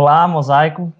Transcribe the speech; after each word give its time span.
Olá, 0.00 0.28
Mosaico. 0.28 0.92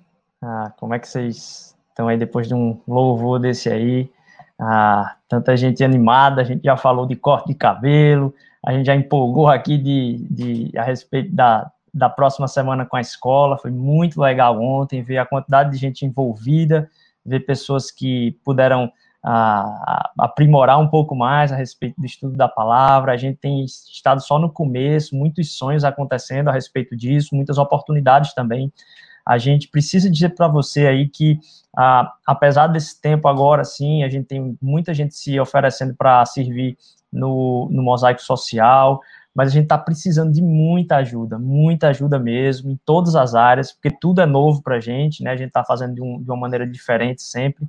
Ah, 0.42 0.72
como 0.76 0.92
é 0.92 0.98
que 0.98 1.06
vocês 1.06 1.72
estão 1.88 2.08
aí 2.08 2.18
depois 2.18 2.48
de 2.48 2.54
um 2.54 2.80
louvor 2.84 3.38
desse 3.38 3.70
aí? 3.70 4.10
Ah, 4.58 5.14
tanta 5.28 5.56
gente 5.56 5.84
animada, 5.84 6.40
a 6.40 6.44
gente 6.44 6.64
já 6.64 6.76
falou 6.76 7.06
de 7.06 7.14
corte 7.14 7.46
de 7.46 7.54
cabelo, 7.54 8.34
a 8.66 8.72
gente 8.72 8.86
já 8.86 8.96
empolgou 8.96 9.46
aqui 9.46 9.78
de, 9.78 10.26
de, 10.28 10.76
a 10.76 10.82
respeito 10.82 11.32
da, 11.32 11.70
da 11.94 12.08
próxima 12.08 12.48
semana 12.48 12.84
com 12.84 12.96
a 12.96 13.00
escola, 13.00 13.56
foi 13.56 13.70
muito 13.70 14.20
legal 14.20 14.60
ontem 14.60 15.00
ver 15.00 15.18
a 15.18 15.24
quantidade 15.24 15.70
de 15.70 15.76
gente 15.76 16.04
envolvida, 16.04 16.90
ver 17.24 17.46
pessoas 17.46 17.92
que 17.92 18.32
puderam 18.44 18.90
a, 19.24 20.10
aprimorar 20.18 20.78
um 20.78 20.88
pouco 20.88 21.14
mais 21.14 21.52
a 21.52 21.56
respeito 21.56 22.00
do 22.00 22.06
estudo 22.06 22.36
da 22.36 22.48
palavra. 22.48 23.12
A 23.12 23.16
gente 23.16 23.38
tem 23.38 23.64
estado 23.64 24.20
só 24.22 24.38
no 24.38 24.50
começo, 24.50 25.16
muitos 25.16 25.56
sonhos 25.56 25.84
acontecendo 25.84 26.48
a 26.48 26.52
respeito 26.52 26.96
disso, 26.96 27.34
muitas 27.34 27.58
oportunidades 27.58 28.34
também. 28.34 28.72
A 29.26 29.36
gente 29.36 29.68
precisa 29.68 30.10
dizer 30.10 30.30
para 30.30 30.48
você 30.48 30.86
aí 30.86 31.08
que, 31.08 31.38
a, 31.76 32.12
apesar 32.26 32.68
desse 32.68 33.00
tempo 33.00 33.28
agora, 33.28 33.64
sim, 33.64 34.02
a 34.02 34.08
gente 34.08 34.26
tem 34.26 34.56
muita 34.60 34.94
gente 34.94 35.14
se 35.14 35.38
oferecendo 35.38 35.94
para 35.94 36.24
servir 36.24 36.78
no, 37.12 37.68
no 37.70 37.82
mosaico 37.82 38.22
social, 38.22 39.00
mas 39.34 39.50
a 39.50 39.52
gente 39.52 39.64
está 39.64 39.78
precisando 39.78 40.32
de 40.32 40.42
muita 40.42 40.96
ajuda, 40.96 41.38
muita 41.38 41.88
ajuda 41.88 42.18
mesmo, 42.18 42.70
em 42.70 42.80
todas 42.84 43.14
as 43.14 43.34
áreas, 43.34 43.70
porque 43.70 43.90
tudo 43.90 44.20
é 44.20 44.26
novo 44.26 44.62
para 44.62 44.76
a 44.76 44.80
gente, 44.80 45.22
né? 45.22 45.30
A 45.30 45.36
gente 45.36 45.48
está 45.48 45.62
fazendo 45.62 45.94
de, 45.94 46.02
um, 46.02 46.20
de, 46.20 46.28
uma 46.30 46.36
maneira 46.36 46.66
diferente 46.66 47.22
sempre 47.22 47.64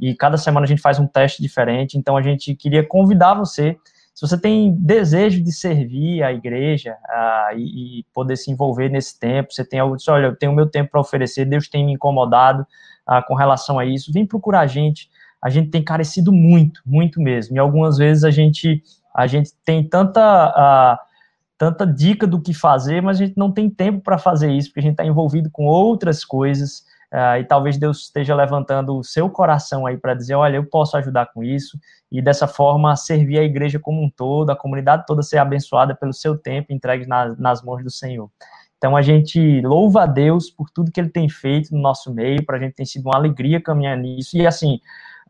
e 0.00 0.14
cada 0.14 0.36
semana 0.36 0.64
a 0.64 0.68
gente 0.68 0.80
faz 0.80 0.98
um 0.98 1.06
teste 1.06 1.42
diferente. 1.42 1.98
Então 1.98 2.16
a 2.16 2.22
gente 2.22 2.54
queria 2.54 2.86
convidar 2.86 3.34
você, 3.34 3.76
se 4.14 4.26
você 4.26 4.38
tem 4.38 4.74
desejo 4.78 5.42
de 5.42 5.52
servir 5.52 6.22
a 6.22 6.32
igreja 6.32 6.92
uh, 6.92 7.56
e, 7.56 8.00
e, 8.00 8.04
poder 8.12 8.36
se 8.36 8.50
envolver 8.50 8.88
nesse 8.88 9.18
tempo, 9.18 9.52
você 9.52 9.64
tem 9.64 9.80
algo, 9.80 9.96
diz, 9.96 10.08
olha, 10.08 10.26
eu 10.26 10.36
tenho 10.36 10.52
o 10.52 10.54
meu 10.54 10.66
tempo 10.66 10.90
para 10.90 11.00
oferecer, 11.00 11.44
Deus 11.44 11.68
tem 11.68 11.86
me 11.86 11.94
incomodado 11.94 12.66
uh, 13.08 13.26
com 13.26 13.34
relação 13.34 13.78
a 13.78 13.84
isso, 13.84 14.12
vem 14.12 14.26
procurar 14.26 14.60
a 14.60 14.66
gente. 14.66 15.08
A 15.42 15.48
gente 15.48 15.70
tem 15.70 15.82
carecido 15.82 16.32
muito, 16.32 16.82
muito 16.84 17.18
mesmo. 17.20 17.56
E 17.56 17.58
algumas 17.58 17.96
vezes 17.96 18.24
a 18.24 18.30
gente 18.30 18.82
a 19.14 19.26
gente 19.26 19.52
tem 19.64 19.82
tanta 19.82 20.50
uh, 20.50 21.10
tanta 21.56 21.86
dica 21.86 22.26
do 22.26 22.40
que 22.40 22.54
fazer, 22.54 23.02
mas 23.02 23.18
a 23.20 23.24
gente 23.24 23.36
não 23.36 23.50
tem 23.50 23.68
tempo 23.68 24.00
para 24.00 24.18
fazer 24.18 24.50
isso, 24.50 24.68
porque 24.68 24.80
a 24.80 24.82
gente 24.82 24.92
está 24.92 25.04
envolvido 25.04 25.50
com 25.50 25.64
outras 25.64 26.24
coisas. 26.24 26.84
Uh, 27.12 27.40
e 27.40 27.44
talvez 27.44 27.76
Deus 27.76 28.02
esteja 28.02 28.36
levantando 28.36 28.96
o 28.96 29.02
seu 29.02 29.28
coração 29.28 29.84
aí 29.84 29.96
para 29.96 30.14
dizer: 30.14 30.34
olha, 30.34 30.56
eu 30.56 30.64
posso 30.64 30.96
ajudar 30.96 31.26
com 31.26 31.42
isso, 31.42 31.78
e 32.10 32.22
dessa 32.22 32.46
forma 32.46 32.94
servir 32.94 33.38
a 33.38 33.42
igreja 33.42 33.80
como 33.80 34.00
um 34.02 34.08
todo, 34.08 34.50
a 34.50 34.56
comunidade 34.56 35.04
toda 35.06 35.22
ser 35.22 35.38
abençoada 35.38 35.94
pelo 35.94 36.12
seu 36.12 36.38
tempo 36.38 36.72
entregue 36.72 37.06
na, 37.06 37.34
nas 37.36 37.62
mãos 37.62 37.82
do 37.82 37.90
Senhor. 37.90 38.30
Então 38.78 38.96
a 38.96 39.02
gente 39.02 39.60
louva 39.60 40.04
a 40.04 40.06
Deus 40.06 40.50
por 40.50 40.70
tudo 40.70 40.90
que 40.90 41.00
Ele 41.00 41.10
tem 41.10 41.28
feito 41.28 41.74
no 41.74 41.80
nosso 41.80 42.14
meio, 42.14 42.46
para 42.46 42.56
a 42.56 42.60
gente 42.60 42.74
tem 42.74 42.86
sido 42.86 43.06
uma 43.06 43.16
alegria 43.16 43.60
caminhar 43.60 43.96
nisso. 43.96 44.38
E 44.38 44.46
assim, 44.46 44.80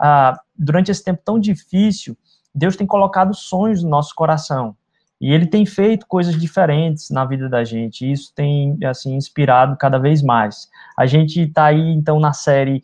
uh, 0.00 0.38
durante 0.54 0.90
esse 0.90 1.02
tempo 1.02 1.22
tão 1.24 1.40
difícil, 1.40 2.16
Deus 2.54 2.76
tem 2.76 2.86
colocado 2.86 3.34
sonhos 3.34 3.82
no 3.82 3.88
nosso 3.88 4.14
coração. 4.14 4.76
E 5.20 5.32
ele 5.32 5.46
tem 5.46 5.66
feito 5.66 6.06
coisas 6.06 6.34
diferentes 6.40 7.10
na 7.10 7.24
vida 7.24 7.48
da 7.48 7.62
gente, 7.62 8.06
e 8.06 8.12
isso 8.12 8.32
tem, 8.34 8.78
assim, 8.84 9.14
inspirado 9.14 9.76
cada 9.76 9.98
vez 9.98 10.22
mais. 10.22 10.68
A 10.98 11.04
gente 11.04 11.42
está 11.42 11.66
aí, 11.66 11.90
então, 11.92 12.18
na 12.18 12.32
série 12.32 12.82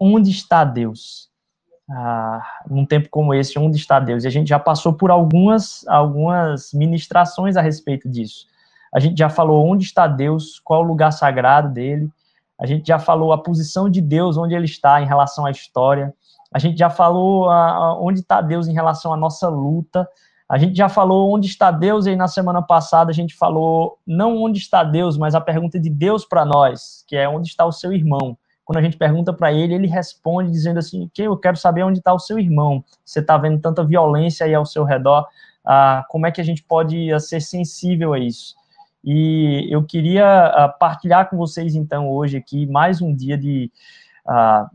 Onde 0.00 0.30
está 0.30 0.62
Deus? 0.62 1.28
Ah, 1.90 2.40
num 2.68 2.86
tempo 2.86 3.08
como 3.10 3.34
esse, 3.34 3.58
onde 3.58 3.76
está 3.76 3.98
Deus? 3.98 4.22
E 4.22 4.28
a 4.28 4.30
gente 4.30 4.48
já 4.48 4.58
passou 4.58 4.92
por 4.92 5.10
algumas, 5.10 5.86
algumas 5.88 6.72
ministrações 6.72 7.56
a 7.56 7.60
respeito 7.60 8.08
disso. 8.08 8.46
A 8.94 9.00
gente 9.00 9.18
já 9.18 9.28
falou 9.28 9.66
onde 9.66 9.84
está 9.84 10.06
Deus, 10.06 10.60
qual 10.60 10.82
o 10.82 10.86
lugar 10.86 11.10
sagrado 11.10 11.70
dele. 11.70 12.08
A 12.60 12.66
gente 12.66 12.86
já 12.86 12.98
falou 12.98 13.32
a 13.32 13.42
posição 13.42 13.88
de 13.90 14.00
Deus, 14.00 14.36
onde 14.36 14.54
ele 14.54 14.66
está 14.66 15.00
em 15.02 15.06
relação 15.06 15.44
à 15.44 15.50
história. 15.50 16.14
A 16.52 16.58
gente 16.58 16.78
já 16.78 16.88
falou 16.88 17.50
a, 17.50 17.70
a, 17.70 18.00
onde 18.00 18.20
está 18.20 18.40
Deus 18.40 18.68
em 18.68 18.72
relação 18.72 19.12
à 19.12 19.16
nossa 19.16 19.48
luta. 19.48 20.08
A 20.48 20.56
gente 20.56 20.76
já 20.76 20.88
falou 20.88 21.30
onde 21.30 21.46
está 21.46 21.70
Deus, 21.70 22.06
e 22.06 22.16
na 22.16 22.26
semana 22.26 22.62
passada 22.62 23.10
a 23.10 23.14
gente 23.14 23.34
falou 23.34 23.98
não 24.06 24.36
onde 24.42 24.58
está 24.58 24.82
Deus, 24.82 25.18
mas 25.18 25.34
a 25.34 25.40
pergunta 25.40 25.78
de 25.78 25.90
Deus 25.90 26.24
para 26.24 26.44
nós, 26.44 27.04
que 27.06 27.16
é 27.16 27.28
onde 27.28 27.48
está 27.48 27.66
o 27.66 27.72
seu 27.72 27.92
irmão. 27.92 28.36
Quando 28.64 28.78
a 28.78 28.82
gente 28.82 28.96
pergunta 28.96 29.32
para 29.32 29.52
ele, 29.52 29.74
ele 29.74 29.86
responde 29.86 30.50
dizendo 30.50 30.78
assim: 30.78 31.10
que 31.12 31.22
eu 31.22 31.36
quero 31.36 31.56
saber 31.56 31.82
onde 31.82 31.98
está 31.98 32.14
o 32.14 32.18
seu 32.18 32.38
irmão. 32.38 32.82
Você 33.04 33.20
está 33.20 33.36
vendo 33.36 33.60
tanta 33.60 33.84
violência 33.84 34.46
aí 34.46 34.54
ao 34.54 34.64
seu 34.64 34.84
redor, 34.84 35.26
ah, 35.64 36.04
como 36.08 36.26
é 36.26 36.30
que 36.30 36.40
a 36.40 36.44
gente 36.44 36.62
pode 36.62 37.12
ah, 37.12 37.20
ser 37.20 37.40
sensível 37.40 38.14
a 38.14 38.18
isso? 38.18 38.54
E 39.04 39.66
eu 39.70 39.84
queria 39.84 40.46
ah, 40.46 40.68
partilhar 40.68 41.28
com 41.28 41.36
vocês 41.36 41.74
então 41.74 42.10
hoje 42.10 42.36
aqui 42.36 42.66
mais 42.66 43.00
um 43.00 43.14
dia 43.14 43.36
de 43.36 43.70
ah, 44.26 44.68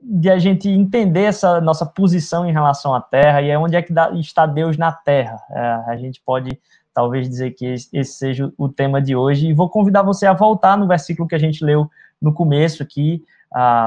de 0.00 0.30
a 0.30 0.38
gente 0.38 0.68
entender 0.68 1.24
essa 1.24 1.60
nossa 1.60 1.84
posição 1.84 2.48
em 2.48 2.52
relação 2.52 2.94
à 2.94 3.00
Terra 3.00 3.42
e 3.42 3.50
é 3.50 3.58
onde 3.58 3.76
é 3.76 3.82
que 3.82 3.92
está 4.20 4.46
Deus 4.46 4.76
na 4.76 4.92
Terra. 4.92 5.40
É, 5.50 5.60
a 5.90 5.96
gente 5.96 6.20
pode 6.20 6.58
talvez 6.94 7.28
dizer 7.28 7.52
que 7.52 7.66
esse 7.66 8.04
seja 8.04 8.52
o 8.56 8.68
tema 8.68 9.00
de 9.02 9.14
hoje 9.14 9.48
e 9.48 9.52
vou 9.52 9.68
convidar 9.68 10.02
você 10.02 10.26
a 10.26 10.32
voltar 10.32 10.76
no 10.76 10.86
versículo 10.86 11.28
que 11.28 11.34
a 11.34 11.38
gente 11.38 11.64
leu 11.64 11.90
no 12.20 12.32
começo 12.32 12.82
aqui, 12.82 13.24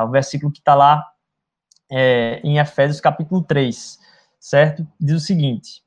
o 0.06 0.10
versículo 0.10 0.52
que 0.52 0.60
está 0.60 0.76
lá 0.76 1.06
é, 1.90 2.40
em 2.44 2.58
Efésios 2.58 3.02
capítulo 3.02 3.42
3, 3.42 4.00
certo? 4.40 4.88
Diz 5.00 5.16
o 5.16 5.26
seguinte: 5.26 5.84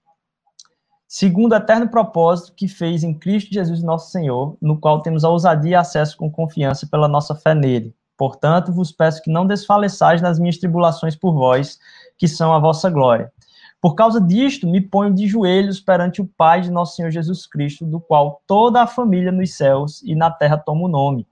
segundo 1.09 1.53
o 1.53 1.57
eterno 1.57 1.89
propósito 1.89 2.53
que 2.55 2.69
fez 2.69 3.03
em 3.03 3.15
Cristo 3.15 3.53
Jesus 3.53 3.83
nosso 3.83 4.11
Senhor, 4.11 4.57
no 4.61 4.79
qual 4.79 5.01
temos 5.01 5.25
a 5.25 5.31
ousadia 5.31 5.71
e 5.71 5.75
acesso 5.75 6.17
com 6.17 6.31
confiança 6.31 6.87
pela 6.87 7.09
nossa 7.09 7.35
fé 7.35 7.55
nele 7.55 7.95
Portanto, 8.17 8.73
vos 8.73 8.93
peço 8.93 9.23
que 9.23 9.31
não 9.31 9.47
desfaleçais 9.47 10.23
nas 10.23 10.39
minhas 10.39 10.59
tribulações 10.59 11.17
por 11.17 11.35
vós, 11.35 11.79
que 12.17 12.29
são 12.29 12.53
a 12.53 12.59
vossa 12.59 12.89
glória. 12.89 13.33
Por 13.81 13.95
causa 13.95 14.21
disto, 14.21 14.67
me 14.67 14.81
ponho 14.81 15.13
de 15.13 15.27
joelhos 15.27 15.81
perante 15.81 16.23
o 16.23 16.27
Pai 16.27 16.63
de 16.63 16.71
nosso 16.71 16.97
Senhor 16.97 17.11
Jesus 17.11 17.47
Cristo, 17.47 17.85
do 17.85 18.01
qual 18.01 18.41
toda 18.47 18.81
a 18.81 18.87
família 18.87 19.31
nos 19.31 19.55
céus 19.55 20.01
e 20.03 20.15
na 20.15 20.31
terra 20.31 20.57
toma 20.57 20.83
o 20.83 20.89
nome. 20.89 21.27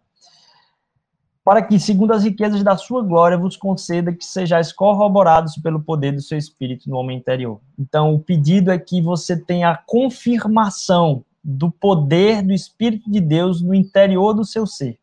Para 1.45 1.63
que, 1.63 1.79
segundo 1.79 2.13
as 2.13 2.25
riquezas 2.25 2.63
da 2.63 2.77
sua 2.77 3.03
glória, 3.03 3.39
vos 3.39 3.57
conceda 3.57 4.13
que 4.13 4.25
sejais 4.25 4.73
corroborados 4.73 5.55
pelo 5.57 5.81
poder 5.81 6.13
do 6.13 6.21
seu 6.21 6.37
Espírito 6.37 6.91
no 6.91 6.97
homem 6.97 7.17
interior. 7.17 7.61
Então, 7.79 8.15
o 8.15 8.21
pedido 8.21 8.71
é 8.71 8.79
que 8.79 9.01
você 9.01 9.37
tenha 9.37 9.71
a 9.71 9.77
confirmação 9.77 11.25
do 11.43 11.71
poder 11.71 12.43
do 12.43 12.53
Espírito 12.53 13.11
de 13.11 13.21
Deus 13.21 13.61
no 13.63 13.75
interior 13.75 14.35
do 14.35 14.45
seu 14.45 14.67
ser 14.67 14.99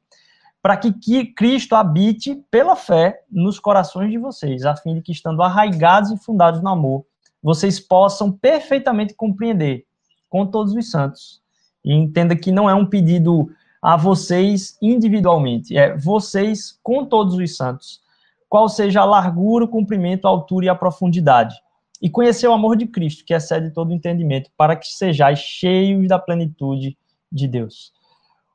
para 0.62 0.76
que, 0.76 1.26
Cristo 1.34 1.76
habite 1.76 2.36
pela 2.52 2.76
fé 2.76 3.22
nos 3.32 3.60
corações 3.60 4.12
de 4.12 4.18
vocês, 4.18 4.66
a 4.66 4.76
fim 4.76 4.96
de 4.96 5.02
que, 5.02 5.12
estando 5.12 5.42
arraigados 5.42 6.12
e 6.12 6.18
fundados 6.18 6.62
no 6.62 6.70
amor, 6.70 7.06
vocês 7.42 7.80
possam 7.80 8.32
perfeitamente 8.32 9.14
compreender 9.14 9.86
com 10.30 10.46
todos 10.46 10.74
os 10.74 10.92
santos. 10.92 11.42
E 11.84 11.94
entenda 11.94 12.36
que 12.36 12.52
não 12.52 12.70
é 12.70 12.74
um 12.74 12.86
pedido 12.86 13.50
a 13.82 13.96
vocês 13.96 14.78
individualmente, 14.82 15.78
é 15.78 15.96
vocês 15.96 16.78
com 16.84 17.06
todos 17.06 17.36
os 17.36 17.56
santos, 17.56 18.02
qual 18.50 18.68
seja 18.68 19.02
a 19.02 19.06
largura, 19.06 19.64
o 19.64 19.70
comprimento, 19.70 20.28
a 20.28 20.30
altura 20.30 20.66
e 20.66 20.70
a 20.70 20.76
profundidade. 20.76 21.56
E 22.02 22.10
conhecer 22.10 22.48
o 22.48 22.54
amor 22.54 22.76
de 22.76 22.88
Cristo, 22.88 23.24
que 23.24 23.34
excede 23.34 23.72
todo 23.72 23.94
entendimento, 23.94 24.50
para 24.58 24.76
que 24.76 24.88
sejais 24.88 25.40
cheios 25.40 26.08
da 26.08 26.20
plenitude 26.20 26.98
de 27.32 27.48
Deus. 27.48 27.94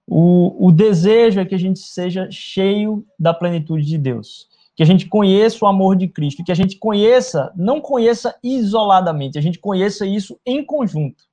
O, 0.06 0.68
o 0.68 0.72
desejo 0.72 1.40
é 1.40 1.44
que 1.44 1.54
a 1.54 1.58
gente 1.58 1.80
seja 1.80 2.28
cheio 2.30 3.06
da 3.18 3.32
plenitude 3.32 3.86
de 3.86 3.96
Deus, 3.96 4.48
que 4.76 4.82
a 4.82 4.86
gente 4.86 5.06
conheça 5.06 5.64
o 5.64 5.68
amor 5.68 5.96
de 5.96 6.08
Cristo, 6.08 6.44
que 6.44 6.52
a 6.52 6.54
gente 6.54 6.78
conheça, 6.78 7.52
não 7.56 7.80
conheça 7.80 8.36
isoladamente, 8.42 9.38
a 9.38 9.42
gente 9.42 9.58
conheça 9.58 10.06
isso 10.06 10.38
em 10.44 10.64
conjunto. 10.64 11.24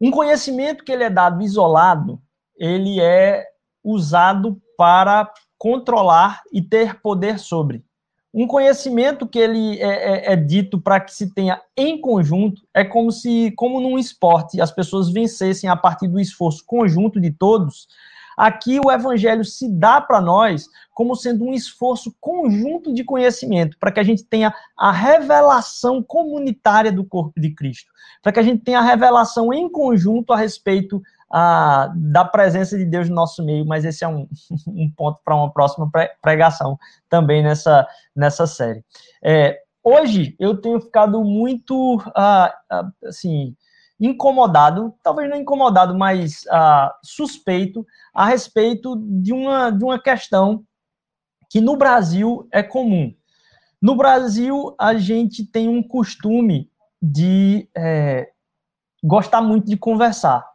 Um 0.00 0.10
conhecimento 0.10 0.84
que 0.84 0.92
ele 0.92 1.04
é 1.04 1.10
dado 1.10 1.42
isolado, 1.42 2.20
ele 2.56 3.00
é 3.00 3.46
usado 3.82 4.60
para 4.76 5.32
controlar 5.56 6.42
e 6.52 6.60
ter 6.60 7.00
poder 7.00 7.38
sobre. 7.38 7.84
Um 8.34 8.46
conhecimento 8.46 9.26
que 9.26 9.38
ele 9.38 9.78
é, 9.78 10.30
é, 10.30 10.32
é 10.32 10.36
dito 10.36 10.80
para 10.80 10.98
que 10.98 11.14
se 11.14 11.34
tenha 11.34 11.60
em 11.76 12.00
conjunto 12.00 12.62
é 12.72 12.82
como 12.82 13.12
se, 13.12 13.52
como 13.56 13.78
num 13.78 13.98
esporte, 13.98 14.60
as 14.60 14.70
pessoas 14.70 15.12
vencessem 15.12 15.68
a 15.68 15.76
partir 15.76 16.08
do 16.08 16.18
esforço 16.18 16.64
conjunto 16.66 17.20
de 17.20 17.30
todos. 17.30 17.86
Aqui 18.34 18.80
o 18.82 18.90
evangelho 18.90 19.44
se 19.44 19.68
dá 19.68 20.00
para 20.00 20.18
nós 20.18 20.66
como 20.94 21.14
sendo 21.14 21.44
um 21.44 21.52
esforço 21.52 22.14
conjunto 22.18 22.92
de 22.94 23.04
conhecimento, 23.04 23.76
para 23.78 23.92
que 23.92 24.00
a 24.00 24.02
gente 24.02 24.24
tenha 24.24 24.54
a 24.78 24.90
revelação 24.90 26.02
comunitária 26.02 26.90
do 26.90 27.04
corpo 27.04 27.38
de 27.38 27.54
Cristo, 27.54 27.90
para 28.22 28.32
que 28.32 28.40
a 28.40 28.42
gente 28.42 28.64
tenha 28.64 28.78
a 28.78 28.82
revelação 28.82 29.52
em 29.52 29.68
conjunto 29.68 30.32
a 30.32 30.38
respeito 30.38 31.02
a, 31.32 31.90
da 31.96 32.24
presença 32.24 32.76
de 32.76 32.84
Deus 32.84 33.08
no 33.08 33.14
nosso 33.14 33.42
meio, 33.42 33.64
mas 33.64 33.84
esse 33.86 34.04
é 34.04 34.08
um, 34.08 34.28
um 34.68 34.90
ponto 34.94 35.18
para 35.24 35.34
uma 35.34 35.50
próxima 35.50 35.90
pregação 36.20 36.78
também 37.08 37.42
nessa, 37.42 37.86
nessa 38.14 38.46
série. 38.46 38.84
É, 39.24 39.58
hoje 39.82 40.36
eu 40.38 40.60
tenho 40.60 40.78
ficado 40.80 41.24
muito, 41.24 42.02
ah, 42.14 42.54
assim, 43.06 43.56
incomodado, 43.98 44.94
talvez 45.02 45.30
não 45.30 45.36
incomodado, 45.36 45.96
mas 45.96 46.42
uh, 46.46 46.90
suspeito 47.04 47.86
a 48.12 48.26
respeito 48.26 48.96
de 48.96 49.32
uma, 49.32 49.70
de 49.70 49.84
uma 49.84 49.98
questão 49.98 50.64
que 51.48 51.60
no 51.60 51.76
Brasil 51.76 52.48
é 52.50 52.62
comum. 52.62 53.14
No 53.80 53.94
Brasil, 53.96 54.74
a 54.78 54.94
gente 54.94 55.46
tem 55.46 55.68
um 55.68 55.82
costume 55.82 56.70
de 57.00 57.68
é, 57.76 58.30
gostar 59.02 59.40
muito 59.40 59.66
de 59.66 59.76
conversar. 59.76 60.51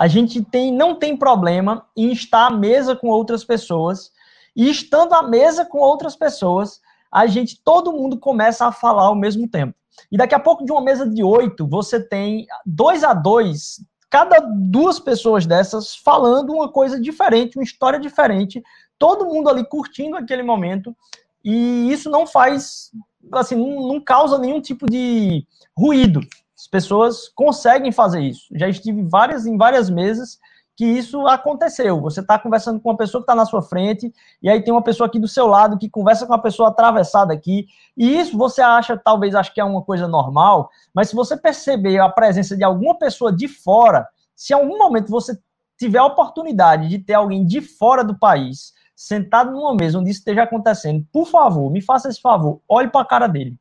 A 0.00 0.08
gente 0.08 0.42
tem, 0.42 0.72
não 0.72 0.94
tem 0.94 1.14
problema 1.14 1.86
em 1.94 2.10
estar 2.10 2.46
à 2.46 2.50
mesa 2.50 2.96
com 2.96 3.08
outras 3.08 3.44
pessoas, 3.44 4.10
e 4.56 4.70
estando 4.70 5.12
à 5.12 5.22
mesa 5.22 5.62
com 5.62 5.76
outras 5.76 6.16
pessoas, 6.16 6.80
a 7.12 7.26
gente, 7.26 7.60
todo 7.62 7.92
mundo 7.92 8.18
começa 8.18 8.64
a 8.66 8.72
falar 8.72 9.02
ao 9.02 9.14
mesmo 9.14 9.46
tempo. 9.46 9.74
E 10.10 10.16
daqui 10.16 10.34
a 10.34 10.40
pouco, 10.40 10.64
de 10.64 10.72
uma 10.72 10.80
mesa 10.80 11.06
de 11.06 11.22
oito, 11.22 11.68
você 11.68 12.00
tem 12.00 12.46
dois 12.64 13.04
a 13.04 13.12
dois, 13.12 13.84
cada 14.08 14.38
duas 14.40 14.98
pessoas 14.98 15.44
dessas 15.44 15.94
falando 15.94 16.54
uma 16.54 16.72
coisa 16.72 16.98
diferente, 16.98 17.58
uma 17.58 17.62
história 17.62 18.00
diferente, 18.00 18.62
todo 18.98 19.26
mundo 19.26 19.50
ali 19.50 19.66
curtindo 19.68 20.16
aquele 20.16 20.42
momento, 20.42 20.96
e 21.44 21.92
isso 21.92 22.08
não 22.08 22.26
faz, 22.26 22.90
assim, 23.32 23.54
não, 23.54 23.86
não 23.86 24.00
causa 24.00 24.38
nenhum 24.38 24.62
tipo 24.62 24.86
de 24.86 25.46
ruído. 25.76 26.22
As 26.60 26.66
pessoas 26.66 27.26
conseguem 27.26 27.90
fazer 27.90 28.20
isso. 28.20 28.44
Já 28.54 28.68
estive 28.68 29.02
várias, 29.02 29.46
em 29.46 29.56
várias 29.56 29.88
mesas 29.88 30.38
que 30.76 30.84
isso 30.84 31.26
aconteceu. 31.26 31.98
Você 32.02 32.20
está 32.20 32.38
conversando 32.38 32.78
com 32.78 32.90
uma 32.90 32.98
pessoa 32.98 33.22
que 33.22 33.24
está 33.24 33.34
na 33.34 33.46
sua 33.46 33.62
frente, 33.62 34.12
e 34.42 34.48
aí 34.48 34.62
tem 34.62 34.72
uma 34.72 34.82
pessoa 34.82 35.06
aqui 35.06 35.18
do 35.18 35.26
seu 35.26 35.46
lado 35.46 35.78
que 35.78 35.88
conversa 35.88 36.26
com 36.26 36.34
uma 36.34 36.42
pessoa 36.42 36.68
atravessada 36.68 37.32
aqui, 37.32 37.66
e 37.96 38.18
isso 38.18 38.36
você 38.36 38.60
acha, 38.60 38.94
talvez, 38.94 39.34
acho 39.34 39.54
que 39.54 39.60
é 39.60 39.64
uma 39.64 39.82
coisa 39.82 40.06
normal, 40.06 40.68
mas 40.94 41.08
se 41.08 41.16
você 41.16 41.34
perceber 41.34 41.98
a 41.98 42.10
presença 42.10 42.54
de 42.54 42.62
alguma 42.62 42.94
pessoa 42.98 43.32
de 43.32 43.48
fora, 43.48 44.06
se 44.34 44.52
em 44.52 44.56
algum 44.56 44.76
momento 44.76 45.10
você 45.10 45.38
tiver 45.78 45.98
a 45.98 46.04
oportunidade 46.04 46.88
de 46.88 46.98
ter 46.98 47.14
alguém 47.14 47.44
de 47.44 47.62
fora 47.62 48.04
do 48.04 48.18
país 48.18 48.74
sentado 48.94 49.50
numa 49.50 49.74
mesa 49.74 49.98
onde 49.98 50.10
isso 50.10 50.20
esteja 50.20 50.42
acontecendo, 50.42 51.06
por 51.10 51.26
favor, 51.26 51.70
me 51.70 51.80
faça 51.80 52.10
esse 52.10 52.20
favor, 52.20 52.60
olhe 52.68 52.88
para 52.88 53.00
a 53.00 53.06
cara 53.06 53.26
dele 53.26 53.58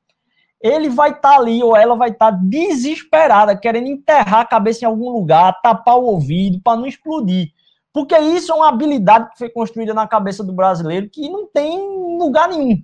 ele 0.61 0.89
vai 0.89 1.11
estar 1.11 1.29
tá 1.29 1.35
ali 1.38 1.63
ou 1.63 1.75
ela 1.75 1.95
vai 1.95 2.09
estar 2.09 2.31
tá 2.31 2.39
desesperada, 2.41 3.57
querendo 3.57 3.88
enterrar 3.88 4.41
a 4.41 4.45
cabeça 4.45 4.83
em 4.83 4.88
algum 4.88 5.09
lugar, 5.09 5.59
tapar 5.61 5.97
o 5.97 6.06
ouvido 6.06 6.59
para 6.61 6.77
não 6.77 6.85
explodir. 6.85 7.51
Porque 7.94 8.17
isso 8.17 8.51
é 8.51 8.56
uma 8.56 8.69
habilidade 8.69 9.31
que 9.31 9.38
foi 9.38 9.50
construída 9.50 9.94
na 9.94 10.07
cabeça 10.07 10.44
do 10.44 10.53
brasileiro 10.53 11.09
que 11.09 11.29
não 11.29 11.47
tem 11.47 11.79
lugar 12.17 12.50
nenhum. 12.50 12.83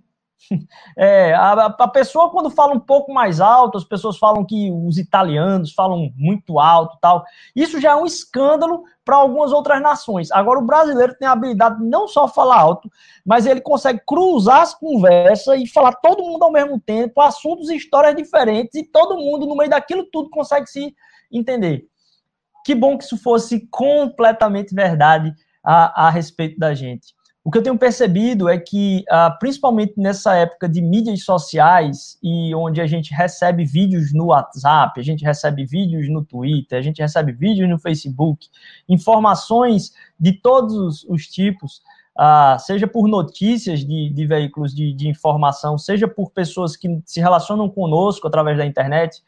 É, 0.97 1.33
a, 1.33 1.65
a, 1.65 1.87
pessoa, 1.87 2.29
quando 2.29 2.49
fala 2.49 2.73
um 2.73 2.79
pouco 2.79 3.13
mais 3.13 3.41
alto, 3.41 3.77
as 3.77 3.83
pessoas 3.83 4.17
falam 4.17 4.45
que 4.45 4.71
os 4.71 4.97
italianos 4.97 5.73
falam 5.73 6.09
muito 6.15 6.57
alto 6.57 6.97
tal. 7.01 7.25
Isso 7.53 7.81
já 7.81 7.91
é 7.91 7.95
um 7.95 8.05
escândalo 8.05 8.83
para 9.03 9.17
algumas 9.17 9.51
outras 9.51 9.81
nações. 9.81 10.31
Agora, 10.31 10.59
o 10.59 10.65
brasileiro 10.65 11.13
tem 11.15 11.27
a 11.27 11.33
habilidade 11.33 11.79
de 11.79 11.85
não 11.85 12.07
só 12.07 12.27
falar 12.27 12.59
alto, 12.59 12.89
mas 13.25 13.45
ele 13.45 13.59
consegue 13.59 14.01
cruzar 14.07 14.61
as 14.61 14.73
conversas 14.73 15.59
e 15.59 15.67
falar 15.67 15.93
todo 15.93 16.23
mundo 16.23 16.43
ao 16.43 16.51
mesmo 16.51 16.79
tempo, 16.79 17.19
assuntos 17.19 17.69
e 17.69 17.75
histórias 17.75 18.15
diferentes, 18.15 18.75
e 18.75 18.83
todo 18.83 19.17
mundo, 19.17 19.45
no 19.45 19.55
meio 19.55 19.69
daquilo 19.69 20.05
tudo, 20.11 20.29
consegue 20.29 20.67
se 20.67 20.95
entender. 21.31 21.85
Que 22.63 22.73
bom 22.73 22.97
que 22.97 23.03
isso 23.03 23.17
fosse 23.17 23.67
completamente 23.67 24.73
verdade 24.73 25.33
a, 25.63 26.07
a 26.07 26.09
respeito 26.09 26.57
da 26.57 26.73
gente. 26.73 27.14
O 27.47 27.51
que 27.51 27.59
eu 27.59 27.61
tenho 27.61 27.77
percebido 27.77 28.49
é 28.49 28.57
que, 28.57 29.05
uh, 29.07 29.37
principalmente 29.37 29.93
nessa 29.97 30.35
época 30.35 30.67
de 30.67 30.81
mídias 30.81 31.23
sociais 31.23 32.17
e 32.23 32.55
onde 32.55 32.81
a 32.81 32.87
gente 32.87 33.13
recebe 33.13 33.63
vídeos 33.63 34.11
no 34.11 34.29
WhatsApp, 34.29 34.99
a 34.99 35.03
gente 35.03 35.23
recebe 35.23 35.63
vídeos 35.63 36.09
no 36.09 36.25
Twitter, 36.25 36.79
a 36.79 36.81
gente 36.81 37.03
recebe 37.03 37.31
vídeos 37.31 37.69
no 37.69 37.77
Facebook, 37.77 38.47
informações 38.89 39.93
de 40.19 40.33
todos 40.33 41.03
os 41.03 41.27
tipos, 41.27 41.83
uh, 42.17 42.57
seja 42.57 42.87
por 42.87 43.07
notícias 43.07 43.81
de, 43.81 44.09
de 44.09 44.25
veículos 44.25 44.73
de, 44.73 44.91
de 44.91 45.07
informação, 45.07 45.77
seja 45.77 46.07
por 46.07 46.31
pessoas 46.31 46.75
que 46.75 46.99
se 47.05 47.19
relacionam 47.19 47.69
conosco 47.69 48.27
através 48.27 48.57
da 48.57 48.65
internet, 48.65 49.21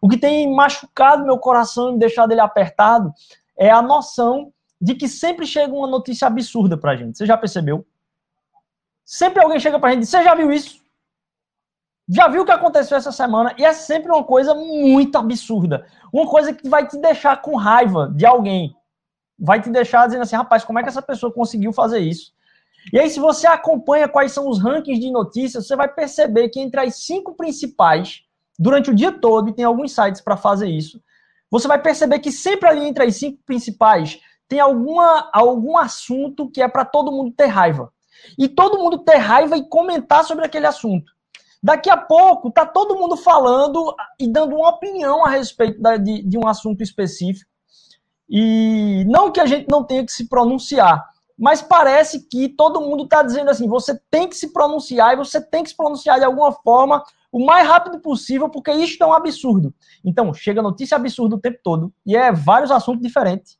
o 0.00 0.08
que 0.08 0.16
tem 0.16 0.48
machucado 0.54 1.24
meu 1.24 1.38
coração 1.38 1.96
e 1.96 1.98
deixado 1.98 2.30
ele 2.30 2.40
apertado 2.40 3.12
é 3.58 3.68
a 3.68 3.82
noção 3.82 4.52
de 4.80 4.94
que 4.94 5.08
sempre 5.08 5.46
chega 5.46 5.72
uma 5.72 5.86
notícia 5.86 6.26
absurda 6.26 6.76
pra 6.76 6.96
gente. 6.96 7.18
Você 7.18 7.26
já 7.26 7.36
percebeu? 7.36 7.86
Sempre 9.04 9.42
alguém 9.42 9.60
chega 9.60 9.78
pra 9.78 9.90
gente 9.90 9.98
e 9.98 10.00
diz, 10.00 10.08
você 10.08 10.22
já 10.22 10.34
viu 10.34 10.52
isso? 10.52 10.82
Já 12.08 12.28
viu 12.28 12.42
o 12.42 12.44
que 12.44 12.52
aconteceu 12.52 12.96
essa 12.96 13.12
semana? 13.12 13.54
E 13.58 13.64
é 13.64 13.72
sempre 13.72 14.10
uma 14.10 14.24
coisa 14.24 14.54
muito 14.54 15.16
absurda. 15.16 15.86
Uma 16.12 16.28
coisa 16.28 16.52
que 16.52 16.68
vai 16.68 16.86
te 16.86 16.98
deixar 16.98 17.40
com 17.40 17.56
raiva 17.56 18.12
de 18.14 18.26
alguém. 18.26 18.76
Vai 19.38 19.60
te 19.60 19.70
deixar 19.70 20.06
dizendo 20.06 20.22
assim, 20.22 20.36
rapaz, 20.36 20.64
como 20.64 20.78
é 20.78 20.82
que 20.82 20.88
essa 20.88 21.02
pessoa 21.02 21.32
conseguiu 21.32 21.72
fazer 21.72 22.00
isso? 22.00 22.32
E 22.92 22.98
aí, 22.98 23.08
se 23.08 23.18
você 23.18 23.46
acompanha 23.46 24.08
quais 24.08 24.32
são 24.32 24.48
os 24.48 24.60
rankings 24.60 25.00
de 25.00 25.10
notícias, 25.10 25.66
você 25.66 25.74
vai 25.74 25.88
perceber 25.88 26.50
que 26.50 26.60
entre 26.60 26.80
as 26.80 26.96
cinco 26.96 27.34
principais, 27.34 28.22
durante 28.58 28.90
o 28.90 28.94
dia 28.94 29.10
todo, 29.10 29.48
e 29.48 29.54
tem 29.54 29.64
alguns 29.64 29.92
sites 29.92 30.20
para 30.20 30.36
fazer 30.36 30.68
isso, 30.68 31.02
você 31.50 31.66
vai 31.66 31.80
perceber 31.80 32.18
que 32.18 32.30
sempre 32.30 32.68
ali 32.68 32.86
entre 32.86 33.04
as 33.04 33.16
cinco 33.16 33.38
principais 33.46 34.20
tem 34.48 34.60
alguma, 34.60 35.28
algum 35.32 35.76
assunto 35.76 36.50
que 36.50 36.62
é 36.62 36.68
para 36.68 36.84
todo 36.84 37.12
mundo 37.12 37.32
ter 37.36 37.46
raiva. 37.46 37.92
E 38.38 38.48
todo 38.48 38.78
mundo 38.78 38.98
ter 38.98 39.16
raiva 39.16 39.56
e 39.56 39.68
comentar 39.68 40.24
sobre 40.24 40.44
aquele 40.44 40.66
assunto. 40.66 41.12
Daqui 41.62 41.88
a 41.88 41.96
pouco 41.96 42.50
tá 42.50 42.66
todo 42.66 42.96
mundo 42.96 43.16
falando 43.16 43.94
e 44.20 44.30
dando 44.30 44.54
uma 44.54 44.68
opinião 44.68 45.24
a 45.24 45.30
respeito 45.30 45.80
da, 45.80 45.96
de, 45.96 46.22
de 46.22 46.38
um 46.38 46.46
assunto 46.46 46.82
específico. 46.82 47.50
E 48.28 49.04
não 49.06 49.30
que 49.30 49.40
a 49.40 49.46
gente 49.46 49.66
não 49.70 49.84
tenha 49.84 50.04
que 50.04 50.12
se 50.12 50.28
pronunciar, 50.28 51.04
mas 51.38 51.60
parece 51.60 52.28
que 52.28 52.48
todo 52.48 52.80
mundo 52.80 53.04
está 53.04 53.22
dizendo 53.22 53.50
assim: 53.50 53.68
você 53.68 53.98
tem 54.10 54.28
que 54.28 54.36
se 54.36 54.52
pronunciar 54.52 55.12
e 55.14 55.16
você 55.16 55.40
tem 55.40 55.62
que 55.62 55.70
se 55.70 55.76
pronunciar 55.76 56.18
de 56.18 56.24
alguma 56.24 56.52
forma 56.52 57.02
o 57.32 57.44
mais 57.44 57.66
rápido 57.66 57.98
possível, 57.98 58.48
porque 58.48 58.70
isso 58.70 59.02
é 59.02 59.06
um 59.06 59.12
absurdo. 59.12 59.74
Então, 60.04 60.32
chega 60.32 60.62
notícia 60.62 60.96
absurda 60.96 61.34
o 61.34 61.40
tempo 61.40 61.58
todo, 61.64 61.92
e 62.06 62.16
é 62.16 62.30
vários 62.30 62.70
assuntos 62.70 63.02
diferentes. 63.02 63.58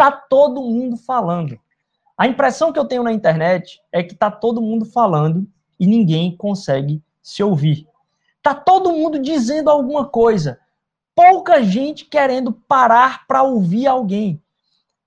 Tá 0.00 0.10
todo 0.10 0.62
mundo 0.62 0.96
falando. 0.96 1.60
A 2.16 2.26
impressão 2.26 2.72
que 2.72 2.78
eu 2.78 2.86
tenho 2.86 3.02
na 3.02 3.12
internet 3.12 3.82
é 3.92 4.02
que 4.02 4.14
tá 4.14 4.30
todo 4.30 4.62
mundo 4.62 4.86
falando 4.86 5.46
e 5.78 5.86
ninguém 5.86 6.34
consegue 6.34 7.02
se 7.22 7.42
ouvir. 7.42 7.86
Tá 8.42 8.54
todo 8.54 8.94
mundo 8.94 9.18
dizendo 9.18 9.68
alguma 9.68 10.06
coisa. 10.06 10.58
Pouca 11.14 11.62
gente 11.62 12.06
querendo 12.06 12.50
parar 12.50 13.26
para 13.26 13.42
ouvir 13.42 13.86
alguém. 13.86 14.42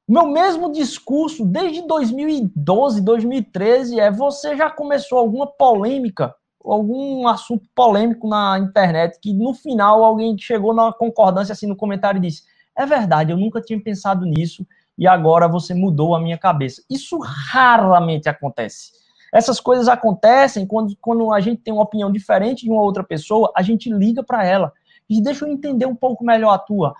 Meu 0.07 0.27
mesmo 0.27 0.71
discurso 0.71 1.43
desde 1.43 1.81
2012, 1.87 3.01
2013 3.01 3.99
é: 3.99 4.11
você 4.11 4.55
já 4.55 4.69
começou 4.69 5.17
alguma 5.17 5.47
polêmica, 5.47 6.35
algum 6.63 7.27
assunto 7.27 7.67
polêmico 7.73 8.27
na 8.27 8.59
internet 8.59 9.17
que 9.19 9.33
no 9.33 9.55
final 9.55 10.03
alguém 10.03 10.37
chegou 10.37 10.71
na 10.71 10.93
concordância 10.93 11.53
assim 11.53 11.65
no 11.65 11.75
comentário 11.75 12.19
e 12.19 12.27
disse: 12.29 12.43
é 12.75 12.85
verdade, 12.85 13.31
eu 13.31 13.37
nunca 13.37 13.59
tinha 13.59 13.81
pensado 13.81 14.23
nisso 14.23 14.63
e 14.97 15.07
agora 15.07 15.47
você 15.47 15.73
mudou 15.73 16.15
a 16.15 16.21
minha 16.21 16.37
cabeça. 16.37 16.83
Isso 16.89 17.17
raramente 17.19 18.29
acontece. 18.29 18.91
Essas 19.33 19.59
coisas 19.59 19.87
acontecem 19.87 20.65
quando, 20.65 20.95
quando 21.01 21.31
a 21.33 21.39
gente 21.39 21.61
tem 21.61 21.73
uma 21.73 21.83
opinião 21.83 22.11
diferente 22.11 22.65
de 22.65 22.71
uma 22.71 22.83
outra 22.83 23.03
pessoa, 23.03 23.51
a 23.55 23.61
gente 23.61 23.91
liga 23.91 24.23
para 24.23 24.45
ela 24.45 24.71
e 25.09 25.21
deixa 25.21 25.45
eu 25.45 25.49
entender 25.49 25.85
um 25.85 25.95
pouco 25.95 26.23
melhor 26.23 26.53
a 26.53 26.59
tua. 26.59 26.93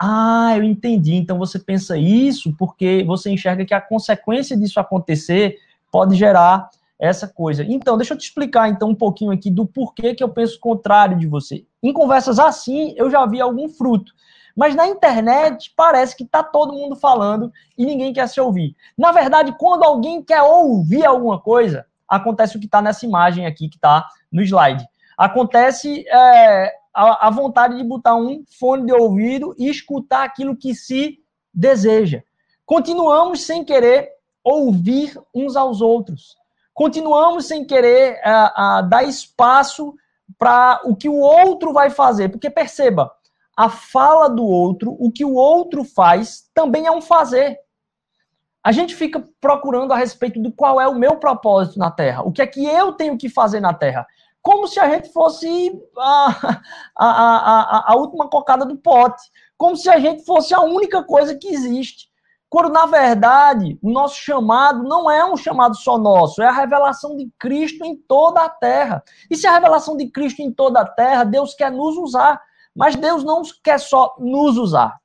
Ah, 0.00 0.54
eu 0.56 0.64
entendi. 0.64 1.14
Então 1.14 1.38
você 1.38 1.58
pensa 1.58 1.96
isso 1.96 2.54
porque 2.56 3.04
você 3.06 3.30
enxerga 3.30 3.64
que 3.64 3.74
a 3.74 3.80
consequência 3.80 4.56
disso 4.56 4.80
acontecer 4.80 5.56
pode 5.90 6.16
gerar 6.16 6.68
essa 6.98 7.28
coisa. 7.28 7.64
Então, 7.64 7.96
deixa 7.96 8.12
eu 8.12 8.18
te 8.18 8.24
explicar 8.24 8.68
então 8.68 8.90
um 8.90 8.94
pouquinho 8.94 9.30
aqui 9.30 9.50
do 9.50 9.64
porquê 9.64 10.14
que 10.14 10.22
eu 10.22 10.28
penso 10.28 10.58
contrário 10.58 11.16
de 11.16 11.28
você. 11.28 11.64
Em 11.82 11.92
conversas 11.92 12.38
assim, 12.38 12.92
eu 12.96 13.08
já 13.08 13.24
vi 13.24 13.40
algum 13.40 13.68
fruto. 13.68 14.12
Mas 14.58 14.74
na 14.74 14.88
internet 14.88 15.72
parece 15.76 16.16
que 16.16 16.24
está 16.24 16.42
todo 16.42 16.72
mundo 16.72 16.96
falando 16.96 17.52
e 17.76 17.86
ninguém 17.86 18.12
quer 18.12 18.28
se 18.28 18.40
ouvir. 18.40 18.74
Na 18.98 19.12
verdade, 19.12 19.54
quando 19.56 19.84
alguém 19.84 20.20
quer 20.20 20.42
ouvir 20.42 21.06
alguma 21.06 21.40
coisa, 21.40 21.86
acontece 22.08 22.56
o 22.56 22.58
que 22.58 22.66
está 22.66 22.82
nessa 22.82 23.06
imagem 23.06 23.46
aqui 23.46 23.68
que 23.68 23.76
está 23.76 24.04
no 24.32 24.42
slide. 24.42 24.84
Acontece 25.16 26.04
é, 26.08 26.72
a, 26.92 27.28
a 27.28 27.30
vontade 27.30 27.76
de 27.76 27.84
botar 27.84 28.16
um 28.16 28.42
fone 28.58 28.86
de 28.86 28.92
ouvido 28.92 29.54
e 29.56 29.68
escutar 29.70 30.24
aquilo 30.24 30.56
que 30.56 30.74
se 30.74 31.20
deseja. 31.54 32.24
Continuamos 32.66 33.42
sem 33.42 33.64
querer 33.64 34.10
ouvir 34.42 35.16
uns 35.32 35.54
aos 35.54 35.80
outros. 35.80 36.36
Continuamos 36.74 37.46
sem 37.46 37.64
querer 37.64 38.20
uh, 38.26 38.80
uh, 38.80 38.88
dar 38.88 39.04
espaço 39.04 39.94
para 40.36 40.80
o 40.84 40.96
que 40.96 41.08
o 41.08 41.20
outro 41.20 41.72
vai 41.72 41.90
fazer. 41.90 42.28
Porque 42.28 42.50
perceba, 42.50 43.12
a 43.58 43.68
fala 43.68 44.30
do 44.30 44.46
outro, 44.46 44.96
o 45.00 45.10
que 45.10 45.24
o 45.24 45.34
outro 45.34 45.82
faz, 45.82 46.48
também 46.54 46.86
é 46.86 46.92
um 46.92 47.02
fazer. 47.02 47.58
A 48.62 48.70
gente 48.70 48.94
fica 48.94 49.28
procurando 49.40 49.92
a 49.92 49.96
respeito 49.96 50.40
do 50.40 50.52
qual 50.52 50.80
é 50.80 50.86
o 50.86 50.94
meu 50.94 51.16
propósito 51.16 51.76
na 51.76 51.90
Terra, 51.90 52.22
o 52.22 52.30
que 52.30 52.40
é 52.40 52.46
que 52.46 52.64
eu 52.64 52.92
tenho 52.92 53.18
que 53.18 53.28
fazer 53.28 53.58
na 53.58 53.74
Terra. 53.74 54.06
como 54.40 54.68
se 54.68 54.78
a 54.78 54.88
gente 54.88 55.12
fosse 55.12 55.72
a, 55.98 56.60
a, 56.96 57.08
a, 57.08 57.92
a, 57.92 57.96
última 57.96 58.30
cocada 58.30 58.64
do 58.64 58.76
pote, 58.76 59.20
como 59.56 59.76
se 59.76 59.90
a 59.90 59.98
gente 59.98 60.24
fosse 60.24 60.54
a 60.54 60.60
única 60.60 61.02
coisa 61.02 61.36
que 61.36 61.48
existe. 61.48 62.06
Quando, 62.48 62.72
na 62.72 62.86
verdade, 62.86 63.76
o 63.82 63.90
nosso 63.90 64.20
chamado 64.20 64.84
não 64.84 65.10
é 65.10 65.24
um 65.24 65.36
chamado 65.36 65.74
só 65.76 65.98
nosso, 65.98 66.40
é 66.40 66.46
a 66.46 66.52
revelação 66.52 67.16
de 67.16 67.28
Cristo 67.36 67.84
em 67.84 67.96
toda 67.96 68.40
a 68.40 68.48
terra. 68.48 69.02
E 69.28 69.36
se 69.36 69.48
a 69.48 69.52
revelação 69.52 69.96
de 69.96 70.08
Cristo 70.08 70.42
em 70.42 70.52
toda 70.52 70.80
a 70.80 70.88
terra, 70.88 71.24
Deus 71.24 71.54
quer 71.54 71.72
nos 71.72 71.96
usar. 71.96 72.40
Mas 72.78 72.94
Deus 72.94 73.24
não 73.24 73.42
quer 73.64 73.80
só 73.80 74.14
nos 74.20 74.56
usar. 74.56 74.96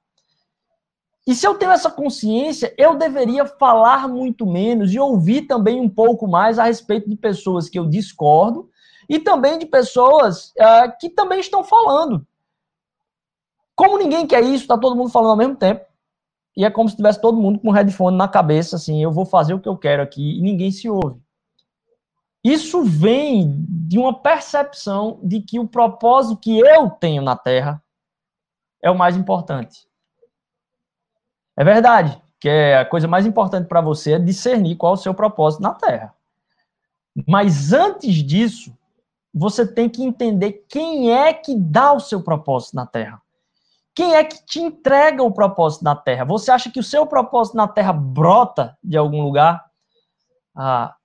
E 1.25 1.33
se 1.33 1.47
eu 1.47 1.55
tenho 1.55 1.71
essa 1.71 1.89
consciência, 1.89 2.71
eu 2.77 2.95
deveria 2.95 3.47
falar 3.47 4.07
muito 4.07 4.45
menos 4.45 4.93
e 4.93 4.99
ouvir 4.99 5.47
também 5.47 5.81
um 5.81 5.89
pouco 5.89 6.27
mais 6.27 6.59
a 6.59 6.65
respeito 6.65 7.09
de 7.09 7.15
pessoas 7.15 7.67
que 7.67 7.79
eu 7.79 7.89
discordo 7.89 8.69
e 9.09 9.17
também 9.17 9.57
de 9.57 9.65
pessoas 9.65 10.49
uh, 10.49 10.93
que 10.99 11.09
também 11.09 11.39
estão 11.39 11.63
falando. 11.63 12.23
Como 13.75 13.97
ninguém 13.97 14.27
quer 14.27 14.43
isso, 14.43 14.65
está 14.65 14.77
todo 14.77 14.95
mundo 14.95 15.09
falando 15.09 15.31
ao 15.31 15.37
mesmo 15.37 15.55
tempo. 15.55 15.83
E 16.55 16.63
é 16.63 16.69
como 16.69 16.87
se 16.87 16.95
tivesse 16.95 17.19
todo 17.19 17.41
mundo 17.41 17.57
com 17.57 17.69
um 17.69 17.71
headphone 17.71 18.15
na 18.15 18.27
cabeça, 18.27 18.75
assim, 18.75 19.01
eu 19.01 19.11
vou 19.11 19.25
fazer 19.25 19.55
o 19.55 19.59
que 19.59 19.67
eu 19.67 19.75
quero 19.75 20.03
aqui, 20.03 20.37
e 20.37 20.41
ninguém 20.41 20.69
se 20.69 20.87
ouve. 20.87 21.22
Isso 22.43 22.83
vem 22.83 23.65
de 23.69 23.97
uma 23.97 24.13
percepção 24.13 25.19
de 25.23 25.41
que 25.41 25.59
o 25.59 25.67
propósito 25.67 26.37
que 26.37 26.59
eu 26.59 26.89
tenho 26.89 27.21
na 27.21 27.37
Terra 27.37 27.81
é 28.81 28.91
o 28.91 28.97
mais 28.97 29.15
importante. 29.15 29.87
É 31.55 31.63
verdade, 31.63 32.21
que 32.39 32.49
é 32.49 32.79
a 32.79 32.85
coisa 32.85 33.07
mais 33.07 33.25
importante 33.25 33.67
para 33.67 33.79
você 33.79 34.13
é 34.13 34.19
discernir 34.19 34.75
qual 34.75 34.93
é 34.93 34.95
o 34.95 34.99
seu 34.99 35.13
propósito 35.13 35.61
na 35.61 35.73
Terra. 35.73 36.13
Mas 37.27 37.71
antes 37.71 38.15
disso, 38.15 38.75
você 39.33 39.65
tem 39.65 39.87
que 39.87 40.03
entender 40.03 40.65
quem 40.67 41.11
é 41.11 41.33
que 41.33 41.55
dá 41.55 41.93
o 41.93 41.99
seu 41.99 42.21
propósito 42.21 42.75
na 42.75 42.85
Terra. 42.85 43.21
Quem 43.95 44.15
é 44.15 44.23
que 44.23 44.43
te 44.45 44.59
entrega 44.59 45.23
o 45.23 45.31
propósito 45.31 45.83
na 45.83 45.95
Terra? 45.95 46.25
Você 46.25 46.51
acha 46.51 46.69
que 46.71 46.79
o 46.79 46.83
seu 46.83 47.05
propósito 47.05 47.55
na 47.55 47.67
Terra 47.67 47.93
brota 47.93 48.77
de 48.83 48.97
algum 48.97 49.23
lugar? 49.23 49.63
Ah, 50.55 50.95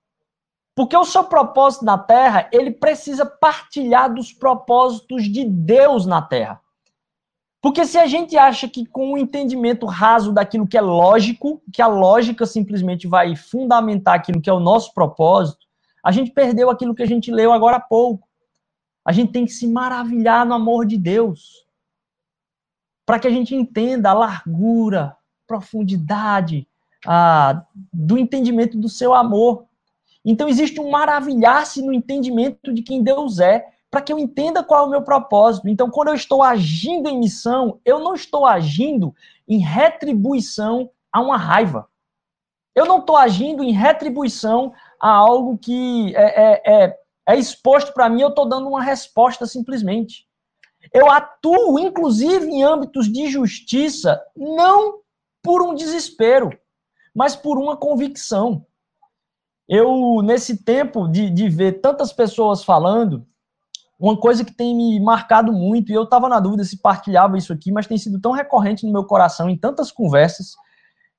porque 0.78 0.96
o 0.96 1.04
seu 1.04 1.24
propósito 1.24 1.84
na 1.84 1.98
Terra, 1.98 2.48
ele 2.52 2.70
precisa 2.70 3.26
partilhar 3.26 4.14
dos 4.14 4.32
propósitos 4.32 5.24
de 5.24 5.44
Deus 5.44 6.06
na 6.06 6.22
Terra. 6.22 6.60
Porque 7.60 7.84
se 7.84 7.98
a 7.98 8.06
gente 8.06 8.36
acha 8.36 8.68
que 8.68 8.86
com 8.86 9.14
o 9.14 9.18
entendimento 9.18 9.86
raso 9.86 10.32
daquilo 10.32 10.68
que 10.68 10.78
é 10.78 10.80
lógico, 10.80 11.60
que 11.72 11.82
a 11.82 11.88
lógica 11.88 12.46
simplesmente 12.46 13.08
vai 13.08 13.34
fundamentar 13.34 14.14
aquilo 14.14 14.40
que 14.40 14.48
é 14.48 14.52
o 14.52 14.60
nosso 14.60 14.94
propósito, 14.94 15.66
a 16.00 16.12
gente 16.12 16.30
perdeu 16.30 16.70
aquilo 16.70 16.94
que 16.94 17.02
a 17.02 17.08
gente 17.08 17.32
leu 17.32 17.52
agora 17.52 17.78
há 17.78 17.80
pouco. 17.80 18.28
A 19.04 19.10
gente 19.10 19.32
tem 19.32 19.44
que 19.44 19.52
se 19.52 19.66
maravilhar 19.66 20.46
no 20.46 20.54
amor 20.54 20.86
de 20.86 20.96
Deus 20.96 21.66
para 23.04 23.18
que 23.18 23.26
a 23.26 23.32
gente 23.32 23.52
entenda 23.52 24.10
a 24.10 24.14
largura, 24.14 25.16
profundidade 25.44 26.68
a, 27.04 27.64
do 27.92 28.16
entendimento 28.16 28.78
do 28.78 28.88
seu 28.88 29.12
amor. 29.12 29.66
Então 30.30 30.46
existe 30.46 30.78
um 30.78 30.90
maravilhar-se 30.90 31.80
no 31.80 31.90
entendimento 31.90 32.70
de 32.70 32.82
quem 32.82 33.02
Deus 33.02 33.40
é, 33.40 33.66
para 33.90 34.02
que 34.02 34.12
eu 34.12 34.18
entenda 34.18 34.62
qual 34.62 34.84
é 34.84 34.86
o 34.86 34.90
meu 34.90 35.00
propósito. 35.00 35.70
Então, 35.70 35.90
quando 35.90 36.08
eu 36.08 36.14
estou 36.14 36.42
agindo 36.42 37.08
em 37.08 37.18
missão, 37.18 37.80
eu 37.82 38.00
não 38.00 38.12
estou 38.12 38.44
agindo 38.44 39.14
em 39.48 39.56
retribuição 39.58 40.90
a 41.10 41.22
uma 41.22 41.38
raiva. 41.38 41.88
Eu 42.74 42.84
não 42.84 42.98
estou 42.98 43.16
agindo 43.16 43.64
em 43.64 43.72
retribuição 43.72 44.74
a 45.00 45.08
algo 45.08 45.56
que 45.56 46.14
é, 46.14 46.42
é, 46.42 46.62
é, 46.66 46.98
é 47.26 47.36
exposto 47.36 47.94
para 47.94 48.10
mim, 48.10 48.20
eu 48.20 48.28
estou 48.28 48.46
dando 48.46 48.68
uma 48.68 48.82
resposta 48.82 49.46
simplesmente. 49.46 50.28
Eu 50.92 51.10
atuo, 51.10 51.78
inclusive, 51.78 52.46
em 52.46 52.62
âmbitos 52.62 53.10
de 53.10 53.28
justiça, 53.28 54.22
não 54.36 55.00
por 55.42 55.62
um 55.62 55.74
desespero, 55.74 56.50
mas 57.14 57.34
por 57.34 57.56
uma 57.56 57.78
convicção. 57.78 58.66
Eu, 59.68 60.22
nesse 60.22 60.64
tempo 60.64 61.06
de, 61.08 61.28
de 61.28 61.48
ver 61.48 61.80
tantas 61.80 62.12
pessoas 62.12 62.64
falando, 62.64 63.26
uma 63.98 64.16
coisa 64.16 64.44
que 64.44 64.54
tem 64.54 64.74
me 64.74 65.00
marcado 65.00 65.52
muito, 65.52 65.90
e 65.90 65.94
eu 65.94 66.04
estava 66.04 66.28
na 66.28 66.40
dúvida 66.40 66.64
se 66.64 66.80
partilhava 66.80 67.36
isso 67.36 67.52
aqui, 67.52 67.72
mas 67.72 67.86
tem 67.86 67.98
sido 67.98 68.20
tão 68.20 68.32
recorrente 68.32 68.86
no 68.86 68.92
meu 68.92 69.04
coração, 69.04 69.50
em 69.50 69.58
tantas 69.58 69.90
conversas, 69.90 70.52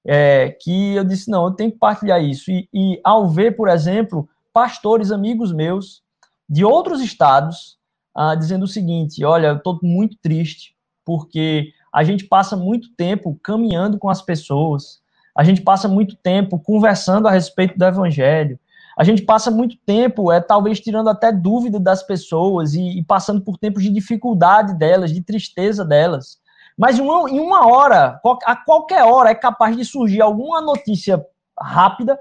é, 0.07 0.57
que 0.61 0.95
eu 0.95 1.03
disse: 1.03 1.29
não, 1.29 1.45
eu 1.45 1.51
tenho 1.51 1.71
que 1.71 1.77
partilhar 1.77 2.23
isso. 2.23 2.49
E, 2.49 2.67
e 2.73 3.01
ao 3.03 3.27
ver, 3.27 3.55
por 3.55 3.67
exemplo, 3.67 4.27
pastores, 4.53 5.11
amigos 5.11 5.51
meus, 5.51 6.01
de 6.49 6.63
outros 6.65 7.01
estados, 7.01 7.77
ah, 8.15 8.33
dizendo 8.33 8.63
o 8.63 8.67
seguinte: 8.67 9.23
olha, 9.23 9.47
eu 9.47 9.57
estou 9.57 9.77
muito 9.83 10.17
triste, 10.21 10.75
porque 11.05 11.71
a 11.93 12.03
gente 12.03 12.25
passa 12.25 12.55
muito 12.55 12.95
tempo 12.95 13.37
caminhando 13.43 13.99
com 13.99 14.09
as 14.09 14.21
pessoas, 14.21 15.01
a 15.35 15.43
gente 15.43 15.61
passa 15.61 15.87
muito 15.87 16.15
tempo 16.15 16.59
conversando 16.59 17.27
a 17.27 17.31
respeito 17.31 17.77
do 17.77 17.85
evangelho, 17.85 18.59
a 18.97 19.03
gente 19.03 19.21
passa 19.21 19.49
muito 19.49 19.77
tempo, 19.85 20.31
é 20.31 20.41
talvez 20.41 20.79
tirando 20.81 21.09
até 21.09 21.31
dúvida 21.31 21.79
das 21.79 22.03
pessoas 22.03 22.73
e, 22.73 22.99
e 22.99 23.03
passando 23.03 23.41
por 23.41 23.57
tempos 23.57 23.81
de 23.81 23.89
dificuldade 23.89 24.73
delas, 24.77 25.13
de 25.13 25.21
tristeza 25.21 25.85
delas. 25.85 26.37
Mas 26.77 26.99
uma, 26.99 27.29
em 27.29 27.39
uma 27.39 27.65
hora, 27.67 28.19
a 28.45 28.55
qualquer 28.55 29.03
hora, 29.03 29.29
é 29.29 29.35
capaz 29.35 29.75
de 29.77 29.85
surgir 29.85 30.21
alguma 30.21 30.59
notícia 30.59 31.25
rápida 31.57 32.19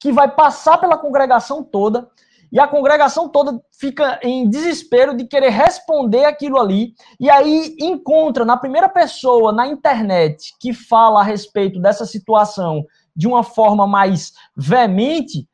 que 0.00 0.10
vai 0.10 0.30
passar 0.30 0.78
pela 0.78 0.96
congregação 0.98 1.62
toda 1.62 2.08
e 2.52 2.60
a 2.60 2.68
congregação 2.68 3.30
toda 3.30 3.58
fica 3.72 4.20
em 4.22 4.46
desespero 4.48 5.16
de 5.16 5.24
querer 5.24 5.48
responder 5.48 6.26
aquilo 6.26 6.60
ali. 6.60 6.94
E 7.18 7.30
aí 7.30 7.74
encontra 7.80 8.44
na 8.44 8.58
primeira 8.58 8.90
pessoa 8.90 9.52
na 9.52 9.66
internet 9.66 10.52
que 10.60 10.74
fala 10.74 11.20
a 11.20 11.24
respeito 11.24 11.80
dessa 11.80 12.04
situação 12.04 12.84
de 13.16 13.26
uma 13.26 13.42
forma 13.42 13.86
mais 13.86 14.32
veemente, 14.54 15.48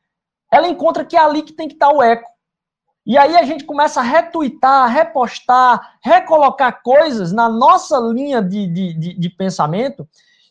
ela 0.51 0.67
encontra 0.67 1.05
que 1.05 1.15
é 1.15 1.19
ali 1.19 1.41
que 1.41 1.53
tem 1.53 1.69
que 1.69 1.75
estar 1.75 1.89
o 1.89 2.03
eco. 2.03 2.29
E 3.05 3.17
aí 3.17 3.37
a 3.37 3.43
gente 3.43 3.63
começa 3.63 4.01
a 4.01 4.03
retuitar, 4.03 4.91
repostar, 4.91 5.97
recolocar 6.03 6.81
coisas 6.83 7.31
na 7.31 7.47
nossa 7.47 7.97
linha 7.97 8.41
de, 8.41 8.67
de, 8.67 8.93
de, 8.93 9.19
de 9.19 9.29
pensamento 9.29 10.07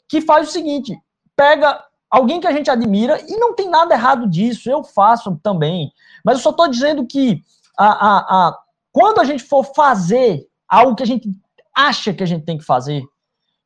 que 0.08 0.22
faz 0.22 0.48
o 0.48 0.52
seguinte: 0.52 0.98
pega 1.36 1.84
alguém 2.10 2.40
que 2.40 2.46
a 2.46 2.52
gente 2.52 2.70
admira, 2.70 3.20
e 3.28 3.36
não 3.36 3.54
tem 3.54 3.68
nada 3.68 3.94
errado 3.94 4.28
disso, 4.28 4.70
eu 4.70 4.82
faço 4.82 5.38
também. 5.42 5.92
Mas 6.24 6.36
eu 6.36 6.42
só 6.42 6.50
estou 6.50 6.68
dizendo 6.68 7.06
que 7.06 7.42
a, 7.76 7.86
a, 7.86 8.18
a, 8.18 8.58
quando 8.92 9.20
a 9.20 9.24
gente 9.24 9.42
for 9.42 9.64
fazer 9.64 10.46
algo 10.68 10.94
que 10.94 11.02
a 11.02 11.06
gente 11.06 11.30
acha 11.74 12.12
que 12.12 12.22
a 12.22 12.26
gente 12.26 12.44
tem 12.44 12.58
que 12.58 12.64
fazer, 12.64 13.02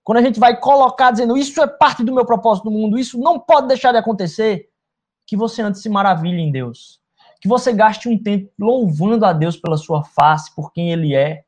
quando 0.05 0.19
a 0.19 0.23
gente 0.23 0.41
vai 0.41 0.59
colocar 0.59 1.11
dizendo 1.13 1.37
isso 1.37 1.63
é 1.63 1.67
parte 1.67 2.03
do 2.03 2.13
meu 2.13 2.27
propósito 2.27 2.65
no 2.65 2.77
mundo, 2.77 2.99
isso 2.99 3.19
não 3.19 3.39
pode 3.39 3.69
deixar 3.69 3.93
de 3.93 3.99
acontecer, 3.99 4.69
que 5.27 5.37
você 5.37 5.63
antes 5.63 5.81
se 5.81 5.89
maravilhe 5.89 6.41
em 6.41 6.51
Deus. 6.51 7.01
Que 7.41 7.49
você 7.49 7.73
gaste 7.73 8.09
um 8.09 8.21
tempo 8.21 8.51
louvando 8.59 9.25
a 9.25 9.33
Deus 9.33 9.57
pela 9.57 9.77
sua 9.77 10.03
face, 10.05 10.55
por 10.55 10.73
quem 10.73 10.93
Ele 10.93 11.15
é, 11.15 11.45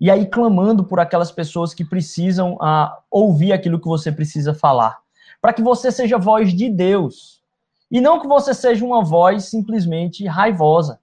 e 0.00 0.10
aí 0.10 0.26
clamando 0.26 0.84
por 0.84 1.00
aquelas 1.00 1.32
pessoas 1.32 1.72
que 1.72 1.84
precisam 1.84 2.54
uh, 2.54 2.90
ouvir 3.10 3.52
aquilo 3.52 3.80
que 3.80 3.88
você 3.88 4.12
precisa 4.12 4.54
falar. 4.54 4.98
Para 5.46 5.52
que 5.52 5.62
você 5.62 5.92
seja 5.92 6.18
voz 6.18 6.52
de 6.52 6.68
Deus 6.68 7.40
e 7.88 8.00
não 8.00 8.18
que 8.18 8.26
você 8.26 8.52
seja 8.52 8.84
uma 8.84 9.04
voz 9.04 9.44
simplesmente 9.44 10.26
raivosa. 10.26 10.98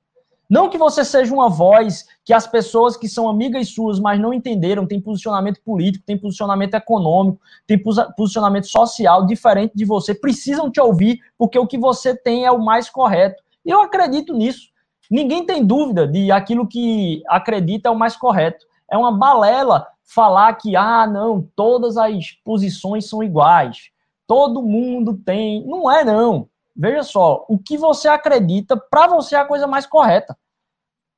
Não 0.50 0.70
que 0.70 0.78
você 0.78 1.06
seja 1.06 1.34
uma 1.34 1.48
voz 1.48 2.06
que 2.26 2.34
as 2.34 2.46
pessoas 2.46 2.98
que 2.98 3.08
são 3.08 3.30
amigas 3.30 3.70
suas, 3.70 4.02
mas 4.02 4.20
não 4.20 4.34
entenderam, 4.34 4.86
tem 4.86 5.00
posicionamento 5.00 5.62
político, 5.62 6.04
tem 6.06 6.18
posicionamento 6.18 6.74
econômico, 6.74 7.40
tem 7.66 7.82
posicionamento 8.18 8.68
social 8.68 9.26
diferente 9.26 9.72
de 9.76 9.86
você, 9.86 10.14
precisam 10.14 10.70
te 10.70 10.82
ouvir, 10.82 11.22
porque 11.38 11.58
o 11.58 11.66
que 11.66 11.78
você 11.78 12.14
tem 12.14 12.44
é 12.44 12.52
o 12.52 12.62
mais 12.62 12.90
correto. 12.90 13.42
E 13.66 13.70
eu 13.70 13.82
acredito 13.82 14.34
nisso. 14.34 14.68
Ninguém 15.10 15.46
tem 15.46 15.66
dúvida 15.66 16.06
de 16.06 16.34
aquilo 16.34 16.68
que 16.68 17.24
acredita 17.30 17.88
é 17.88 17.92
o 17.94 17.98
mais 17.98 18.18
correto. 18.18 18.66
É 18.92 18.98
uma 18.98 19.18
balela 19.18 19.88
falar 20.04 20.52
que, 20.56 20.76
ah, 20.76 21.08
não, 21.08 21.48
todas 21.56 21.96
as 21.96 22.32
posições 22.44 23.08
são 23.08 23.24
iguais. 23.24 23.93
Todo 24.28 24.62
mundo 24.62 25.18
tem. 25.26 25.66
Não 25.66 25.92
é, 25.92 26.04
não. 26.04 26.48
Veja 26.76 27.04
só, 27.04 27.46
o 27.48 27.58
que 27.58 27.78
você 27.78 28.08
acredita, 28.08 28.76
para 28.76 29.08
você 29.08 29.36
é 29.36 29.40
a 29.40 29.46
coisa 29.46 29.68
mais 29.68 29.86
correta. 29.86 30.38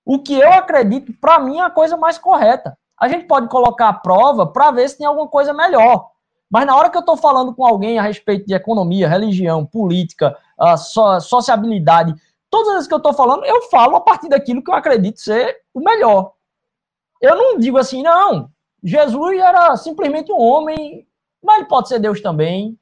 O 0.06 0.20
que 0.20 0.34
eu 0.34 0.52
acredito, 0.54 1.14
para 1.14 1.40
mim, 1.40 1.60
é 1.60 1.64
a 1.64 1.70
coisa 1.70 1.96
mais 1.98 2.18
correta. 2.18 2.78
A 3.00 3.08
gente 3.08 3.26
pode 3.26 3.48
colocar 3.48 3.90
a 3.90 3.94
prova 3.94 4.46
para 4.46 4.72
ver 4.72 4.90
se 4.90 4.98
tem 4.98 5.08
alguma 5.08 5.28
coisa 5.28 5.54
melhor. 5.54 6.12
Mas 6.50 6.66
na 6.66 6.76
hora 6.76 6.90
que 6.90 6.98
eu 6.98 7.02
estou 7.02 7.18
falando 7.18 7.54
com 7.54 7.66
alguém 7.66 7.98
a 7.98 8.02
respeito 8.02 8.46
de 8.46 8.54
economia, 8.54 9.10
religião, 9.10 9.66
política, 9.66 10.38
so, 10.78 11.20
sociabilidade, 11.20 12.14
todas 12.50 12.68
as 12.68 12.74
vezes 12.76 12.88
que 12.88 12.94
eu 12.94 13.00
estou 13.00 13.14
falando, 13.14 13.44
eu 13.46 13.64
falo 13.64 13.96
a 13.96 14.02
partir 14.02 14.30
daquilo 14.30 14.64
que 14.64 14.70
eu 14.70 14.76
acredito 14.76 15.20
ser 15.20 15.58
o 15.74 15.80
melhor. 15.80 16.34
Eu 17.22 17.36
não 17.36 17.58
digo 17.58 17.78
assim, 17.78 18.04
não, 18.04 18.50
Jesus 18.84 19.40
era 19.40 19.76
simplesmente 19.76 20.32
um 20.32 20.40
homem, 20.40 21.08
mas 21.44 21.58
ele 21.58 21.68
pode 21.68 21.88
ser 21.88 22.00
Deus 22.00 22.22
também. 22.22 22.78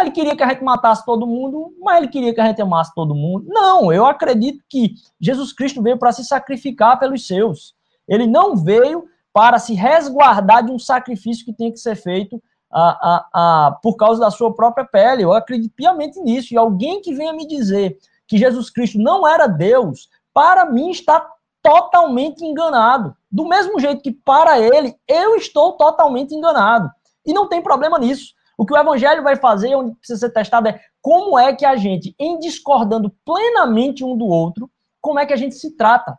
Ele 0.00 0.10
queria 0.10 0.36
que 0.36 0.42
a 0.42 0.48
gente 0.48 0.64
matasse 0.64 1.04
todo 1.04 1.26
mundo, 1.26 1.74
mas 1.80 1.98
ele 1.98 2.08
queria 2.08 2.34
que 2.34 2.40
a 2.40 2.46
gente 2.46 2.60
amasse 2.60 2.94
todo 2.94 3.14
mundo. 3.14 3.46
Não, 3.48 3.92
eu 3.92 4.06
acredito 4.06 4.62
que 4.68 4.94
Jesus 5.20 5.52
Cristo 5.52 5.82
veio 5.82 5.98
para 5.98 6.12
se 6.12 6.24
sacrificar 6.24 6.98
pelos 6.98 7.26
seus. 7.26 7.74
Ele 8.08 8.26
não 8.26 8.56
veio 8.56 9.04
para 9.32 9.58
se 9.58 9.74
resguardar 9.74 10.64
de 10.64 10.72
um 10.72 10.78
sacrifício 10.78 11.44
que 11.44 11.52
tem 11.52 11.70
que 11.70 11.78
ser 11.78 11.96
feito 11.96 12.42
a, 12.72 12.88
a, 12.90 13.26
a, 13.66 13.72
por 13.82 13.96
causa 13.96 14.20
da 14.20 14.30
sua 14.30 14.54
própria 14.54 14.84
pele. 14.84 15.22
Eu 15.22 15.32
acredito 15.32 15.74
piamente 15.74 16.20
nisso. 16.20 16.54
E 16.54 16.56
alguém 16.56 17.00
que 17.00 17.14
venha 17.14 17.32
me 17.32 17.46
dizer 17.46 17.98
que 18.26 18.38
Jesus 18.38 18.70
Cristo 18.70 18.98
não 18.98 19.26
era 19.26 19.46
Deus, 19.46 20.08
para 20.32 20.66
mim 20.66 20.90
está 20.90 21.26
totalmente 21.62 22.44
enganado. 22.44 23.16
Do 23.30 23.46
mesmo 23.46 23.78
jeito 23.80 24.02
que 24.02 24.12
para 24.12 24.58
ele, 24.60 24.94
eu 25.08 25.36
estou 25.36 25.72
totalmente 25.72 26.34
enganado. 26.34 26.90
E 27.24 27.32
não 27.32 27.48
tem 27.48 27.60
problema 27.60 27.98
nisso. 27.98 28.35
O 28.56 28.64
que 28.64 28.72
o 28.72 28.76
evangelho 28.76 29.22
vai 29.22 29.36
fazer, 29.36 29.74
onde 29.74 29.94
precisa 29.94 30.20
ser 30.20 30.32
testado, 30.32 30.68
é 30.68 30.80
como 31.02 31.38
é 31.38 31.54
que 31.54 31.64
a 31.64 31.76
gente, 31.76 32.14
em 32.18 32.38
discordando 32.38 33.10
plenamente 33.24 34.04
um 34.04 34.16
do 34.16 34.26
outro, 34.26 34.70
como 35.00 35.18
é 35.18 35.26
que 35.26 35.32
a 35.32 35.36
gente 35.36 35.54
se 35.54 35.76
trata. 35.76 36.18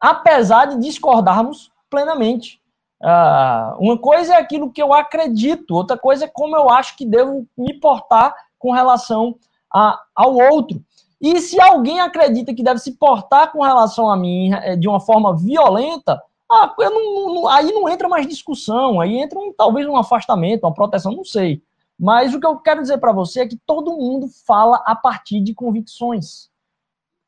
Apesar 0.00 0.66
de 0.66 0.78
discordarmos 0.78 1.72
plenamente. 1.90 2.60
Uh, 3.02 3.78
uma 3.78 3.98
coisa 3.98 4.34
é 4.34 4.38
aquilo 4.38 4.72
que 4.72 4.82
eu 4.82 4.92
acredito, 4.92 5.74
outra 5.74 5.96
coisa 5.96 6.24
é 6.24 6.28
como 6.28 6.56
eu 6.56 6.68
acho 6.68 6.96
que 6.96 7.06
devo 7.06 7.46
me 7.56 7.78
portar 7.78 8.34
com 8.58 8.72
relação 8.72 9.36
a, 9.72 10.00
ao 10.14 10.34
outro. 10.34 10.82
E 11.20 11.40
se 11.40 11.60
alguém 11.60 12.00
acredita 12.00 12.54
que 12.54 12.62
deve 12.62 12.78
se 12.78 12.92
portar 12.92 13.50
com 13.52 13.62
relação 13.62 14.10
a 14.10 14.16
mim 14.16 14.52
eh, 14.52 14.76
de 14.76 14.88
uma 14.88 15.00
forma 15.00 15.36
violenta, 15.36 16.22
ah, 16.50 16.74
não, 16.78 17.34
não, 17.34 17.48
aí 17.48 17.70
não 17.72 17.88
entra 17.88 18.08
mais 18.08 18.26
discussão, 18.26 19.00
aí 19.00 19.18
entra 19.18 19.38
um, 19.38 19.52
talvez 19.52 19.86
um 19.86 19.96
afastamento, 19.96 20.64
uma 20.64 20.74
proteção, 20.74 21.12
não 21.12 21.24
sei. 21.24 21.62
Mas 21.98 22.32
o 22.32 22.40
que 22.40 22.46
eu 22.46 22.56
quero 22.58 22.80
dizer 22.80 22.98
para 22.98 23.12
você 23.12 23.40
é 23.40 23.48
que 23.48 23.56
todo 23.66 23.96
mundo 23.96 24.28
fala 24.46 24.82
a 24.86 24.94
partir 24.94 25.40
de 25.40 25.52
convicções. 25.52 26.48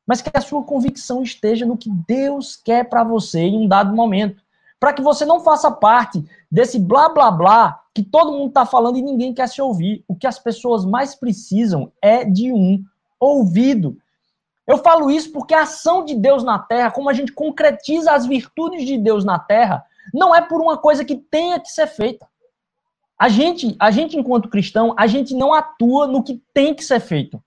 Mas 0.07 0.21
que 0.21 0.31
a 0.33 0.41
sua 0.41 0.63
convicção 0.63 1.21
esteja 1.21 1.65
no 1.65 1.77
que 1.77 1.89
Deus 2.07 2.55
quer 2.55 2.89
para 2.89 3.03
você 3.03 3.41
em 3.41 3.57
um 3.57 3.67
dado 3.67 3.93
momento. 3.93 4.41
Para 4.79 4.93
que 4.93 5.01
você 5.01 5.25
não 5.25 5.41
faça 5.41 5.69
parte 5.69 6.25
desse 6.49 6.79
blá 6.79 7.09
blá 7.09 7.29
blá 7.29 7.81
que 7.93 8.01
todo 8.01 8.31
mundo 8.31 8.47
está 8.47 8.65
falando 8.65 8.97
e 8.97 9.01
ninguém 9.01 9.33
quer 9.33 9.47
se 9.47 9.61
ouvir. 9.61 10.03
O 10.07 10.15
que 10.15 10.25
as 10.25 10.39
pessoas 10.39 10.85
mais 10.85 11.13
precisam 11.13 11.91
é 12.01 12.23
de 12.23 12.51
um 12.51 12.83
ouvido. 13.19 13.97
Eu 14.71 14.77
falo 14.77 15.11
isso 15.11 15.33
porque 15.33 15.53
a 15.53 15.63
ação 15.63 16.05
de 16.05 16.15
Deus 16.15 16.45
na 16.45 16.57
terra, 16.57 16.91
como 16.91 17.09
a 17.09 17.13
gente 17.13 17.33
concretiza 17.33 18.13
as 18.13 18.25
virtudes 18.25 18.85
de 18.85 18.97
Deus 18.97 19.25
na 19.25 19.37
terra, 19.37 19.85
não 20.13 20.33
é 20.33 20.39
por 20.39 20.61
uma 20.61 20.77
coisa 20.77 21.03
que 21.03 21.17
tenha 21.17 21.59
que 21.59 21.69
ser 21.69 21.87
feita. 21.87 22.25
A 23.19 23.27
gente, 23.27 23.75
a 23.77 23.91
gente 23.91 24.17
enquanto 24.17 24.47
cristão, 24.47 24.95
a 24.97 25.07
gente 25.07 25.35
não 25.35 25.53
atua 25.53 26.07
no 26.07 26.23
que 26.23 26.41
tem 26.53 26.73
que 26.73 26.85
ser 26.85 27.01
feito. 27.01 27.43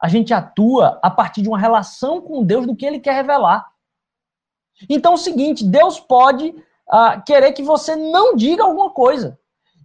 A 0.00 0.06
gente 0.06 0.32
atua 0.32 1.00
a 1.02 1.10
partir 1.10 1.42
de 1.42 1.48
uma 1.48 1.58
relação 1.58 2.20
com 2.20 2.44
Deus 2.44 2.64
do 2.64 2.76
que 2.76 2.86
ele 2.86 3.00
quer 3.00 3.14
revelar. 3.14 3.66
Então 4.88 5.10
é 5.10 5.14
o 5.16 5.18
seguinte, 5.18 5.64
Deus 5.64 5.98
pode 5.98 6.50
uh, 6.50 7.24
querer 7.26 7.50
que 7.54 7.62
você 7.64 7.96
não 7.96 8.36
diga 8.36 8.62
alguma 8.62 8.90
coisa. 8.90 9.36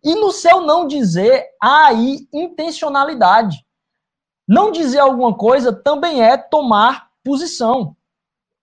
E 0.03 0.13
no 0.13 0.31
seu 0.31 0.61
não 0.61 0.85
dizer, 0.85 1.43
há 1.59 1.87
aí 1.87 2.27
intencionalidade. 2.31 3.64
Não 4.47 4.71
dizer 4.71 4.99
alguma 4.99 5.33
coisa 5.33 5.73
também 5.73 6.21
é 6.21 6.37
tomar 6.37 7.09
posição. 7.23 7.95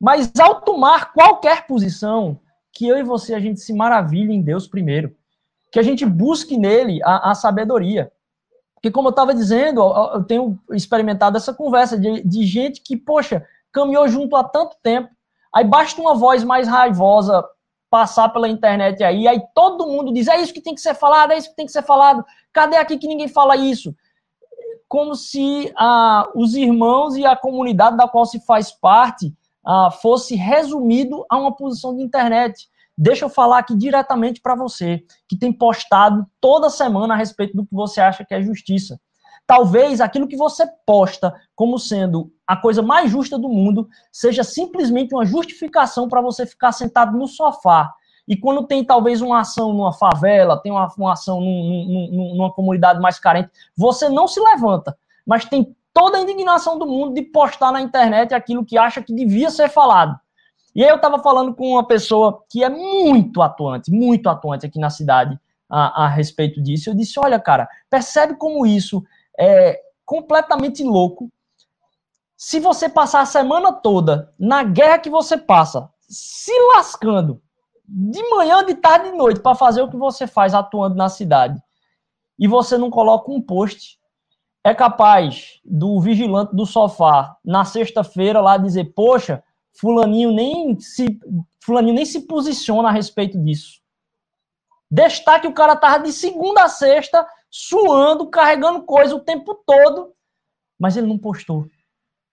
Mas 0.01 0.33
ao 0.39 0.61
tomar 0.61 1.13
qualquer 1.13 1.67
posição, 1.67 2.41
que 2.73 2.87
eu 2.87 2.97
e 2.99 3.03
você 3.03 3.35
a 3.35 3.41
gente 3.41 3.61
se 3.61 3.73
maravilhe 3.73 4.33
em 4.33 4.43
Deus 4.43 4.67
primeiro. 4.67 5.15
Que 5.71 5.79
a 5.79 5.83
gente 5.83 6.05
busque 6.05 6.57
nele 6.57 7.01
a, 7.03 7.31
a 7.31 7.35
sabedoria. 7.35 8.13
Porque, 8.75 8.91
como 8.91 9.09
eu 9.09 9.11
estava 9.11 9.33
dizendo, 9.33 9.81
eu 10.13 10.25
tenho 10.25 10.59
experimentado 10.73 11.37
essa 11.37 11.55
conversa 11.55 11.97
de, 11.97 12.21
de 12.23 12.45
gente 12.45 12.81
que, 12.81 12.97
poxa, 12.97 13.47
caminhou 13.71 14.09
junto 14.09 14.35
há 14.35 14.43
tanto 14.43 14.77
tempo, 14.83 15.09
aí 15.55 15.65
basta 15.65 16.01
uma 16.01 16.15
voz 16.15 16.43
mais 16.43 16.67
raivosa 16.67 17.45
passar 17.89 18.31
pela 18.31 18.49
internet 18.49 19.05
aí, 19.05 19.29
aí 19.29 19.41
todo 19.55 19.87
mundo 19.87 20.13
diz, 20.13 20.27
é 20.27 20.41
isso 20.41 20.53
que 20.53 20.61
tem 20.61 20.75
que 20.75 20.81
ser 20.81 20.95
falado, 20.95 21.33
é 21.33 21.39
isso 21.39 21.51
que 21.51 21.57
tem 21.57 21.67
que 21.67 21.73
ser 21.73 21.83
falado, 21.83 22.25
cadê 22.53 22.77
aqui 22.77 22.99
que 22.99 23.07
ninguém 23.07 23.29
fala 23.29 23.57
isso? 23.57 23.95
Como 24.93 25.15
se 25.15 25.73
ah, 25.75 26.31
os 26.35 26.55
irmãos 26.55 27.17
e 27.17 27.25
a 27.25 27.35
comunidade 27.35 27.97
da 27.97 28.07
qual 28.07 28.27
se 28.27 28.39
faz 28.45 28.71
parte 28.71 29.35
ah, 29.65 29.91
fosse 29.91 30.35
resumido 30.35 31.25
a 31.31 31.39
uma 31.39 31.57
posição 31.57 31.97
de 31.97 32.03
internet. 32.03 32.69
Deixa 32.97 33.25
eu 33.25 33.31
falar 33.31 33.61
aqui 33.61 33.75
diretamente 33.75 34.43
para 34.43 34.55
você, 34.55 35.03
que 35.27 35.35
tem 35.35 35.51
postado 35.51 36.27
toda 36.39 36.69
semana 36.69 37.15
a 37.15 37.17
respeito 37.17 37.57
do 37.57 37.65
que 37.65 37.75
você 37.75 38.03
acha 38.03 38.23
que 38.23 38.35
é 38.35 38.43
justiça. 38.43 39.01
Talvez 39.47 39.99
aquilo 39.99 40.29
que 40.29 40.37
você 40.37 40.67
posta 40.85 41.35
como 41.57 41.79
sendo 41.79 42.31
a 42.47 42.55
coisa 42.55 42.83
mais 42.83 43.11
justa 43.11 43.39
do 43.39 43.49
mundo 43.49 43.89
seja 44.13 44.45
simplesmente 44.45 45.15
uma 45.15 45.25
justificação 45.25 46.07
para 46.07 46.21
você 46.21 46.45
ficar 46.45 46.71
sentado 46.71 47.17
no 47.17 47.27
sofá 47.27 47.95
e 48.27 48.37
quando 48.37 48.67
tem 48.67 48.85
talvez 48.85 49.21
uma 49.21 49.41
ação 49.41 49.73
numa 49.73 49.93
favela, 49.93 50.61
tem 50.61 50.71
uma, 50.71 50.89
uma 50.97 51.13
ação 51.13 51.41
num, 51.41 52.09
num, 52.11 52.35
numa 52.37 52.53
comunidade 52.53 53.01
mais 53.01 53.19
carente, 53.19 53.51
você 53.77 54.09
não 54.09 54.29
se 54.29 54.41
levanta, 54.41 54.97
mas 55.27 55.45
tem 55.45 55.75
toda 55.93 56.19
a 56.19 56.21
indignação 56.21 56.79
do 56.79 56.87
mundo 56.87 57.15
de 57.15 57.23
postar 57.23 57.73
na 57.73 57.81
internet 57.81 58.33
aquilo 58.35 58.65
que 58.65 58.79
acha 58.79 59.03
que 59.03 59.15
devia 59.15 59.51
ser 59.51 59.69
falado. 59.69 60.19
E 60.75 60.83
aí 60.83 60.89
eu 60.89 60.97
estava 60.97 61.19
falando 61.19 61.55
com 61.55 61.73
uma 61.73 61.87
pessoa 61.87 62.43
que 62.49 62.65
é 62.65 62.69
muito 62.69 63.43
atuante, 63.43 63.91
muito 63.91 64.29
atuante 64.29 64.65
aqui 64.65 64.79
na 64.79 64.89
cidade 64.89 65.39
a, 65.69 66.05
a 66.05 66.09
respeito 66.09 66.63
disso. 66.63 66.89
Eu 66.89 66.95
disse: 66.95 67.21
olha, 67.21 67.39
cara, 67.39 67.69
percebe 67.91 68.37
como 68.37 68.65
isso 68.65 69.05
é 69.39 69.79
completamente 70.05 70.83
louco. 70.83 71.31
Se 72.37 72.59
você 72.59 72.89
passar 72.89 73.21
a 73.21 73.27
semana 73.27 73.73
toda 73.73 74.33
na 74.39 74.63
guerra 74.63 74.99
que 74.99 75.11
você 75.11 75.37
passa, 75.37 75.89
se 76.01 76.53
lascando, 76.75 77.41
de 77.85 78.23
manhã, 78.31 78.65
de 78.65 78.75
tarde, 78.75 79.11
de 79.11 79.17
noite 79.17 79.41
para 79.41 79.55
fazer 79.55 79.83
o 79.83 79.91
que 79.91 79.97
você 79.97 80.27
faz 80.27 80.55
atuando 80.55 80.95
na 80.95 81.09
cidade 81.09 81.61
e 82.39 82.49
você 82.49 82.79
não 82.79 82.91
coloca 82.91 83.31
um 83.31 83.41
post, 83.41 83.99
é 84.65 84.75
capaz 84.75 85.61
do 85.65 86.01
vigilante 86.01 86.55
do 86.55 86.65
sofá 86.65 87.37
na 87.45 87.65
sexta-feira 87.65 88.41
lá 88.41 88.57
dizer: 88.57 88.93
"Poxa, 88.95 89.43
fulaninho 89.73 90.33
nem 90.33 90.79
se 90.79 91.19
fulaninho 91.61 91.95
nem 91.95 92.05
se 92.05 92.21
posiciona 92.21 92.89
a 92.89 92.93
respeito 92.93 93.39
disso". 93.39 93.81
Destaque 94.91 95.47
o 95.47 95.55
cara 95.55 95.75
tava 95.75 96.05
de 96.05 96.13
segunda 96.13 96.65
a 96.65 96.69
sexta 96.69 97.27
suando, 97.51 98.29
carregando 98.29 98.83
coisa 98.83 99.15
o 99.15 99.21
tempo 99.21 99.55
todo, 99.67 100.13
mas 100.79 100.97
ele 100.97 101.07
não 101.07 101.19
postou. 101.19 101.67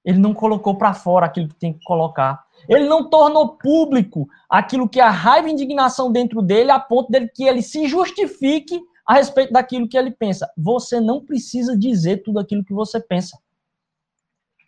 Ele 0.04 0.18
não 0.18 0.34
colocou 0.34 0.76
para 0.78 0.94
fora 0.94 1.26
aquilo 1.26 1.48
que 1.48 1.56
tem 1.56 1.74
que 1.74 1.84
colocar. 1.84 2.46
Ele 2.68 2.86
não 2.86 3.10
tornou 3.10 3.58
público 3.58 4.28
aquilo 4.50 4.90
que 4.90 5.00
é 5.00 5.04
a 5.04 5.10
raiva 5.10 5.48
e 5.48 5.52
indignação 5.52 6.12
dentro 6.12 6.42
dele, 6.42 6.72
a 6.72 6.80
ponto 6.80 7.12
dele 7.12 7.28
que 7.28 7.44
ele 7.44 7.62
se 7.62 7.88
justifique 7.88 8.80
a 9.06 9.16
respeito 9.16 9.54
daquilo 9.54 9.88
que 9.88 9.98
ele 9.98 10.12
pensa. 10.12 10.50
Você 10.58 11.00
não 11.00 11.26
precisa 11.26 11.78
dizer 11.78 12.24
tudo 12.24 12.40
aquilo 12.40 12.64
que 12.64 12.74
você 12.74 13.00
pensa. 13.00 13.40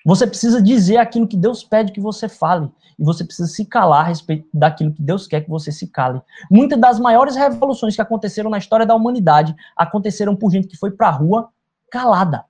Você 0.04 0.26
precisa 0.26 0.62
dizer 0.62 0.98
aquilo 0.98 1.28
que 1.28 1.38
Deus 1.38 1.64
pede 1.64 1.92
que 1.92 2.02
você 2.02 2.28
fale. 2.28 2.72
E 2.98 3.04
você 3.04 3.24
precisa 3.24 3.48
se 3.48 3.66
calar 3.66 4.06
a 4.06 4.08
respeito 4.08 4.48
daquilo 4.54 4.94
que 4.94 5.02
Deus 5.02 5.28
quer 5.28 5.42
que 5.42 5.50
você 5.50 5.72
se 5.72 5.88
cale. 5.88 6.22
Muitas 6.50 6.80
das 6.80 7.00
maiores 7.00 7.36
revoluções 7.36 7.96
que 7.96 8.02
aconteceram 8.02 8.50
na 8.50 8.58
história 8.58 8.86
da 8.86 8.96
humanidade 8.96 9.56
aconteceram 9.76 10.36
por 10.36 10.52
gente 10.52 10.68
que 10.68 10.78
foi 10.78 10.92
para 10.92 11.08
a 11.08 11.12
rua 11.12 11.50
calada. 11.92 12.46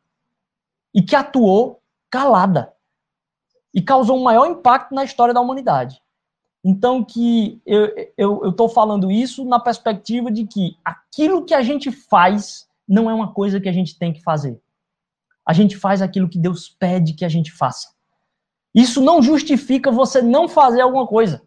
E 0.93 1.01
que 1.01 1.15
atuou 1.15 1.81
calada 2.09 2.71
e 3.73 3.81
causou 3.81 4.17
um 4.17 4.23
maior 4.23 4.47
impacto 4.47 4.93
na 4.93 5.03
história 5.03 5.33
da 5.33 5.41
humanidade. 5.41 6.01
Então, 6.63 7.03
que 7.03 7.61
eu 8.17 8.49
estou 8.49 8.69
falando 8.69 9.11
isso 9.11 9.43
na 9.45 9.59
perspectiva 9.59 10.29
de 10.29 10.45
que 10.45 10.77
aquilo 10.85 11.43
que 11.43 11.53
a 11.53 11.63
gente 11.63 11.91
faz 11.91 12.67
não 12.87 13.09
é 13.09 13.13
uma 13.13 13.33
coisa 13.33 13.59
que 13.59 13.69
a 13.69 13.71
gente 13.71 13.97
tem 13.97 14.13
que 14.13 14.21
fazer. 14.21 14.61
A 15.45 15.53
gente 15.53 15.75
faz 15.75 16.01
aquilo 16.01 16.29
que 16.29 16.37
Deus 16.37 16.69
pede 16.69 17.13
que 17.13 17.25
a 17.25 17.29
gente 17.29 17.51
faça. 17.51 17.89
Isso 18.75 19.01
não 19.01 19.21
justifica 19.21 19.91
você 19.91 20.21
não 20.21 20.47
fazer 20.47 20.81
alguma 20.81 21.07
coisa. 21.07 21.41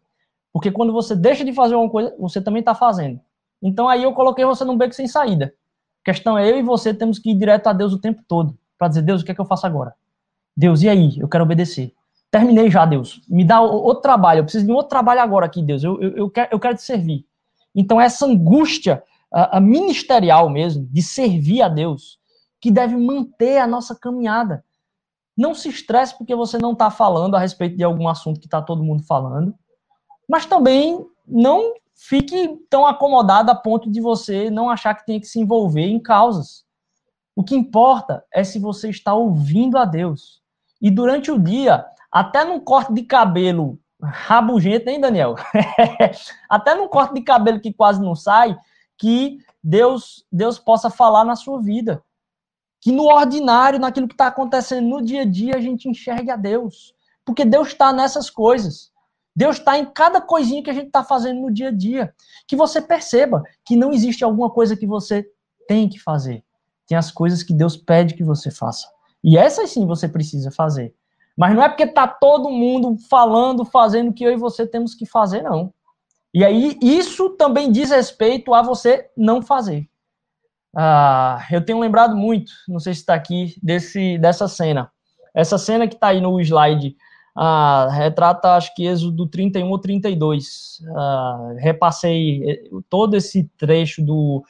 Porque 0.52 0.70
quando 0.70 0.92
você 0.92 1.14
deixa 1.14 1.44
de 1.44 1.52
fazer 1.52 1.74
alguma 1.74 1.90
coisa, 1.90 2.14
você 2.18 2.40
também 2.40 2.60
está 2.60 2.74
fazendo. 2.74 3.20
Então 3.62 3.88
aí 3.88 4.02
eu 4.02 4.12
coloquei 4.12 4.44
você 4.44 4.64
num 4.64 4.76
beco 4.76 4.94
sem 4.94 5.06
saída. 5.06 5.54
A 6.02 6.04
questão 6.04 6.36
é 6.36 6.50
eu 6.50 6.58
e 6.58 6.62
você 6.62 6.92
temos 6.92 7.18
que 7.18 7.30
ir 7.30 7.34
direto 7.34 7.66
a 7.68 7.72
Deus 7.72 7.92
o 7.92 7.98
tempo 7.98 8.22
todo. 8.26 8.58
Para 8.76 8.88
dizer, 8.88 9.02
Deus, 9.02 9.22
o 9.22 9.24
que 9.24 9.30
é 9.30 9.34
que 9.34 9.40
eu 9.40 9.46
faço 9.46 9.66
agora? 9.66 9.94
Deus, 10.56 10.82
e 10.82 10.88
aí? 10.88 11.18
Eu 11.18 11.28
quero 11.28 11.44
obedecer. 11.44 11.94
Terminei 12.34 12.68
já, 12.68 12.84
Deus. 12.84 13.20
Me 13.28 13.44
dá 13.44 13.60
outro 13.60 14.02
trabalho. 14.02 14.40
Eu 14.40 14.42
preciso 14.42 14.66
de 14.66 14.72
um 14.72 14.74
outro 14.74 14.88
trabalho 14.88 15.20
agora 15.20 15.46
aqui, 15.46 15.62
Deus. 15.62 15.84
Eu, 15.84 16.02
eu, 16.02 16.16
eu, 16.16 16.28
quero, 16.28 16.48
eu 16.50 16.58
quero 16.58 16.74
te 16.74 16.82
servir. 16.82 17.24
Então, 17.72 18.00
essa 18.00 18.26
angústia 18.26 19.04
a, 19.32 19.58
a 19.58 19.60
ministerial 19.60 20.50
mesmo, 20.50 20.84
de 20.90 21.00
servir 21.00 21.62
a 21.62 21.68
Deus, 21.68 22.18
que 22.60 22.72
deve 22.72 22.96
manter 22.96 23.58
a 23.58 23.68
nossa 23.68 23.94
caminhada. 23.94 24.64
Não 25.36 25.54
se 25.54 25.68
estresse 25.68 26.18
porque 26.18 26.34
você 26.34 26.58
não 26.58 26.72
está 26.72 26.90
falando 26.90 27.36
a 27.36 27.38
respeito 27.38 27.76
de 27.76 27.84
algum 27.84 28.08
assunto 28.08 28.40
que 28.40 28.48
está 28.48 28.60
todo 28.60 28.82
mundo 28.82 29.04
falando, 29.04 29.54
mas 30.28 30.44
também 30.44 31.06
não 31.24 31.72
fique 31.94 32.58
tão 32.68 32.84
acomodado 32.84 33.48
a 33.48 33.54
ponto 33.54 33.88
de 33.88 34.00
você 34.00 34.50
não 34.50 34.68
achar 34.68 34.92
que 34.96 35.06
tem 35.06 35.20
que 35.20 35.28
se 35.28 35.38
envolver 35.38 35.86
em 35.86 36.00
causas. 36.00 36.64
O 37.36 37.44
que 37.44 37.54
importa 37.54 38.24
é 38.34 38.42
se 38.42 38.58
você 38.58 38.90
está 38.90 39.14
ouvindo 39.14 39.78
a 39.78 39.84
Deus. 39.84 40.42
E 40.82 40.90
durante 40.90 41.30
o 41.30 41.38
dia, 41.38 41.86
até 42.14 42.44
num 42.44 42.60
corte 42.60 42.92
de 42.92 43.02
cabelo 43.02 43.76
rabugento, 44.00 44.88
hein, 44.88 45.00
Daniel? 45.00 45.34
até 46.48 46.72
num 46.72 46.86
corte 46.86 47.12
de 47.12 47.22
cabelo 47.22 47.60
que 47.60 47.72
quase 47.72 48.00
não 48.00 48.14
sai, 48.14 48.56
que 48.96 49.38
Deus, 49.60 50.24
Deus 50.30 50.56
possa 50.56 50.88
falar 50.88 51.24
na 51.24 51.34
sua 51.34 51.60
vida. 51.60 52.00
Que 52.80 52.92
no 52.92 53.06
ordinário, 53.06 53.80
naquilo 53.80 54.06
que 54.06 54.14
está 54.14 54.28
acontecendo 54.28 54.86
no 54.86 55.02
dia 55.02 55.22
a 55.22 55.24
dia, 55.24 55.56
a 55.56 55.60
gente 55.60 55.88
enxergue 55.88 56.30
a 56.30 56.36
Deus. 56.36 56.94
Porque 57.24 57.44
Deus 57.44 57.68
está 57.68 57.92
nessas 57.92 58.30
coisas. 58.30 58.92
Deus 59.34 59.56
está 59.56 59.76
em 59.76 59.86
cada 59.86 60.20
coisinha 60.20 60.62
que 60.62 60.70
a 60.70 60.74
gente 60.74 60.86
está 60.86 61.02
fazendo 61.02 61.40
no 61.40 61.52
dia 61.52 61.68
a 61.68 61.72
dia. 61.72 62.14
Que 62.46 62.54
você 62.54 62.80
perceba 62.80 63.42
que 63.64 63.74
não 63.74 63.92
existe 63.92 64.22
alguma 64.22 64.50
coisa 64.50 64.76
que 64.76 64.86
você 64.86 65.26
tem 65.66 65.88
que 65.88 65.98
fazer. 65.98 66.44
Tem 66.86 66.96
as 66.96 67.10
coisas 67.10 67.42
que 67.42 67.52
Deus 67.52 67.76
pede 67.76 68.14
que 68.14 68.22
você 68.22 68.52
faça. 68.52 68.86
E 69.24 69.36
essas 69.36 69.70
sim 69.70 69.84
você 69.84 70.06
precisa 70.06 70.52
fazer. 70.52 70.94
Mas 71.36 71.54
não 71.54 71.62
é 71.62 71.68
porque 71.68 71.82
está 71.84 72.06
todo 72.06 72.50
mundo 72.50 72.96
falando, 73.08 73.64
fazendo 73.64 74.10
o 74.10 74.12
que 74.12 74.24
eu 74.24 74.32
e 74.32 74.36
você 74.36 74.66
temos 74.66 74.94
que 74.94 75.04
fazer, 75.04 75.42
não. 75.42 75.72
E 76.32 76.44
aí, 76.44 76.78
isso 76.82 77.30
também 77.30 77.70
diz 77.70 77.90
respeito 77.90 78.54
a 78.54 78.62
você 78.62 79.08
não 79.16 79.40
fazer. 79.42 79.88
Ah, 80.76 81.46
eu 81.50 81.64
tenho 81.64 81.78
lembrado 81.78 82.16
muito, 82.16 82.52
não 82.68 82.80
sei 82.80 82.94
se 82.94 83.00
está 83.00 83.14
aqui, 83.14 83.54
desse, 83.62 84.18
dessa 84.18 84.48
cena. 84.48 84.90
Essa 85.32 85.58
cena 85.58 85.86
que 85.86 85.94
está 85.94 86.08
aí 86.08 86.20
no 86.20 86.40
slide 86.40 86.96
ah, 87.36 87.88
retrata, 87.90 88.54
acho 88.54 88.74
que 88.74 88.86
Êxodo 88.86 89.26
31 89.26 89.68
ou 89.68 89.78
32. 89.78 90.82
Ah, 90.96 91.54
repassei 91.58 92.42
eh, 92.48 92.62
todo 92.88 93.16
esse 93.16 93.44
trecho 93.56 94.04
do, 94.04 94.44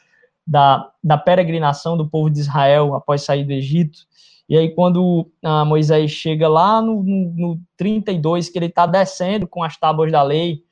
da, 0.47 0.91
da 1.03 1.17
peregrinação 1.17 1.97
do 1.97 2.09
povo 2.09 2.31
de 2.31 2.41
Israel 2.41 2.95
após 2.95 3.23
sair 3.23 3.45
do 3.45 3.53
Egito. 3.53 4.01
E 4.49 4.59
aí, 4.59 4.75
quando 4.75 5.31
Moisés 5.67 6.11
chega 6.11 6.49
lá 6.49 6.83
no, 6.83 7.03
no, 7.03 7.33
no 7.35 7.61
32, 7.77 8.51
que 8.51 8.59
ele 8.59 8.67
está 8.67 8.87
descendo 8.87 9.49
com 9.49 9.63
as 9.63 9.77
tábuas 9.77 10.13
da 10.13 10.23
lei, 10.23 10.63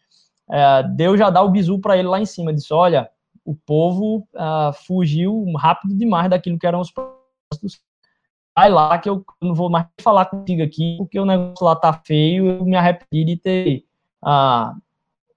é, 0.50 0.82
Deus 0.82 1.18
já 1.18 1.30
dá 1.30 1.42
o 1.42 1.50
bisu 1.50 1.78
para 1.78 1.96
ele 1.96 2.08
lá 2.08 2.20
em 2.20 2.26
cima. 2.26 2.52
Diz: 2.52 2.70
Olha, 2.70 3.10
o 3.44 3.54
povo 3.54 4.26
ah, 4.36 4.72
fugiu 4.86 5.44
rápido 5.56 5.96
demais 5.96 6.30
daquilo 6.30 6.58
que 6.58 6.66
eram 6.66 6.80
os 6.80 6.90
propósitos. 6.90 7.80
Vai 8.54 8.70
lá 8.70 8.98
que 8.98 9.08
eu 9.08 9.24
não 9.40 9.54
vou 9.54 9.70
mais 9.70 9.86
falar 10.00 10.26
contigo 10.26 10.62
aqui, 10.62 10.96
porque 10.98 11.18
o 11.18 11.24
negócio 11.24 11.64
lá 11.64 11.74
tá 11.74 11.92
feio. 11.92 12.48
Eu 12.48 12.64
me 12.64 12.76
arrependi 12.76 13.24
de 13.24 13.36
ter 13.36 13.84
ah, 14.22 14.74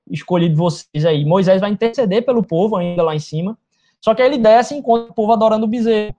escolhido 0.10 0.56
vocês 0.56 1.06
aí. 1.06 1.24
Moisés 1.24 1.62
vai 1.62 1.71
interceder 1.71 2.26
pelo 2.26 2.43
povo 2.43 2.76
ainda 2.76 3.02
lá 3.02 3.15
em 3.15 3.19
cima. 3.19 3.58
Só 4.02 4.13
que 4.13 4.21
aí 4.21 4.28
ele 4.28 4.38
desce 4.38 4.76
e 4.76 4.78
encontra 4.78 5.12
o 5.12 5.15
povo 5.15 5.32
adorando 5.32 5.65
o 5.65 5.69
bezerro. 5.69 6.15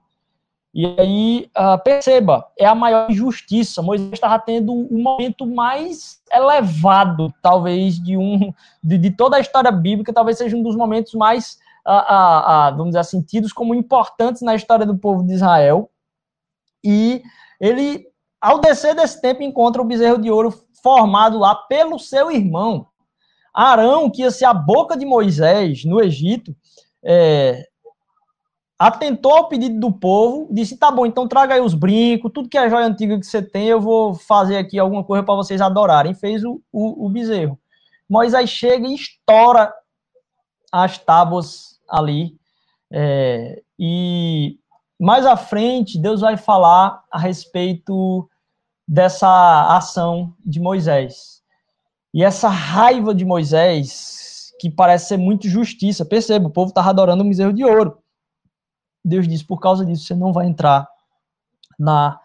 E 0.77 0.85
aí, 0.85 1.49
uh, 1.57 1.83
perceba, 1.83 2.47
é 2.55 2.63
a 2.63 2.75
maior 2.75 3.09
injustiça. 3.09 3.81
Moisés 3.81 4.11
estava 4.13 4.37
tendo 4.37 4.71
o 4.71 5.01
momento 5.01 5.43
mais 5.43 6.21
elevado, 6.31 7.33
talvez, 7.41 7.95
de 7.95 8.15
um 8.15 8.53
de, 8.83 8.99
de, 8.99 9.09
toda 9.09 9.37
a 9.37 9.39
história 9.39 9.71
bíblica, 9.71 10.13
talvez 10.13 10.37
seja 10.37 10.55
um 10.55 10.61
dos 10.61 10.75
momentos 10.75 11.15
mais, 11.15 11.57
uh, 11.83 12.69
uh, 12.73 12.77
vamos 12.77 12.89
dizer 12.89 12.99
assim, 12.99 13.23
tidos 13.23 13.51
como 13.51 13.73
importantes 13.73 14.43
na 14.43 14.53
história 14.53 14.85
do 14.85 14.95
povo 14.95 15.25
de 15.25 15.33
Israel. 15.33 15.89
E 16.85 17.23
ele, 17.59 18.05
ao 18.39 18.59
descer 18.61 18.93
desse 18.93 19.19
tempo, 19.19 19.41
encontra 19.41 19.81
o 19.81 19.85
bezerro 19.85 20.21
de 20.21 20.29
ouro 20.29 20.53
formado 20.83 21.39
lá 21.39 21.55
pelo 21.55 21.97
seu 21.97 22.29
irmão. 22.29 22.85
Arão, 23.51 24.11
que 24.11 24.21
ia 24.21 24.29
ser 24.29 24.45
a 24.45 24.53
boca 24.53 24.95
de 24.95 25.07
Moisés 25.07 25.83
no 25.85 25.99
Egito, 25.99 26.55
é, 27.03 27.65
atentou 28.77 29.35
ao 29.35 29.47
pedido 29.47 29.79
do 29.79 29.91
povo, 29.91 30.47
disse: 30.51 30.77
tá 30.77 30.91
bom, 30.91 31.05
então 31.05 31.27
traga 31.27 31.55
aí 31.55 31.61
os 31.61 31.73
brincos, 31.73 32.31
tudo 32.33 32.49
que 32.49 32.57
é 32.57 32.69
joia 32.69 32.85
antiga 32.85 33.19
que 33.19 33.25
você 33.25 33.41
tem, 33.41 33.67
eu 33.67 33.81
vou 33.81 34.13
fazer 34.13 34.57
aqui 34.57 34.77
alguma 34.77 35.03
coisa 35.03 35.23
para 35.23 35.35
vocês 35.35 35.61
adorarem. 35.61 36.13
Fez 36.13 36.43
o, 36.43 36.61
o, 36.71 37.05
o, 37.05 37.09
bezerro. 37.09 37.59
Moisés 38.09 38.49
chega 38.49 38.87
e 38.87 38.95
estoura 38.95 39.73
as 40.71 40.97
tábuas 40.97 41.79
ali. 41.89 42.37
É, 42.91 43.61
e 43.79 44.57
mais 44.99 45.25
à 45.25 45.35
frente, 45.35 45.99
Deus 45.99 46.21
vai 46.21 46.37
falar 46.37 47.03
a 47.11 47.19
respeito 47.19 48.29
dessa 48.87 49.75
ação 49.75 50.33
de 50.45 50.59
Moisés. 50.59 51.41
E 52.13 52.23
essa 52.23 52.47
raiva 52.47 53.13
de 53.13 53.25
Moisés, 53.25 54.51
que 54.59 54.69
parece 54.71 55.09
ser 55.09 55.17
muito 55.17 55.47
justiça, 55.49 56.05
perceba, 56.05 56.47
o 56.47 56.51
povo 56.51 56.69
estava 56.69 56.89
adorando 56.89 57.23
o 57.23 57.27
bezerro 57.27 57.53
de 57.53 57.65
ouro. 57.65 58.01
Deus 59.07 59.27
diz: 59.27 59.41
por 59.41 59.59
causa 59.59 59.85
disso 59.85 60.03
você 60.03 60.13
não 60.13 60.33
vai 60.33 60.47
entrar 60.47 60.87
na, 61.79 62.19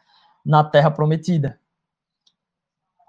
na 0.44 0.64
terra 0.64 0.90
prometida. 0.90 1.60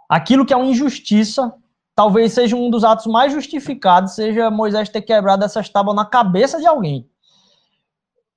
Aquilo 0.07 0.45
que 0.45 0.53
é 0.53 0.57
uma 0.57 0.67
injustiça, 0.67 1.53
talvez 1.95 2.33
seja 2.33 2.55
um 2.55 2.69
dos 2.69 2.83
atos 2.83 3.07
mais 3.07 3.33
justificados, 3.33 4.13
seja 4.13 4.51
Moisés 4.51 4.89
ter 4.89 5.01
quebrado 5.01 5.43
essas 5.43 5.67
tábuas 5.69 5.95
na 5.95 6.05
cabeça 6.05 6.59
de 6.59 6.67
alguém. 6.67 7.09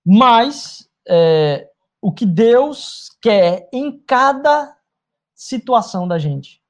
Mas 0.04 0.88
é, 1.06 1.68
o 2.00 2.10
que 2.10 2.24
Deus 2.24 3.10
quer 3.20 3.68
em 3.72 3.98
cada 3.98 4.74
situação 5.34 6.08
da 6.08 6.18
gente 6.18 6.62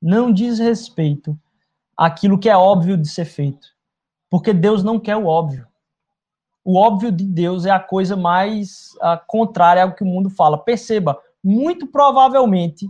não 0.00 0.32
diz 0.32 0.60
respeito 0.60 1.36
àquilo 1.96 2.38
que 2.38 2.48
é 2.48 2.56
óbvio 2.56 2.96
de 2.96 3.08
ser 3.08 3.24
feito. 3.24 3.68
Porque 4.30 4.52
Deus 4.52 4.84
não 4.84 5.00
quer 5.00 5.16
o 5.16 5.26
óbvio 5.26 5.66
o 6.64 6.76
óbvio 6.76 7.10
de 7.10 7.24
Deus 7.24 7.66
é 7.66 7.70
a 7.70 7.80
coisa 7.80 8.16
mais 8.16 8.92
uh, 8.96 9.18
contrária 9.26 9.82
ao 9.82 9.94
que 9.94 10.02
o 10.02 10.06
mundo 10.06 10.30
fala. 10.30 10.56
Perceba, 10.56 11.18
muito 11.42 11.86
provavelmente 11.86 12.88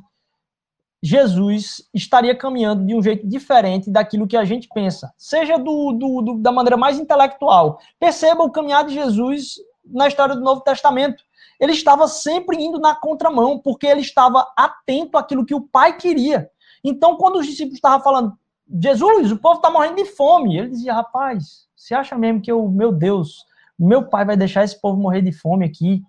Jesus 1.03 1.89
estaria 1.93 2.37
caminhando 2.37 2.87
de 2.87 2.95
um 2.95 3.03
jeito 3.03 3.27
diferente 3.27 3.91
daquilo 3.91 4.27
que 4.27 4.37
a 4.37 4.45
gente 4.45 4.69
pensa, 4.73 5.13
seja 5.19 5.59
do, 5.59 5.93
do, 5.93 6.23
do, 6.23 6.39
da 6.39 6.53
maneira 6.53 6.77
mais 6.77 6.99
intelectual. 6.99 7.81
Perceba 7.99 8.45
o 8.45 8.51
caminhar 8.51 8.85
de 8.85 8.95
Jesus 8.95 9.55
na 9.85 10.07
história 10.07 10.37
do 10.37 10.43
Novo 10.43 10.61
Testamento. 10.61 11.25
Ele 11.59 11.73
estava 11.73 12.07
sempre 12.07 12.57
indo 12.63 12.79
na 12.79 12.95
contramão, 12.95 13.59
porque 13.59 13.87
ele 13.87 14.01
estava 14.01 14.47
atento 14.57 15.19
àquilo 15.19 15.45
que 15.45 15.55
o 15.55 15.61
Pai 15.61 15.97
queria. 15.97 16.49
Então, 16.85 17.17
quando 17.17 17.37
os 17.37 17.47
discípulos 17.47 17.77
estavam 17.77 18.01
falando, 18.01 18.33
Jesus, 18.81 19.33
o 19.33 19.39
povo 19.39 19.57
está 19.57 19.71
morrendo 19.71 19.97
de 19.97 20.05
fome, 20.05 20.57
ele 20.57 20.69
dizia, 20.69 20.95
rapaz, 20.95 21.67
você 21.77 21.95
acha 21.95 22.17
mesmo 22.17 22.41
que 22.41 22.51
eu, 22.51 22.69
meu 22.69 22.93
Deus, 22.93 23.45
meu 23.87 24.09
pai 24.09 24.25
vai 24.25 24.37
deixar 24.37 24.65
esse 24.65 24.81
povo 24.81 25.01
morrer 25.01 25.23
de 25.23 25.33
fome 25.33 25.65
aqui. 25.65 26.03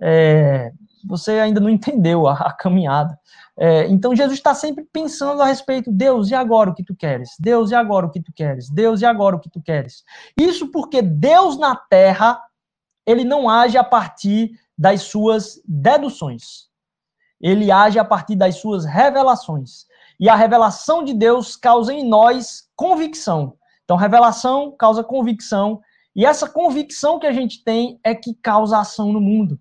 É, 0.00 0.72
você 1.04 1.32
ainda 1.32 1.60
não 1.60 1.68
entendeu 1.68 2.26
a, 2.26 2.34
a 2.34 2.52
caminhada. 2.52 3.18
É, 3.56 3.86
então 3.88 4.14
Jesus 4.14 4.38
está 4.38 4.54
sempre 4.54 4.84
pensando 4.90 5.42
a 5.42 5.46
respeito, 5.46 5.90
Deus, 5.90 6.30
e 6.30 6.34
agora 6.34 6.70
o 6.70 6.74
que 6.74 6.84
tu 6.84 6.94
queres? 6.94 7.30
Deus, 7.38 7.70
e 7.70 7.74
agora 7.74 8.06
o 8.06 8.10
que 8.10 8.20
tu 8.20 8.32
queres? 8.32 8.70
Deus, 8.70 9.00
e 9.00 9.04
agora 9.04 9.36
o 9.36 9.40
que 9.40 9.50
tu 9.50 9.60
queres? 9.60 10.02
Isso 10.38 10.70
porque 10.70 11.02
Deus 11.02 11.58
na 11.58 11.76
terra, 11.76 12.40
ele 13.06 13.24
não 13.24 13.48
age 13.48 13.76
a 13.76 13.84
partir 13.84 14.52
das 14.76 15.02
suas 15.02 15.60
deduções. 15.66 16.70
Ele 17.40 17.70
age 17.70 17.98
a 17.98 18.04
partir 18.04 18.36
das 18.36 18.56
suas 18.56 18.84
revelações. 18.84 19.86
E 20.18 20.28
a 20.28 20.36
revelação 20.36 21.02
de 21.02 21.14
Deus 21.14 21.56
causa 21.56 21.92
em 21.92 22.06
nós 22.06 22.68
convicção. 22.76 23.54
Então, 23.84 23.96
revelação 23.96 24.74
causa 24.78 25.02
convicção, 25.02 25.80
e 26.14 26.26
essa 26.26 26.48
convicção 26.48 27.18
que 27.18 27.26
a 27.26 27.32
gente 27.32 27.62
tem 27.62 27.98
é 28.02 28.14
que 28.14 28.34
causa 28.34 28.78
ação 28.78 29.12
no 29.12 29.20
mundo. 29.20 29.58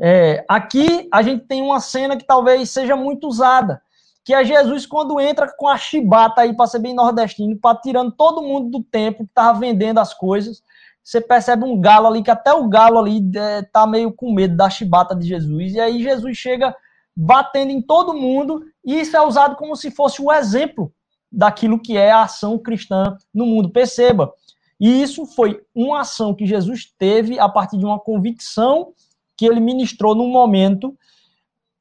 É, 0.00 0.44
aqui 0.48 1.08
a 1.12 1.22
gente 1.22 1.44
tem 1.44 1.62
uma 1.62 1.78
cena 1.78 2.16
que 2.16 2.24
talvez 2.24 2.70
seja 2.70 2.96
muito 2.96 3.28
usada, 3.28 3.82
que 4.24 4.32
é 4.32 4.44
Jesus 4.44 4.86
quando 4.86 5.20
entra 5.20 5.50
com 5.56 5.68
a 5.68 5.76
chibata 5.76 6.40
aí, 6.40 6.54
para 6.54 6.66
ser 6.66 6.78
bem 6.78 6.94
nordestino, 6.94 7.58
para 7.58 7.78
tirando 7.78 8.12
todo 8.12 8.42
mundo 8.42 8.70
do 8.70 8.84
templo 8.84 9.24
que 9.24 9.30
estava 9.30 9.58
vendendo 9.58 9.98
as 9.98 10.14
coisas. 10.14 10.62
Você 11.02 11.20
percebe 11.20 11.64
um 11.64 11.80
galo 11.80 12.06
ali, 12.06 12.22
que 12.22 12.30
até 12.30 12.52
o 12.52 12.68
galo 12.68 12.98
ali 12.98 13.20
é, 13.34 13.62
tá 13.62 13.86
meio 13.86 14.12
com 14.12 14.32
medo 14.32 14.56
da 14.56 14.70
chibata 14.70 15.14
de 15.14 15.26
Jesus. 15.26 15.74
E 15.74 15.80
aí 15.80 16.02
Jesus 16.02 16.36
chega 16.36 16.74
batendo 17.16 17.70
em 17.70 17.82
todo 17.82 18.14
mundo, 18.14 18.64
e 18.84 19.00
isso 19.00 19.16
é 19.16 19.20
usado 19.20 19.56
como 19.56 19.76
se 19.76 19.90
fosse 19.90 20.22
o 20.22 20.32
exemplo 20.32 20.92
daquilo 21.30 21.80
que 21.80 21.96
é 21.96 22.10
a 22.10 22.22
ação 22.22 22.58
cristã 22.58 23.16
no 23.34 23.44
mundo. 23.46 23.70
Perceba, 23.70 24.32
e 24.80 25.02
isso 25.02 25.26
foi 25.26 25.62
uma 25.74 26.00
ação 26.00 26.34
que 26.34 26.46
Jesus 26.46 26.90
teve 26.98 27.38
a 27.38 27.48
partir 27.48 27.76
de 27.76 27.84
uma 27.84 28.00
convicção 28.00 28.94
que 29.36 29.44
ele 29.44 29.60
ministrou 29.60 30.14
num 30.14 30.28
momento, 30.28 30.96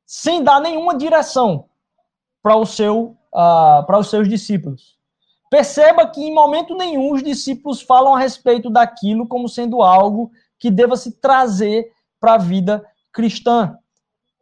sem 0.06 0.44
dar 0.44 0.60
nenhuma 0.60 0.98
direção 0.98 1.66
para 2.44 2.58
o 2.58 2.66
seu, 2.66 3.18
uh, 3.34 3.86
para 3.86 3.98
os 3.98 4.10
seus 4.10 4.28
discípulos. 4.28 4.98
Perceba 5.50 6.06
que 6.08 6.22
em 6.22 6.34
momento 6.34 6.76
nenhum 6.76 7.14
os 7.14 7.24
discípulos 7.24 7.82
falam 7.82 8.16
a 8.16 8.20
respeito 8.20 8.70
daquilo 8.70 9.28
como 9.28 9.48
sendo 9.48 9.82
algo 9.82 10.32
que 10.60 10.70
deva 10.70 10.98
se 10.98 11.20
trazer 11.20 11.92
para 12.20 12.34
a 12.34 12.38
vida 12.38 12.86
cristã. 13.14 13.78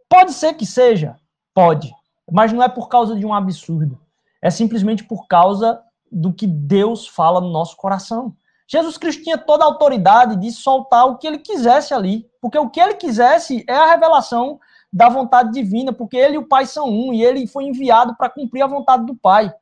Pode 0.10 0.34
ser 0.34 0.56
que 0.56 0.65
seja, 0.65 1.15
pode, 1.54 1.93
mas 2.30 2.52
não 2.52 2.63
é 2.63 2.67
por 2.67 2.89
causa 2.89 3.15
de 3.15 3.26
um 3.26 3.34
absurdo. 3.34 4.00
É 4.41 4.50
simplesmente 4.50 5.04
por 5.04 5.28
causa 5.28 5.82
do 6.12 6.34
que 6.34 6.48
Deus 6.48 7.08
fala 7.08 7.39
no 7.39 7.50
nosso 7.50 7.76
coração. 7.78 8.36
Jesus 8.68 8.98
Cristo 8.98 9.24
tinha 9.24 9.38
toda 9.38 9.64
a 9.64 9.68
autoridade 9.68 10.36
de 10.36 10.52
soltar 10.52 11.08
o 11.08 11.18
que 11.18 11.26
ele 11.26 11.40
quisesse 11.40 11.94
ali, 11.94 12.30
porque 12.42 12.58
o 12.58 12.70
que 12.70 12.80
ele 12.80 12.96
quisesse 12.96 13.64
é 13.68 13.74
a 13.74 13.88
revelação 13.88 14.60
da 14.92 15.10
vontade 15.10 15.52
divina, 15.52 15.94
porque 15.94 16.18
ele 16.18 16.36
e 16.36 16.38
o 16.38 16.48
Pai 16.48 16.66
são 16.66 16.90
um 16.90 17.14
e 17.14 17.24
ele 17.24 17.48
foi 17.48 17.66
enviado 17.66 18.16
para 18.18 18.30
cumprir 18.30 18.62
a 18.62 18.68
vontade 18.68 19.06
do 19.06 19.16
Pai. 19.16 19.54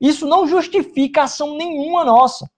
Isso 0.00 0.26
não 0.26 0.46
justifica 0.46 1.24
ação 1.24 1.56
nenhuma 1.56 2.04
nossa. 2.04 2.48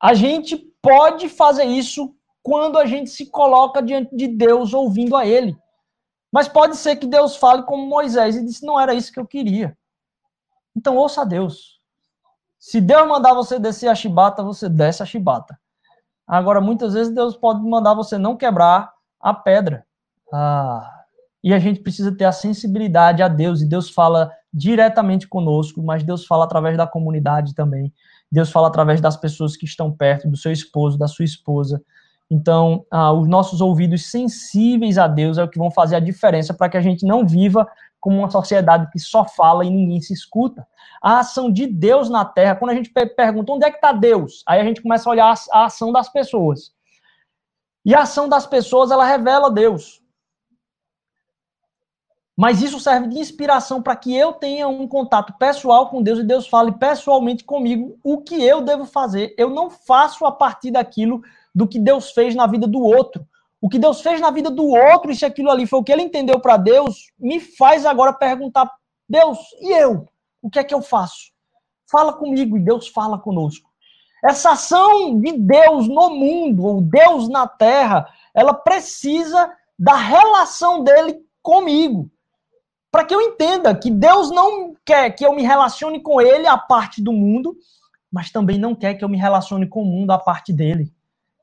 A 0.00 0.14
gente 0.14 0.56
pode 0.80 1.28
fazer 1.28 1.64
isso 1.64 2.14
quando 2.42 2.78
a 2.78 2.86
gente 2.86 3.10
se 3.10 3.26
coloca 3.26 3.82
diante 3.82 4.14
de 4.14 4.28
Deus 4.28 4.72
ouvindo 4.72 5.16
a 5.16 5.26
Ele. 5.26 5.58
Mas 6.30 6.46
pode 6.46 6.76
ser 6.76 6.96
que 6.96 7.06
Deus 7.06 7.34
fale 7.34 7.64
como 7.64 7.86
Moisés 7.86 8.36
e 8.36 8.44
disse: 8.44 8.64
não 8.64 8.78
era 8.78 8.94
isso 8.94 9.12
que 9.12 9.18
eu 9.18 9.26
queria. 9.26 9.76
Então 10.76 10.96
ouça 10.96 11.22
a 11.22 11.24
Deus. 11.24 11.75
Se 12.66 12.80
Deus 12.80 13.06
mandar 13.06 13.32
você 13.32 13.60
descer 13.60 13.86
a 13.86 13.94
chibata, 13.94 14.42
você 14.42 14.68
desce 14.68 15.00
a 15.00 15.06
chibata. 15.06 15.56
Agora, 16.26 16.60
muitas 16.60 16.94
vezes 16.94 17.14
Deus 17.14 17.36
pode 17.36 17.62
mandar 17.62 17.94
você 17.94 18.18
não 18.18 18.36
quebrar 18.36 18.92
a 19.20 19.32
pedra. 19.32 19.86
Ah, 20.34 21.04
e 21.44 21.54
a 21.54 21.60
gente 21.60 21.78
precisa 21.78 22.10
ter 22.10 22.24
a 22.24 22.32
sensibilidade 22.32 23.22
a 23.22 23.28
Deus, 23.28 23.62
e 23.62 23.68
Deus 23.68 23.88
fala 23.88 24.32
diretamente 24.52 25.28
conosco, 25.28 25.80
mas 25.80 26.02
Deus 26.02 26.26
fala 26.26 26.42
através 26.42 26.76
da 26.76 26.88
comunidade 26.88 27.54
também. 27.54 27.94
Deus 28.32 28.50
fala 28.50 28.66
através 28.66 29.00
das 29.00 29.16
pessoas 29.16 29.56
que 29.56 29.64
estão 29.64 29.92
perto, 29.92 30.28
do 30.28 30.36
seu 30.36 30.50
esposo, 30.50 30.98
da 30.98 31.06
sua 31.06 31.24
esposa. 31.24 31.80
Então, 32.28 32.84
ah, 32.90 33.12
os 33.12 33.28
nossos 33.28 33.60
ouvidos 33.60 34.10
sensíveis 34.10 34.98
a 34.98 35.06
Deus 35.06 35.38
é 35.38 35.44
o 35.44 35.48
que 35.48 35.56
vão 35.56 35.70
fazer 35.70 35.94
a 35.94 36.00
diferença 36.00 36.52
para 36.52 36.68
que 36.68 36.76
a 36.76 36.82
gente 36.82 37.06
não 37.06 37.24
viva 37.24 37.64
como 38.06 38.18
uma 38.20 38.30
sociedade 38.30 38.88
que 38.92 39.00
só 39.00 39.24
fala 39.24 39.64
e 39.64 39.68
ninguém 39.68 40.00
se 40.00 40.12
escuta. 40.12 40.64
A 41.02 41.18
ação 41.18 41.50
de 41.50 41.66
Deus 41.66 42.08
na 42.08 42.24
Terra, 42.24 42.54
quando 42.54 42.70
a 42.70 42.74
gente 42.76 42.88
pergunta 42.88 43.50
onde 43.50 43.66
é 43.66 43.70
que 43.70 43.78
está 43.78 43.90
Deus, 43.90 44.44
aí 44.46 44.60
a 44.60 44.64
gente 44.64 44.80
começa 44.80 45.10
a 45.10 45.10
olhar 45.10 45.34
a 45.50 45.64
ação 45.64 45.90
das 45.90 46.08
pessoas. 46.08 46.72
E 47.84 47.96
a 47.96 48.02
ação 48.02 48.28
das 48.28 48.46
pessoas, 48.46 48.92
ela 48.92 49.04
revela 49.04 49.50
Deus. 49.50 50.00
Mas 52.36 52.62
isso 52.62 52.78
serve 52.78 53.08
de 53.08 53.18
inspiração 53.18 53.82
para 53.82 53.96
que 53.96 54.16
eu 54.16 54.32
tenha 54.34 54.68
um 54.68 54.86
contato 54.86 55.36
pessoal 55.36 55.90
com 55.90 56.00
Deus 56.00 56.20
e 56.20 56.22
Deus 56.22 56.46
fale 56.46 56.70
pessoalmente 56.70 57.42
comigo 57.42 57.98
o 58.04 58.22
que 58.22 58.40
eu 58.40 58.60
devo 58.60 58.84
fazer. 58.84 59.34
Eu 59.36 59.50
não 59.50 59.68
faço 59.68 60.24
a 60.24 60.30
partir 60.30 60.70
daquilo 60.70 61.22
do 61.52 61.66
que 61.66 61.80
Deus 61.80 62.12
fez 62.12 62.36
na 62.36 62.46
vida 62.46 62.68
do 62.68 62.80
outro. 62.80 63.26
O 63.66 63.68
que 63.68 63.80
Deus 63.80 64.00
fez 64.00 64.20
na 64.20 64.30
vida 64.30 64.48
do 64.48 64.64
outro, 64.64 65.10
e 65.10 65.16
se 65.16 65.24
aquilo 65.24 65.50
ali 65.50 65.66
foi 65.66 65.80
o 65.80 65.82
que 65.82 65.90
ele 65.90 66.02
entendeu 66.02 66.38
para 66.38 66.56
Deus, 66.56 67.10
me 67.18 67.40
faz 67.40 67.84
agora 67.84 68.12
perguntar: 68.12 68.70
Deus, 69.08 69.40
e 69.60 69.72
eu? 69.72 70.06
O 70.40 70.48
que 70.48 70.60
é 70.60 70.62
que 70.62 70.72
eu 70.72 70.80
faço? 70.80 71.32
Fala 71.90 72.12
comigo 72.12 72.56
e 72.56 72.60
Deus 72.60 72.86
fala 72.86 73.18
conosco. 73.18 73.68
Essa 74.24 74.52
ação 74.52 75.20
de 75.20 75.32
Deus 75.32 75.88
no 75.88 76.10
mundo, 76.10 76.64
ou 76.64 76.80
Deus 76.80 77.28
na 77.28 77.48
terra, 77.48 78.08
ela 78.32 78.54
precisa 78.54 79.52
da 79.76 79.96
relação 79.96 80.84
dele 80.84 81.20
comigo 81.42 82.08
para 82.88 83.04
que 83.04 83.12
eu 83.12 83.20
entenda 83.20 83.74
que 83.74 83.90
Deus 83.90 84.30
não 84.30 84.76
quer 84.84 85.10
que 85.10 85.26
eu 85.26 85.34
me 85.34 85.42
relacione 85.42 85.98
com 86.00 86.20
ele 86.20 86.46
a 86.46 86.56
parte 86.56 87.02
do 87.02 87.12
mundo, 87.12 87.56
mas 88.12 88.30
também 88.30 88.60
não 88.60 88.76
quer 88.76 88.94
que 88.94 89.04
eu 89.04 89.08
me 89.08 89.18
relacione 89.18 89.66
com 89.66 89.82
o 89.82 89.84
mundo 89.84 90.12
a 90.12 90.18
parte 90.18 90.52
dele. 90.52 90.88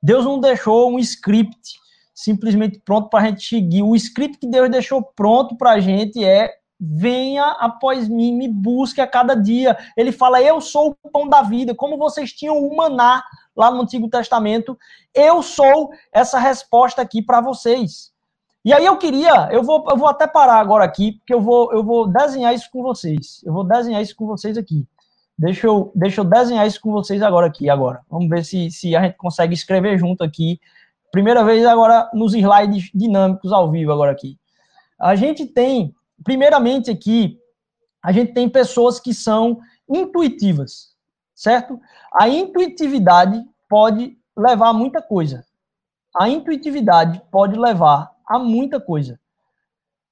Deus 0.01 0.23
não 0.23 0.39
deixou 0.39 0.89
um 0.89 0.99
script 0.99 1.82
simplesmente 2.13 2.79
pronto 2.79 3.09
para 3.09 3.21
a 3.21 3.25
gente 3.27 3.45
seguir. 3.45 3.83
O 3.83 3.95
script 3.95 4.37
que 4.37 4.47
Deus 4.47 4.69
deixou 4.69 5.01
pronto 5.01 5.55
para 5.57 5.71
a 5.71 5.79
gente 5.79 6.23
é 6.23 6.53
venha 6.85 7.45
após 7.59 8.09
mim, 8.09 8.33
me 8.33 8.47
busque 8.47 8.99
a 8.99 9.07
cada 9.07 9.35
dia. 9.35 9.77
Ele 9.95 10.11
fala, 10.11 10.41
eu 10.41 10.59
sou 10.59 10.97
o 11.01 11.09
pão 11.09 11.27
da 11.27 11.41
vida, 11.41 11.73
como 11.73 11.97
vocês 11.97 12.33
tinham 12.33 12.57
o 12.57 12.75
maná 12.75 13.23
lá 13.55 13.71
no 13.71 13.81
Antigo 13.81 14.09
Testamento, 14.09 14.77
eu 15.13 15.41
sou 15.41 15.91
essa 16.11 16.39
resposta 16.39 17.01
aqui 17.01 17.21
para 17.21 17.39
vocês. 17.39 18.11
E 18.65 18.73
aí 18.73 18.85
eu 18.85 18.97
queria, 18.97 19.49
eu 19.51 19.61
vou, 19.61 19.85
eu 19.89 19.97
vou 19.97 20.07
até 20.07 20.25
parar 20.25 20.59
agora 20.59 20.85
aqui, 20.85 21.13
porque 21.13 21.33
eu 21.33 21.41
vou, 21.41 21.71
eu 21.73 21.83
vou 21.83 22.07
desenhar 22.07 22.53
isso 22.53 22.69
com 22.71 22.81
vocês. 22.81 23.41
Eu 23.45 23.53
vou 23.53 23.63
desenhar 23.63 24.01
isso 24.01 24.15
com 24.15 24.25
vocês 24.25 24.57
aqui. 24.57 24.87
Deixa 25.37 25.67
eu, 25.67 25.91
deixa 25.95 26.21
eu 26.21 26.25
desenhar 26.25 26.65
isso 26.65 26.79
com 26.79 26.91
vocês 26.91 27.21
agora 27.21 27.47
aqui, 27.47 27.69
agora. 27.69 28.01
Vamos 28.09 28.29
ver 28.29 28.45
se, 28.45 28.71
se 28.71 28.95
a 28.95 29.01
gente 29.03 29.17
consegue 29.17 29.53
escrever 29.53 29.97
junto 29.97 30.23
aqui. 30.23 30.59
Primeira 31.13 31.43
vez 31.43 31.63
agora 31.63 32.09
nos 32.11 32.33
slides 32.33 32.89
dinâmicos 32.91 33.53
ao 33.53 33.69
vivo 33.69 33.91
agora 33.91 34.11
aqui. 34.11 34.35
A 34.99 35.13
gente 35.15 35.45
tem, 35.45 35.93
primeiramente 36.23 36.89
aqui, 36.89 37.37
a 38.01 38.11
gente 38.11 38.33
tem 38.33 38.49
pessoas 38.49 38.99
que 38.99 39.13
são 39.13 39.59
intuitivas, 39.87 40.95
certo? 41.35 41.79
A 42.11 42.27
intuitividade 42.27 43.45
pode 43.69 44.17
levar 44.35 44.69
a 44.69 44.73
muita 44.73 45.03
coisa. 45.03 45.45
A 46.17 46.27
intuitividade 46.29 47.21
pode 47.29 47.59
levar 47.59 48.11
a 48.25 48.39
muita 48.39 48.79
coisa. 48.79 49.19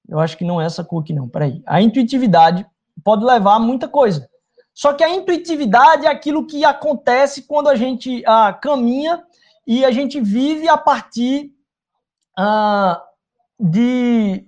Eu 0.08 0.20
acho 0.20 0.38
que 0.38 0.46
não 0.46 0.62
é 0.62 0.68
essa 0.68 0.84
cor 0.84 1.02
aqui, 1.02 1.14
não. 1.14 1.28
Peraí. 1.28 1.64
A 1.66 1.82
intuitividade 1.82 2.64
pode 3.04 3.26
levar 3.26 3.56
a 3.56 3.60
muita 3.60 3.88
coisa. 3.88 4.30
Só 4.72 4.94
que 4.94 5.04
a 5.04 5.10
intuitividade 5.10 6.06
é 6.06 6.10
aquilo 6.12 6.46
que 6.46 6.64
acontece 6.64 7.42
quando 7.42 7.70
a 7.70 7.76
gente 7.76 8.24
ah, 8.28 8.54
caminha 8.54 9.24
e 9.66 9.86
a 9.86 9.92
gente 9.92 10.20
vive 10.20 10.68
a 10.68 10.78
partir 10.78 11.54
ah, 12.38 13.02
de 13.60 14.46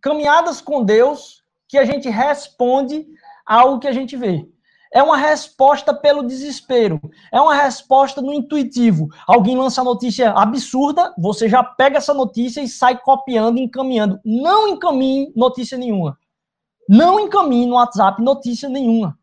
caminhadas 0.00 0.60
com 0.60 0.84
Deus 0.84 1.42
que 1.68 1.78
a 1.78 1.84
gente 1.84 2.08
responde 2.08 3.06
ao 3.44 3.78
que 3.78 3.88
a 3.88 3.92
gente 3.92 4.16
vê. 4.16 4.48
É 4.92 5.02
uma 5.02 5.16
resposta 5.16 5.92
pelo 5.92 6.22
desespero. 6.22 7.00
É 7.32 7.40
uma 7.40 7.54
resposta 7.54 8.22
no 8.22 8.32
intuitivo. 8.32 9.08
Alguém 9.26 9.56
lança 9.56 9.84
notícia 9.84 10.30
absurda, 10.30 11.14
você 11.18 11.48
já 11.48 11.62
pega 11.62 11.98
essa 11.98 12.14
notícia 12.14 12.62
e 12.62 12.68
sai 12.68 12.98
copiando 12.98 13.58
encaminhando. 13.58 14.18
Não 14.24 14.68
encaminhe 14.68 15.32
notícia 15.36 15.76
nenhuma. 15.76 16.18
Não 16.88 17.18
encaminhe 17.20 17.66
no 17.66 17.74
WhatsApp 17.74 18.22
notícia 18.22 18.68
nenhuma. 18.68 19.18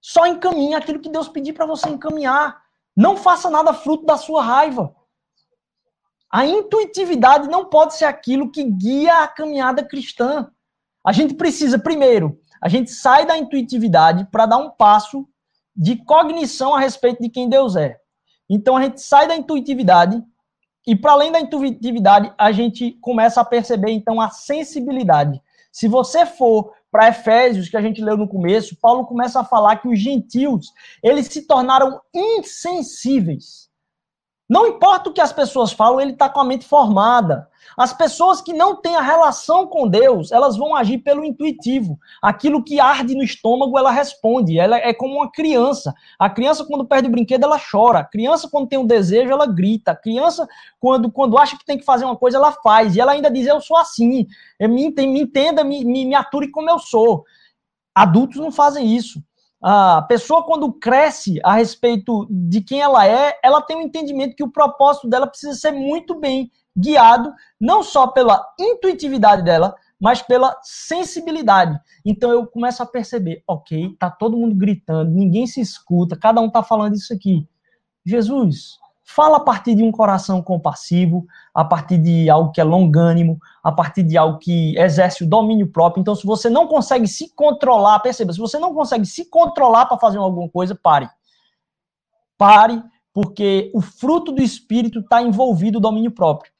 Só 0.00 0.26
encaminhe 0.26 0.74
aquilo 0.74 1.00
que 1.00 1.08
Deus 1.08 1.28
pedir 1.28 1.52
para 1.52 1.66
você 1.66 1.88
encaminhar. 1.88 2.60
Não 2.96 3.16
faça 3.16 3.50
nada 3.50 3.74
fruto 3.74 4.06
da 4.06 4.16
sua 4.16 4.42
raiva. 4.42 4.94
A 6.30 6.46
intuitividade 6.46 7.48
não 7.48 7.66
pode 7.66 7.94
ser 7.94 8.06
aquilo 8.06 8.50
que 8.50 8.64
guia 8.64 9.22
a 9.22 9.28
caminhada 9.28 9.84
cristã. 9.84 10.50
A 11.04 11.12
gente 11.12 11.34
precisa, 11.34 11.78
primeiro, 11.78 12.40
a 12.60 12.68
gente 12.68 12.90
sai 12.90 13.26
da 13.26 13.36
intuitividade 13.36 14.26
para 14.30 14.46
dar 14.46 14.56
um 14.56 14.70
passo 14.70 15.28
de 15.74 15.96
cognição 16.04 16.74
a 16.74 16.80
respeito 16.80 17.22
de 17.22 17.28
quem 17.28 17.48
Deus 17.48 17.76
é. 17.76 18.00
Então 18.48 18.76
a 18.76 18.82
gente 18.82 19.00
sai 19.00 19.28
da 19.28 19.36
intuitividade 19.36 20.22
e 20.86 20.94
para 20.94 21.12
além 21.12 21.32
da 21.32 21.40
intuitividade, 21.40 22.32
a 22.38 22.52
gente 22.52 22.92
começa 23.00 23.40
a 23.40 23.44
perceber 23.44 23.90
então 23.90 24.20
a 24.20 24.30
sensibilidade. 24.30 25.42
Se 25.72 25.88
você 25.88 26.24
for 26.24 26.72
para 26.96 27.10
Efésios, 27.10 27.68
que 27.68 27.76
a 27.76 27.82
gente 27.82 28.02
leu 28.02 28.16
no 28.16 28.26
começo, 28.26 28.74
Paulo 28.80 29.04
começa 29.04 29.38
a 29.38 29.44
falar 29.44 29.76
que 29.76 29.86
os 29.86 30.00
gentios, 30.00 30.72
eles 31.02 31.26
se 31.26 31.42
tornaram 31.42 32.00
insensíveis. 32.14 33.65
Não 34.48 34.66
importa 34.66 35.10
o 35.10 35.12
que 35.12 35.20
as 35.20 35.32
pessoas 35.32 35.72
falam, 35.72 36.00
ele 36.00 36.12
está 36.12 36.28
com 36.28 36.38
a 36.38 36.44
mente 36.44 36.64
formada. 36.64 37.48
As 37.76 37.92
pessoas 37.92 38.40
que 38.40 38.52
não 38.52 38.76
têm 38.76 38.94
a 38.94 39.02
relação 39.02 39.66
com 39.66 39.88
Deus, 39.88 40.30
elas 40.30 40.56
vão 40.56 40.74
agir 40.74 40.98
pelo 40.98 41.24
intuitivo. 41.24 41.98
Aquilo 42.22 42.62
que 42.62 42.78
arde 42.78 43.14
no 43.14 43.24
estômago, 43.24 43.76
ela 43.76 43.90
responde. 43.90 44.58
Ela 44.58 44.78
é 44.78 44.94
como 44.94 45.16
uma 45.16 45.30
criança. 45.30 45.92
A 46.18 46.30
criança, 46.30 46.64
quando 46.64 46.86
perde 46.86 47.08
o 47.08 47.10
brinquedo, 47.10 47.44
ela 47.44 47.58
chora. 47.58 47.98
A 47.98 48.04
criança, 48.04 48.48
quando 48.48 48.68
tem 48.68 48.78
um 48.78 48.86
desejo, 48.86 49.30
ela 49.30 49.46
grita. 49.46 49.90
A 49.90 49.96
criança, 49.96 50.46
quando, 50.78 51.10
quando 51.10 51.36
acha 51.36 51.58
que 51.58 51.66
tem 51.66 51.76
que 51.76 51.84
fazer 51.84 52.04
uma 52.04 52.16
coisa, 52.16 52.36
ela 52.36 52.52
faz. 52.52 52.94
E 52.94 53.00
ela 53.00 53.12
ainda 53.12 53.30
diz: 53.30 53.46
Eu 53.46 53.60
sou 53.60 53.76
assim. 53.76 54.26
Me, 54.60 54.90
me 54.90 55.20
entenda, 55.20 55.64
me, 55.64 55.84
me, 55.84 56.06
me 56.06 56.14
ature 56.14 56.50
como 56.50 56.70
eu 56.70 56.78
sou. 56.78 57.24
Adultos 57.94 58.36
não 58.36 58.52
fazem 58.52 58.94
isso. 58.94 59.22
A 59.62 60.02
pessoa, 60.02 60.44
quando 60.44 60.72
cresce 60.72 61.40
a 61.42 61.54
respeito 61.54 62.26
de 62.30 62.60
quem 62.60 62.80
ela 62.80 63.06
é, 63.06 63.38
ela 63.42 63.62
tem 63.62 63.76
um 63.76 63.82
entendimento 63.82 64.36
que 64.36 64.44
o 64.44 64.50
propósito 64.50 65.08
dela 65.08 65.26
precisa 65.26 65.54
ser 65.54 65.72
muito 65.72 66.18
bem 66.18 66.50
guiado 66.76 67.32
não 67.60 67.82
só 67.82 68.06
pela 68.08 68.46
intuitividade 68.60 69.42
dela, 69.42 69.74
mas 69.98 70.20
pela 70.20 70.54
sensibilidade. 70.62 71.78
Então 72.04 72.30
eu 72.30 72.46
começo 72.46 72.82
a 72.82 72.86
perceber, 72.86 73.42
ok, 73.46 73.96
tá 73.98 74.10
todo 74.10 74.36
mundo 74.36 74.54
gritando, 74.54 75.10
ninguém 75.10 75.46
se 75.46 75.60
escuta, 75.60 76.16
cada 76.16 76.40
um 76.40 76.50
tá 76.50 76.62
falando 76.62 76.94
isso 76.94 77.12
aqui. 77.14 77.48
Jesus, 78.04 78.78
fala 79.06 79.36
a 79.36 79.40
partir 79.40 79.76
de 79.76 79.84
um 79.84 79.92
coração 79.92 80.42
compassivo, 80.42 81.26
a 81.54 81.64
partir 81.64 81.96
de 81.96 82.28
algo 82.28 82.50
que 82.50 82.60
é 82.60 82.64
longânimo, 82.64 83.38
a 83.62 83.70
partir 83.70 84.02
de 84.02 84.18
algo 84.18 84.38
que 84.38 84.76
exerce 84.76 85.22
o 85.22 85.28
domínio 85.28 85.68
próprio. 85.68 86.00
Então, 86.00 86.14
se 86.14 86.26
você 86.26 86.50
não 86.50 86.66
consegue 86.66 87.06
se 87.06 87.32
controlar, 87.32 88.00
perceba, 88.00 88.32
se 88.32 88.40
você 88.40 88.58
não 88.58 88.74
consegue 88.74 89.06
se 89.06 89.30
controlar 89.30 89.86
para 89.86 89.96
fazer 89.96 90.18
alguma 90.18 90.48
coisa, 90.48 90.74
pare. 90.74 91.08
Pare, 92.36 92.82
porque 93.14 93.70
o 93.72 93.80
fruto 93.80 94.32
do 94.32 94.42
espírito 94.42 94.98
está 94.98 95.22
envolvido 95.22 95.78
o 95.78 95.80
domínio 95.80 96.10
próprio. 96.10 96.50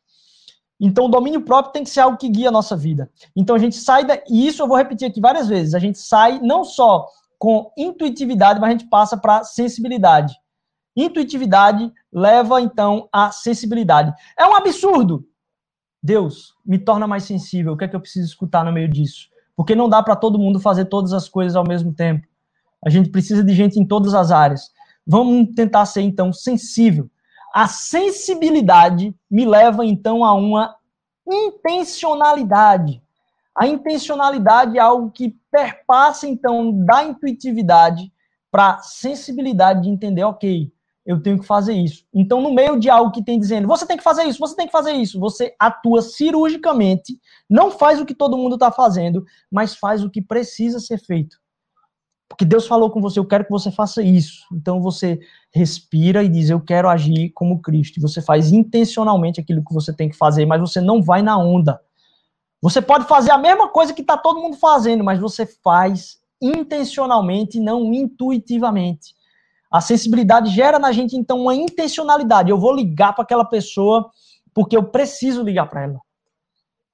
Então, 0.79 1.07
o 1.07 1.09
domínio 1.09 1.43
próprio 1.43 1.73
tem 1.73 1.83
que 1.83 1.91
ser 1.91 2.01
algo 2.01 2.17
que 2.17 2.29
guia 2.29 2.49
a 2.49 2.53
nossa 2.53 2.77
vida. 2.77 3.11
Então, 3.35 3.57
a 3.57 3.59
gente 3.59 3.77
sai 3.77 4.05
da. 4.05 4.23
E 4.29 4.47
isso 4.47 4.63
eu 4.63 4.69
vou 4.69 4.77
repetir 4.77 5.09
aqui 5.09 5.21
várias 5.21 5.49
vezes. 5.49 5.75
A 5.75 5.81
gente 5.81 5.99
sai 5.99 6.39
não 6.39 6.63
só 6.63 7.09
com 7.39 7.73
intuitividade, 7.77 8.61
mas 8.61 8.69
a 8.69 8.73
gente 8.73 8.89
passa 8.89 9.17
para 9.17 9.43
sensibilidade. 9.43 10.35
Intuitividade 10.97 11.93
leva 12.11 12.61
então 12.61 13.09
à 13.13 13.31
sensibilidade. 13.31 14.15
É 14.39 14.47
um 14.47 14.57
absurdo. 14.57 15.29
Deus, 16.03 16.55
me 16.65 16.79
torna 16.79 17.07
mais 17.07 17.25
sensível. 17.25 17.75
O 17.75 17.77
que 17.77 17.85
é 17.85 17.89
que 17.89 17.95
eu 17.95 18.01
preciso 18.01 18.27
escutar 18.27 18.65
no 18.65 18.73
meio 18.73 18.89
disso? 18.89 19.29
Porque 19.55 19.75
não 19.75 19.89
dá 19.89 20.03
para 20.03 20.17
todo 20.17 20.39
mundo 20.39 20.59
fazer 20.59 20.87
todas 20.87 21.13
as 21.13 21.29
coisas 21.29 21.55
ao 21.55 21.67
mesmo 21.67 21.93
tempo. 21.93 22.27
A 22.85 22.89
gente 22.89 23.11
precisa 23.11 23.45
de 23.45 23.55
gente 23.55 23.79
em 23.79 23.87
todas 23.87 24.15
as 24.15 24.31
áreas. 24.31 24.71
Vamos 25.07 25.55
tentar 25.55 25.85
ser 25.87 26.03
então 26.03 26.33
sensível. 26.33 27.11
A 27.53 27.69
sensibilidade 27.69 29.15
me 29.31 29.45
leva 29.45 29.85
então 29.85 30.25
a 30.25 30.35
uma 30.35 30.77
intencionalidade. 31.29 33.03
A 33.57 33.67
intencionalidade 33.67 34.77
é 34.77 34.81
algo 34.81 35.11
que 35.11 35.35
perpassa 35.51 36.27
então 36.29 36.85
da 36.85 37.05
intuitividade 37.05 38.13
para 38.51 38.79
sensibilidade 38.81 39.83
de 39.83 39.89
entender, 39.89 40.25
ok, 40.25 40.71
eu 41.07 41.23
tenho 41.23 41.39
que 41.39 41.47
fazer 41.47 41.73
isso. 41.73 42.05
Então, 42.13 42.43
no 42.43 42.53
meio 42.53 42.79
de 42.79 42.91
algo 42.91 43.13
que 43.13 43.25
tem 43.25 43.39
dizendo, 43.39 43.69
você 43.69 43.87
tem 43.87 43.97
que 43.97 44.03
fazer 44.03 44.25
isso, 44.25 44.41
você 44.41 44.57
tem 44.57 44.67
que 44.67 44.73
fazer 44.73 44.93
isso, 44.93 45.21
você 45.21 45.55
atua 45.59 46.03
cirurgicamente, 46.03 47.19
não 47.49 47.71
faz 47.71 48.01
o 48.01 48.05
que 48.05 48.15
todo 48.15 48.37
mundo 48.37 48.57
está 48.57 48.73
fazendo, 48.73 49.25
mas 49.51 49.77
faz 49.77 50.05
o 50.05 50.11
que 50.11 50.21
precisa 50.21 50.81
ser 50.81 50.99
feito. 50.99 51.37
Porque 52.29 52.45
Deus 52.45 52.67
falou 52.67 52.91
com 52.91 53.01
você, 53.01 53.21
eu 53.21 53.25
quero 53.25 53.45
que 53.45 53.51
você 53.51 53.71
faça 53.71 54.03
isso. 54.03 54.45
Então 54.53 54.81
você 54.83 55.21
respira 55.55 56.25
e 56.25 56.29
diz, 56.29 56.51
eu 56.51 56.61
quero 56.61 56.89
agir 56.89 57.31
como 57.31 57.63
Cristo. 57.63 58.01
Você 58.01 58.21
faz 58.21 58.51
intencionalmente 58.51 59.41
aquilo 59.41 59.65
que 59.65 59.73
você 59.73 59.93
tem 59.93 60.09
que 60.09 60.17
fazer, 60.17 60.45
mas 60.45 60.61
você 60.61 60.81
não 60.81 61.01
vai 61.01 61.23
na 61.23 61.39
onda. 61.39 61.81
Você 62.61 62.83
pode 62.83 63.07
fazer 63.07 63.31
a 63.31 63.39
mesma 63.39 63.69
coisa 63.69 63.95
que 63.95 64.01
está 64.01 64.17
todo 64.19 64.41
mundo 64.41 64.57
fazendo, 64.57 65.05
mas 65.05 65.21
você 65.21 65.47
faz 65.47 66.19
intencionalmente, 66.43 67.61
não 67.61 67.93
intuitivamente. 67.95 69.15
A 69.77 69.81
sensibilidade 69.83 70.49
gera 70.49 70.79
na 70.79 70.91
gente, 70.91 71.15
então, 71.19 71.39
uma 71.39 71.55
intencionalidade. 71.55 72.49
Eu 72.49 72.59
vou 72.59 72.75
ligar 72.75 73.13
para 73.13 73.25
aquela 73.25 73.45
pessoa 73.45 74.11
porque 74.55 74.75
eu 74.75 74.85
preciso 74.85 75.43
ligar 75.43 75.69
para 75.69 75.83
ela. 75.83 76.01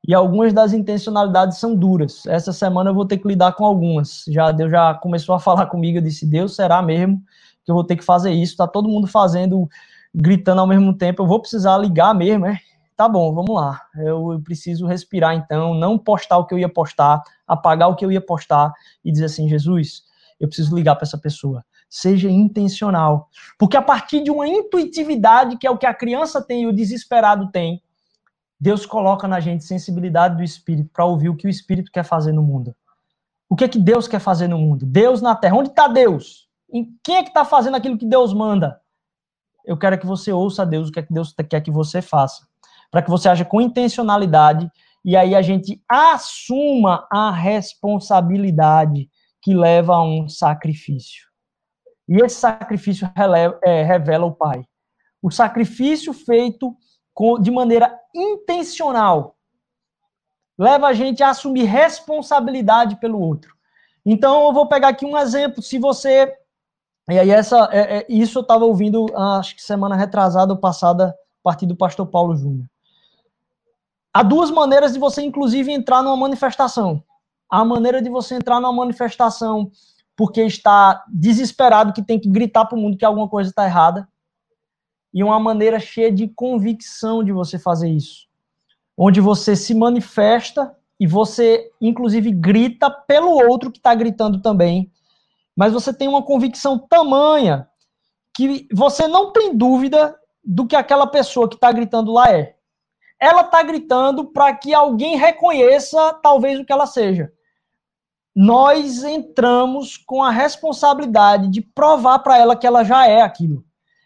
E 0.05 0.13
algumas 0.13 0.53
das 0.53 0.73
intencionalidades 0.73 1.59
são 1.59 1.77
duras. 1.77 2.27
Essa 2.27 2.53
semana 2.53 2.91
eu 2.91 2.95
vou 2.95 3.07
ter 3.07 3.19
que 3.19 3.29
lidar 3.29 3.53
com 3.53 3.65
algumas. 3.65 4.25
Já 4.27 4.51
Deus 4.51 4.73
já 4.73 4.95
começou 4.95 5.33
a 5.33 5.39
falar 5.39 5.67
comigo, 5.67 5.99
eu 5.99 6.03
disse: 6.03 6.27
"Deus, 6.27 6.57
será 6.57 6.83
mesmo 6.83 7.23
que 7.65 7.71
eu 7.71 7.75
vou 7.77 7.85
ter 7.85 7.95
que 7.95 8.03
fazer 8.03 8.33
isso? 8.33 8.57
Tá 8.57 8.67
todo 8.67 8.89
mundo 8.89 9.07
fazendo, 9.07 9.69
gritando 10.13 10.61
ao 10.61 10.67
mesmo 10.67 10.93
tempo. 10.93 11.23
Eu 11.23 11.27
vou 11.29 11.39
precisar 11.39 11.79
ligar 11.79 12.13
mesmo, 12.13 12.47
é? 12.47 12.59
Tá 12.97 13.09
bom, 13.09 13.33
vamos 13.33 13.55
lá. 13.55 13.81
Eu, 13.95 14.33
eu 14.33 14.41
preciso 14.41 14.89
respirar 14.89 15.37
então, 15.37 15.73
não 15.73 15.97
postar 15.97 16.39
o 16.39 16.47
que 16.47 16.53
eu 16.53 16.59
ia 16.59 16.69
postar, 16.69 17.23
apagar 17.47 17.89
o 17.89 17.95
que 17.95 18.05
eu 18.05 18.11
ia 18.11 18.21
postar 18.21 18.73
e 19.05 19.13
dizer 19.13 19.27
assim: 19.27 19.49
"Jesus, 19.49 20.03
eu 20.41 20.49
preciso 20.49 20.75
ligar 20.75 20.97
para 20.97 21.05
essa 21.05 21.17
pessoa 21.17 21.65
seja 21.93 22.31
intencional. 22.31 23.29
Porque 23.59 23.77
a 23.77 23.83
partir 23.83 24.25
de 24.25 24.31
uma 24.31 24.49
intuitividade, 24.49 25.59
que 25.59 25.67
é 25.67 25.71
o 25.71 25.77
que 25.77 25.85
a 25.85 25.93
criança 25.93 26.41
tem 26.41 26.63
e 26.63 26.67
o 26.67 26.73
desesperado 26.73 27.51
tem, 27.53 27.83
Deus 28.59 28.87
coloca 28.87 29.29
na 29.29 29.41
gente 29.41 29.63
sensibilidade 29.63 30.39
do 30.39 30.43
Espírito 30.43 30.89
para 30.91 31.05
ouvir 31.05 31.29
o 31.29 31.37
que 31.37 31.47
o 31.47 31.51
Espírito 31.51 31.93
quer 31.93 32.03
fazer 32.03 32.33
no 32.33 32.43
mundo. 32.43 32.75
O 33.47 33.55
que 33.55 33.65
é 33.65 33.69
que 33.69 33.79
Deus 33.79 34.09
quer 34.09 34.21
fazer 34.21 34.49
no 34.49 34.57
mundo? 34.57 34.87
Deus 34.87 35.21
na 35.21 35.37
terra. 35.37 35.55
Onde 35.55 35.69
está 35.69 35.87
Deus? 35.87 36.49
Em 36.73 36.97
quem 37.05 37.17
é 37.17 37.23
que 37.23 37.29
está 37.29 37.45
fazendo 37.45 37.77
aquilo 37.77 37.99
que 37.99 38.07
Deus 38.07 38.33
manda? 38.33 38.81
Eu 39.63 39.77
quero 39.77 39.99
que 39.99 40.07
você 40.07 40.33
ouça 40.33 40.63
a 40.63 40.65
Deus, 40.65 40.89
o 40.89 40.93
que 40.93 41.01
é 41.01 41.03
que 41.03 41.13
Deus 41.13 41.35
quer 41.51 41.61
que 41.61 41.71
você 41.71 42.01
faça. 42.01 42.47
Para 42.91 43.03
que 43.03 43.11
você 43.11 43.29
haja 43.29 43.45
com 43.45 43.61
intencionalidade 43.61 44.71
e 45.05 45.15
aí 45.15 45.35
a 45.35 45.43
gente 45.43 45.83
assuma 45.87 47.07
a 47.13 47.31
responsabilidade 47.31 49.11
que 49.43 49.53
leva 49.53 49.97
a 49.97 50.03
um 50.03 50.27
sacrifício. 50.27 51.32
E 52.09 52.21
esse 52.23 52.37
sacrifício 52.37 53.11
releva, 53.17 53.59
é, 53.63 53.83
revela 53.83 54.27
o 54.27 54.35
Pai. 54.35 54.65
O 55.23 55.31
sacrifício 55.31 56.13
feito 56.13 56.77
com, 57.15 57.39
de 57.39 57.51
maneira 57.51 57.99
intencional 58.15 59.37
leva 60.59 60.89
a 60.89 60.93
gente 60.93 61.23
a 61.23 61.31
assumir 61.31 61.65
responsabilidade 61.65 62.97
pelo 62.97 63.21
outro. 63.21 63.55
Então, 64.05 64.47
eu 64.47 64.53
vou 64.53 64.67
pegar 64.67 64.89
aqui 64.89 65.07
um 65.07 65.17
exemplo. 65.17 65.63
Se 65.63 65.79
você. 65.79 66.33
E 67.09 67.19
aí, 67.19 67.31
essa, 67.31 67.69
é, 67.73 67.99
é, 67.99 68.07
isso 68.09 68.39
eu 68.39 68.43
estava 68.43 68.65
ouvindo, 68.65 69.07
acho 69.17 69.57
que 69.57 69.63
semana 69.63 69.97
retrasada 69.97 70.53
ou 70.53 70.59
passada, 70.59 71.09
a 71.09 71.43
partir 71.43 71.67
do 71.67 71.77
pastor 71.77 72.07
Paulo 72.07 72.37
Júnior. 72.37 72.67
Há 74.15 74.23
duas 74.23 74.51
maneiras 74.51 74.93
de 74.93 74.99
você, 74.99 75.23
inclusive, 75.23 75.73
entrar 75.73 76.03
numa 76.03 76.17
manifestação. 76.17 77.03
A 77.51 77.65
maneira 77.65 78.01
de 78.03 78.09
você 78.09 78.35
entrar 78.35 78.61
numa 78.61 78.73
manifestação 78.73 79.71
porque 80.17 80.43
está 80.43 81.05
desesperado 81.09 81.93
que 81.93 82.03
tem 82.03 82.19
que 82.19 82.29
gritar 82.29 82.67
para 82.67 82.77
o 82.77 82.81
mundo 82.81 82.97
que 82.97 83.05
alguma 83.05 83.29
coisa 83.29 83.51
está 83.51 83.65
errada. 83.65 84.09
E 85.13 85.23
uma 85.23 85.39
maneira 85.39 85.79
cheia 85.79 86.11
de 86.11 86.29
convicção 86.29 87.23
de 87.23 87.33
você 87.33 87.59
fazer 87.59 87.91
isso. 87.91 88.27
Onde 88.97 89.21
você 89.21 89.57
se 89.57 89.75
manifesta 89.75 90.75
e 90.99 91.07
você, 91.07 91.71
inclusive, 91.81 92.31
grita 92.31 92.91
pelo 92.91 93.31
outro 93.31 93.71
que 93.71 93.79
está 93.79 93.95
gritando 93.95 94.41
também. 94.41 94.91
Mas 95.57 95.73
você 95.73 95.93
tem 95.93 96.09
uma 96.09 96.23
convicção 96.23 96.79
tamanha 96.79 97.69
que 98.35 98.67
você 98.73 99.07
não 99.07 99.33
tem 99.33 99.57
dúvida 99.57 100.17
do 100.45 100.67
que 100.67 100.77
aquela 100.77 101.07
pessoa 101.07 101.49
que 101.49 101.57
está 101.57 101.71
gritando 101.71 102.13
lá 102.13 102.31
é. 102.31 102.57
Ela 103.21 103.43
está 103.43 103.63
gritando 103.63 104.25
para 104.25 104.55
que 104.55 104.73
alguém 104.73 105.17
reconheça, 105.17 106.15
talvez, 106.23 106.59
o 106.59 106.65
que 106.65 106.73
ela 106.73 106.87
seja 106.87 107.33
nós 108.35 109.05
entramos 109.05 109.97
com 109.97 110.23
a 110.23 110.31
responsabilidade 110.31 111.49
de 111.49 111.61
provar 111.61 112.21
para 112.21 112.39
ela 112.39 112.57
que 112.57 112.67
ela 112.67 112.83
já 112.83 113.07
é 113.07 113.21
aquilo. 113.21 113.65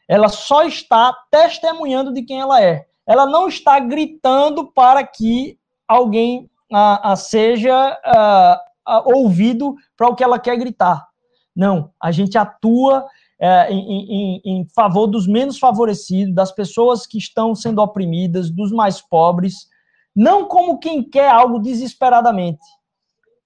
Ela 0.08 0.28
só 0.28 0.64
está 0.64 1.12
testemunhando 1.30 2.12
de 2.12 2.22
quem 2.22 2.40
ela 2.40 2.62
é. 2.62 2.86
Ela 3.06 3.26
não 3.26 3.48
está 3.48 3.78
gritando 3.78 4.72
para 4.72 5.04
que 5.04 5.58
alguém 5.86 6.50
a, 6.72 7.12
a 7.12 7.16
seja 7.16 7.98
a, 8.04 8.62
ouvido 9.04 9.74
para 9.96 10.08
o 10.08 10.14
que 10.14 10.24
ela 10.24 10.38
quer 10.38 10.56
gritar. 10.56 11.06
Não, 11.54 11.90
a 12.00 12.10
gente 12.10 12.36
atua 12.36 13.06
é, 13.38 13.72
em, 13.72 13.80
em, 13.80 14.42
em 14.44 14.68
favor 14.74 15.06
dos 15.06 15.26
menos 15.26 15.58
favorecidos, 15.58 16.34
das 16.34 16.52
pessoas 16.52 17.06
que 17.06 17.18
estão 17.18 17.54
sendo 17.54 17.80
oprimidas, 17.80 18.50
dos 18.50 18.72
mais 18.72 19.00
pobres, 19.00 19.68
não 20.14 20.46
como 20.46 20.78
quem 20.78 21.02
quer 21.02 21.28
algo 21.28 21.58
desesperadamente, 21.58 22.64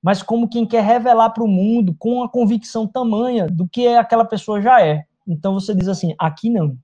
mas 0.02 0.22
como 0.22 0.48
quem 0.48 0.66
quer 0.66 0.82
revelar 0.82 1.30
para 1.30 1.44
o 1.44 1.48
mundo 1.48 1.94
com 1.98 2.22
a 2.22 2.28
convicção 2.28 2.86
tamanha 2.86 3.46
do 3.46 3.68
que 3.68 3.86
aquela 3.88 4.24
pessoa 4.24 4.60
já 4.60 4.84
é. 4.84 5.04
Então 5.26 5.54
você 5.54 5.74
diz 5.74 5.88
assim: 5.88 6.14
aqui 6.18 6.50
não, 6.50 6.76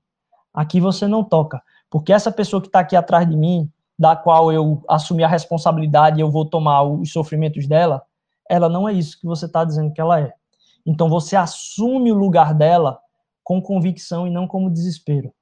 aqui 0.53 0.79
você 0.79 1.07
não 1.07 1.23
toca, 1.23 1.61
porque 1.89 2.13
essa 2.13 2.31
pessoa 2.31 2.61
que 2.61 2.67
está 2.67 2.79
aqui 2.79 2.95
atrás 2.95 3.27
de 3.27 3.35
mim, 3.35 3.71
da 3.97 4.15
qual 4.15 4.51
eu 4.51 4.83
assumi 4.87 5.23
a 5.23 5.27
responsabilidade 5.27 6.19
e 6.19 6.21
eu 6.21 6.29
vou 6.29 6.45
tomar 6.45 6.83
os 6.83 7.11
sofrimentos 7.11 7.67
dela, 7.67 8.03
ela 8.49 8.69
não 8.69 8.87
é 8.87 8.93
isso 8.93 9.19
que 9.19 9.25
você 9.25 9.45
está 9.45 9.65
dizendo 9.65 9.91
que 9.91 9.99
ela 9.99 10.19
é. 10.19 10.33
Então 10.85 11.09
você 11.09 11.35
assume 11.35 12.11
o 12.11 12.15
lugar 12.15 12.53
dela 12.53 12.99
com 13.43 13.61
convicção 13.61 14.27
e 14.27 14.29
não 14.29 14.47
como 14.47 14.69
desespero. 14.69 15.33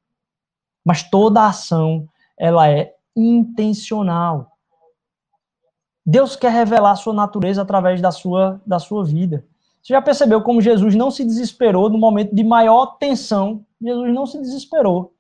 Mas 0.84 1.04
toda 1.04 1.48
ação 1.48 2.08
ela 2.38 2.70
é 2.70 2.94
intencional. 3.16 4.55
Deus 6.06 6.36
quer 6.36 6.52
revelar 6.52 6.92
a 6.92 6.96
sua 6.96 7.14
natureza 7.14 7.62
através 7.62 8.02
da 8.02 8.12
sua, 8.12 8.62
da 8.66 8.80
sua 8.80 9.04
vida. 9.04 9.46
Você 9.82 9.94
já 9.94 10.02
percebeu 10.02 10.42
como 10.42 10.62
Jesus 10.62 10.96
não 10.96 11.10
se 11.10 11.24
desesperou 11.24 11.90
no 11.90 11.98
momento 11.98 12.36
de 12.36 12.44
maior 12.44 12.98
tensão? 12.98 13.66
Jesus 13.82 14.14
não 14.14 14.26
se 14.26 14.40
desesperou. 14.40 15.14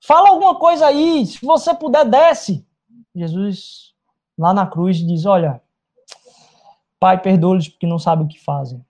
Fala 0.00 0.30
alguma 0.30 0.56
coisa 0.56 0.86
aí, 0.86 1.26
se 1.26 1.44
você 1.44 1.72
puder, 1.74 2.04
desce. 2.04 2.66
Jesus, 3.14 3.94
lá 4.36 4.52
na 4.52 4.66
cruz, 4.66 4.96
diz: 4.98 5.26
Olha, 5.26 5.62
Pai, 7.02 7.20
perdoa-lhes 7.20 7.68
porque 7.68 7.84
não 7.84 7.98
sabem 7.98 8.24
o 8.24 8.28
que 8.28 8.38
fazem. 8.38 8.80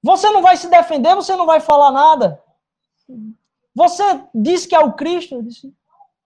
Você 0.00 0.30
não 0.30 0.40
vai 0.40 0.56
se 0.56 0.68
defender, 0.68 1.12
você 1.16 1.34
não 1.34 1.44
vai 1.44 1.58
falar 1.58 1.90
nada. 1.90 2.40
Você 3.74 4.22
diz 4.32 4.64
que 4.64 4.76
é 4.76 4.78
o 4.78 4.92
Cristo? 4.92 5.42
Disse, 5.42 5.74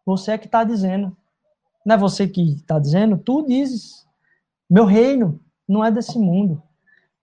você 0.04 0.32
é 0.32 0.36
que 0.36 0.44
está 0.44 0.64
dizendo. 0.64 1.16
Não 1.88 1.94
é 1.94 1.98
você 1.98 2.28
que 2.28 2.42
está 2.52 2.78
dizendo? 2.78 3.16
Tu 3.16 3.46
dizes. 3.46 4.06
Meu 4.68 4.84
reino 4.84 5.40
não 5.66 5.82
é 5.82 5.90
desse 5.90 6.18
mundo. 6.18 6.62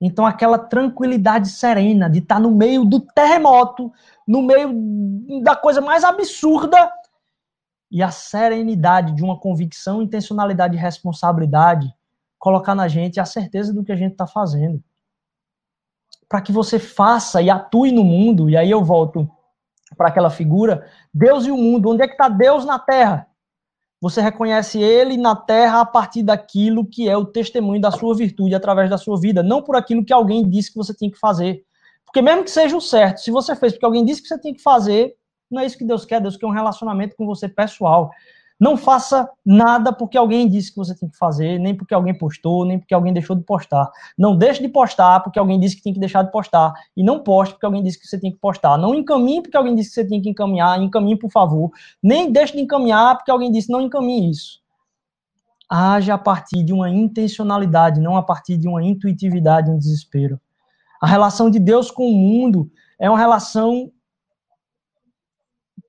Então, 0.01 0.25
aquela 0.25 0.57
tranquilidade 0.57 1.49
serena 1.49 2.09
de 2.09 2.17
estar 2.17 2.35
tá 2.35 2.41
no 2.41 2.49
meio 2.49 2.83
do 2.83 2.99
terremoto, 2.99 3.93
no 4.27 4.41
meio 4.41 4.73
da 5.43 5.55
coisa 5.55 5.81
mais 5.81 6.03
absurda, 6.03 6.91
e 7.91 8.01
a 8.01 8.09
serenidade 8.09 9.13
de 9.13 9.23
uma 9.23 9.39
convicção, 9.39 10.01
intencionalidade 10.01 10.75
e 10.75 10.79
responsabilidade 10.79 11.93
colocar 12.39 12.73
na 12.73 12.87
gente 12.87 13.19
a 13.19 13.25
certeza 13.25 13.71
do 13.71 13.83
que 13.83 13.91
a 13.91 13.95
gente 13.95 14.13
está 14.13 14.25
fazendo. 14.25 14.83
Para 16.27 16.41
que 16.41 16.51
você 16.51 16.79
faça 16.79 17.39
e 17.39 17.51
atue 17.51 17.91
no 17.91 18.03
mundo, 18.03 18.49
e 18.49 18.57
aí 18.57 18.71
eu 18.71 18.83
volto 18.83 19.29
para 19.95 20.07
aquela 20.07 20.31
figura, 20.31 20.89
Deus 21.13 21.45
e 21.45 21.51
o 21.51 21.55
mundo. 21.55 21.91
Onde 21.91 22.01
é 22.01 22.07
que 22.07 22.13
está 22.13 22.27
Deus 22.27 22.65
na 22.65 22.79
terra? 22.79 23.27
Você 24.01 24.21
reconhece 24.21 24.79
ele 24.79 25.17
na 25.17 25.35
terra 25.35 25.81
a 25.81 25.85
partir 25.85 26.21
daquilo 26.21 26.85
que 26.85 27.07
é 27.09 27.17
o 27.17 27.25
testemunho 27.25 27.81
da 27.81 27.91
sua 27.91 28.15
virtude 28.15 28.53
através 28.53 28.89
da 28.89 28.97
sua 28.97 29.19
vida, 29.19 29.41
não 29.41 29.61
por 29.61 29.75
aquilo 29.75 30.05
que 30.05 30.13
alguém 30.13 30.47
disse 30.47 30.71
que 30.71 30.77
você 30.77 30.93
tinha 30.93 31.11
que 31.11 31.17
fazer. 31.17 31.63
Porque 32.05 32.21
mesmo 32.21 32.43
que 32.43 32.51
seja 32.51 32.75
o 32.75 32.81
certo, 32.81 33.19
se 33.19 33.31
você 33.31 33.55
fez 33.55 33.73
porque 33.73 33.85
alguém 33.85 34.05
disse 34.05 34.21
que 34.21 34.27
você 34.27 34.39
tem 34.39 34.53
que 34.53 34.61
fazer, 34.61 35.15
não 35.49 35.61
é 35.61 35.65
isso 35.65 35.77
que 35.77 35.85
Deus 35.85 36.05
quer. 36.05 36.21
Deus 36.21 36.37
quer 36.37 36.45
um 36.45 36.51
relacionamento 36.51 37.15
com 37.15 37.25
você 37.25 37.47
pessoal. 37.47 38.11
Não 38.57 38.77
faça 38.77 39.29
nada 39.45 39.91
porque 39.91 40.17
alguém 40.17 40.47
disse 40.47 40.71
que 40.71 40.77
você 40.77 40.97
tem 40.97 41.09
que 41.09 41.17
fazer, 41.17 41.59
nem 41.59 41.75
porque 41.75 41.93
alguém 41.93 42.17
postou, 42.17 42.63
nem 42.65 42.79
porque 42.79 42.93
alguém 42.93 43.11
deixou 43.11 43.35
de 43.35 43.43
postar. 43.43 43.91
Não 44.17 44.37
deixe 44.37 44.61
de 44.61 44.69
postar 44.69 45.19
porque 45.19 45.37
alguém 45.37 45.59
disse 45.59 45.75
que 45.75 45.83
tem 45.83 45.93
que 45.93 45.99
deixar 45.99 46.23
de 46.23 46.31
postar. 46.31 46.73
E 46.95 47.03
não 47.03 47.19
poste 47.19 47.53
porque 47.53 47.65
alguém 47.65 47.83
disse 47.83 47.99
que 47.99 48.07
você 48.07 48.17
tem 48.17 48.31
que 48.31 48.37
postar. 48.37 48.77
Não 48.77 48.95
encaminhe 48.95 49.41
porque 49.41 49.57
alguém 49.57 49.75
disse 49.75 49.89
que 49.89 49.95
você 49.95 50.07
tem 50.07 50.21
que 50.21 50.29
encaminhar. 50.29 50.81
Encaminhe, 50.81 51.17
por 51.17 51.29
favor. 51.29 51.69
Nem 52.01 52.31
deixe 52.31 52.53
de 52.53 52.61
encaminhar 52.61 53.17
porque 53.17 53.29
alguém 53.29 53.51
disse 53.51 53.69
não 53.69 53.81
encaminhe 53.81 54.31
isso. 54.31 54.61
Age 55.69 56.11
a 56.11 56.17
partir 56.17 56.63
de 56.63 56.71
uma 56.71 56.89
intencionalidade, 56.89 57.99
não 57.99 58.15
a 58.15 58.23
partir 58.23 58.55
de 58.55 58.67
uma 58.67 58.83
intuitividade, 58.83 59.69
um 59.69 59.77
desespero. 59.77 60.39
A 61.01 61.07
relação 61.07 61.49
de 61.49 61.59
Deus 61.59 61.91
com 61.91 62.07
o 62.07 62.13
mundo 62.13 62.71
é 62.99 63.09
uma 63.09 63.19
relação 63.19 63.91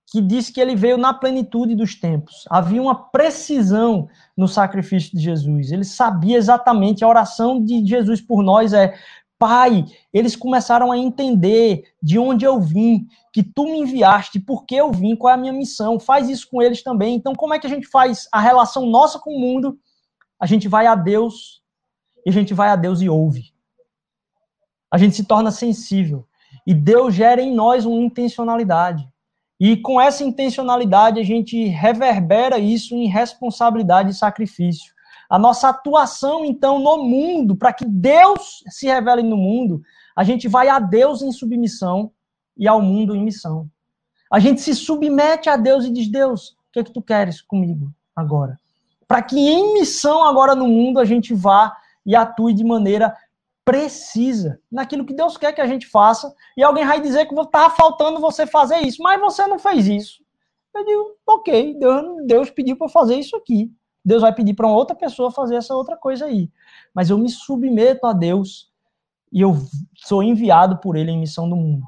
que 0.07 0.21
diz 0.21 0.51
que 0.51 0.61
ele 0.61 0.77
veio 0.77 0.97
na 0.97 1.13
plenitude 1.13 1.75
dos 1.75 1.95
tempos. 1.95 2.45
Havia 2.49 2.81
uma 2.81 2.95
precisão 2.95 4.09
no 4.37 4.47
sacrifício 4.47 5.17
de 5.17 5.23
Jesus. 5.23 5.73
Ele 5.73 5.85
sabia 5.85 6.37
exatamente 6.37 7.05
a 7.05 7.09
oração 7.09 7.63
de 7.63 7.85
Jesus 7.85 8.21
por 8.21 8.43
nós 8.43 8.73
é: 8.73 8.95
Pai, 9.39 9.85
eles 10.13 10.37
começaram 10.37 10.93
a 10.93 10.97
entender 10.97 11.83
de 12.01 12.19
onde 12.19 12.45
eu 12.45 12.61
vim, 12.61 13.07
que 13.33 13.43
tu 13.43 13.65
me 13.65 13.81
enviaste, 13.81 14.39
por 14.39 14.65
que 14.65 14.77
eu 14.77 14.93
vim, 14.93 15.17
qual 15.17 15.33
é 15.33 15.35
a 15.35 15.41
minha 15.41 15.53
missão. 15.53 15.99
Faz 15.99 16.29
isso 16.29 16.49
com 16.49 16.63
eles 16.63 16.83
também. 16.83 17.17
Então, 17.17 17.35
como 17.35 17.53
é 17.53 17.59
que 17.59 17.67
a 17.67 17.71
gente 17.71 17.87
faz 17.89 18.29
a 18.33 18.41
relação 18.41 18.87
nossa 18.87 19.19
com 19.19 19.31
o 19.31 19.41
mundo? 19.41 19.79
A 20.41 20.47
gente 20.47 20.69
vai 20.69 20.87
a 20.87 20.95
Deus 20.95 21.63
e 22.25 22.31
a 22.31 22.33
gente 22.33 22.55
vai 22.55 22.69
a 22.69 22.77
Deus 22.77 23.01
e 23.01 23.09
ouve. 23.09 23.53
A 24.91 24.99
gente 24.99 25.17
se 25.17 25.25
torna 25.25 25.51
sensível. 25.51 26.27
E 26.67 26.73
Deus 26.73 27.15
gera 27.15 27.43
em 27.43 27.55
nós 27.55 27.85
uma 27.85 28.01
intencionalidade. 28.01 29.07
E 29.59 29.77
com 29.77 30.01
essa 30.01 30.23
intencionalidade, 30.23 31.19
a 31.19 31.23
gente 31.23 31.67
reverbera 31.67 32.59
isso 32.59 32.95
em 32.95 33.07
responsabilidade 33.07 34.11
e 34.11 34.15
sacrifício. 34.15 34.95
A 35.29 35.39
nossa 35.39 35.71
atuação, 35.71 36.45
então, 36.45 36.79
no 36.79 36.99
mundo, 36.99 37.57
para 37.57 37.73
que 37.73 37.85
Deus 37.85 38.63
se 38.69 38.87
revele 38.87 39.23
no 39.23 39.37
mundo, 39.37 39.83
a 40.15 40.23
gente 40.23 40.47
vai 40.47 40.69
a 40.69 40.79
Deus 40.79 41.23
em 41.23 41.33
submissão 41.33 42.13
e 42.57 42.69
ao 42.69 42.81
mundo 42.81 43.15
em 43.15 43.25
missão. 43.25 43.69
A 44.31 44.39
gente 44.39 44.61
se 44.61 44.75
submete 44.75 45.49
a 45.49 45.57
Deus 45.57 45.85
e 45.85 45.91
diz: 45.91 46.09
Deus, 46.09 46.51
o 46.51 46.73
que 46.73 46.81
é 46.81 46.85
que 46.85 46.93
tu 46.93 47.03
queres 47.03 47.41
comigo 47.41 47.93
agora? 48.15 48.61
Para 49.09 49.23
que 49.23 49.39
em 49.39 49.75
missão 49.75 50.25
agora 50.25 50.55
no 50.55 50.67
mundo 50.67 50.99
a 50.99 51.05
gente 51.05 51.33
vá 51.33 51.77
e 52.05 52.15
atue 52.15 52.53
de 52.53 52.65
maneira 52.65 53.17
precisa, 53.67 54.61
naquilo 54.71 55.05
que 55.05 55.13
Deus 55.13 55.37
quer 55.37 55.53
que 55.53 55.61
a 55.61 55.67
gente 55.67 55.89
faça, 55.89 56.33
e 56.57 56.63
alguém 56.63 56.87
vai 56.87 57.01
dizer 57.01 57.27
que 57.27 57.35
estava 57.35 57.69
faltando 57.75 58.21
você 58.21 58.47
fazer 58.47 58.79
isso, 58.79 59.03
mas 59.03 59.21
você 59.21 59.45
não 59.49 59.59
fez 59.59 59.89
isso. 59.89 60.23
Eu 60.73 60.85
digo, 60.85 61.17
ok, 61.27 61.77
Deus, 61.77 62.27
Deus 62.27 62.51
pediu 62.51 62.77
para 62.77 62.89
fazer 62.89 63.17
isso 63.17 63.35
aqui. 63.35 63.69
Deus 64.05 64.23
vai 64.23 64.33
pedir 64.33 64.55
para 64.55 64.69
outra 64.69 64.95
pessoa 64.95 65.33
fazer 65.33 65.57
essa 65.57 65.75
outra 65.75 65.97
coisa 65.97 66.27
aí. 66.27 66.49
Mas 66.95 67.11
eu 67.11 67.19
me 67.19 67.29
submeto 67.29 68.07
a 68.07 68.13
Deus 68.13 68.71
e 69.33 69.41
eu 69.41 69.57
sou 69.97 70.23
enviado 70.23 70.79
por 70.79 70.97
Ele 70.97 71.11
em 71.11 71.19
missão 71.19 71.49
do 71.49 71.57
mundo. 71.57 71.83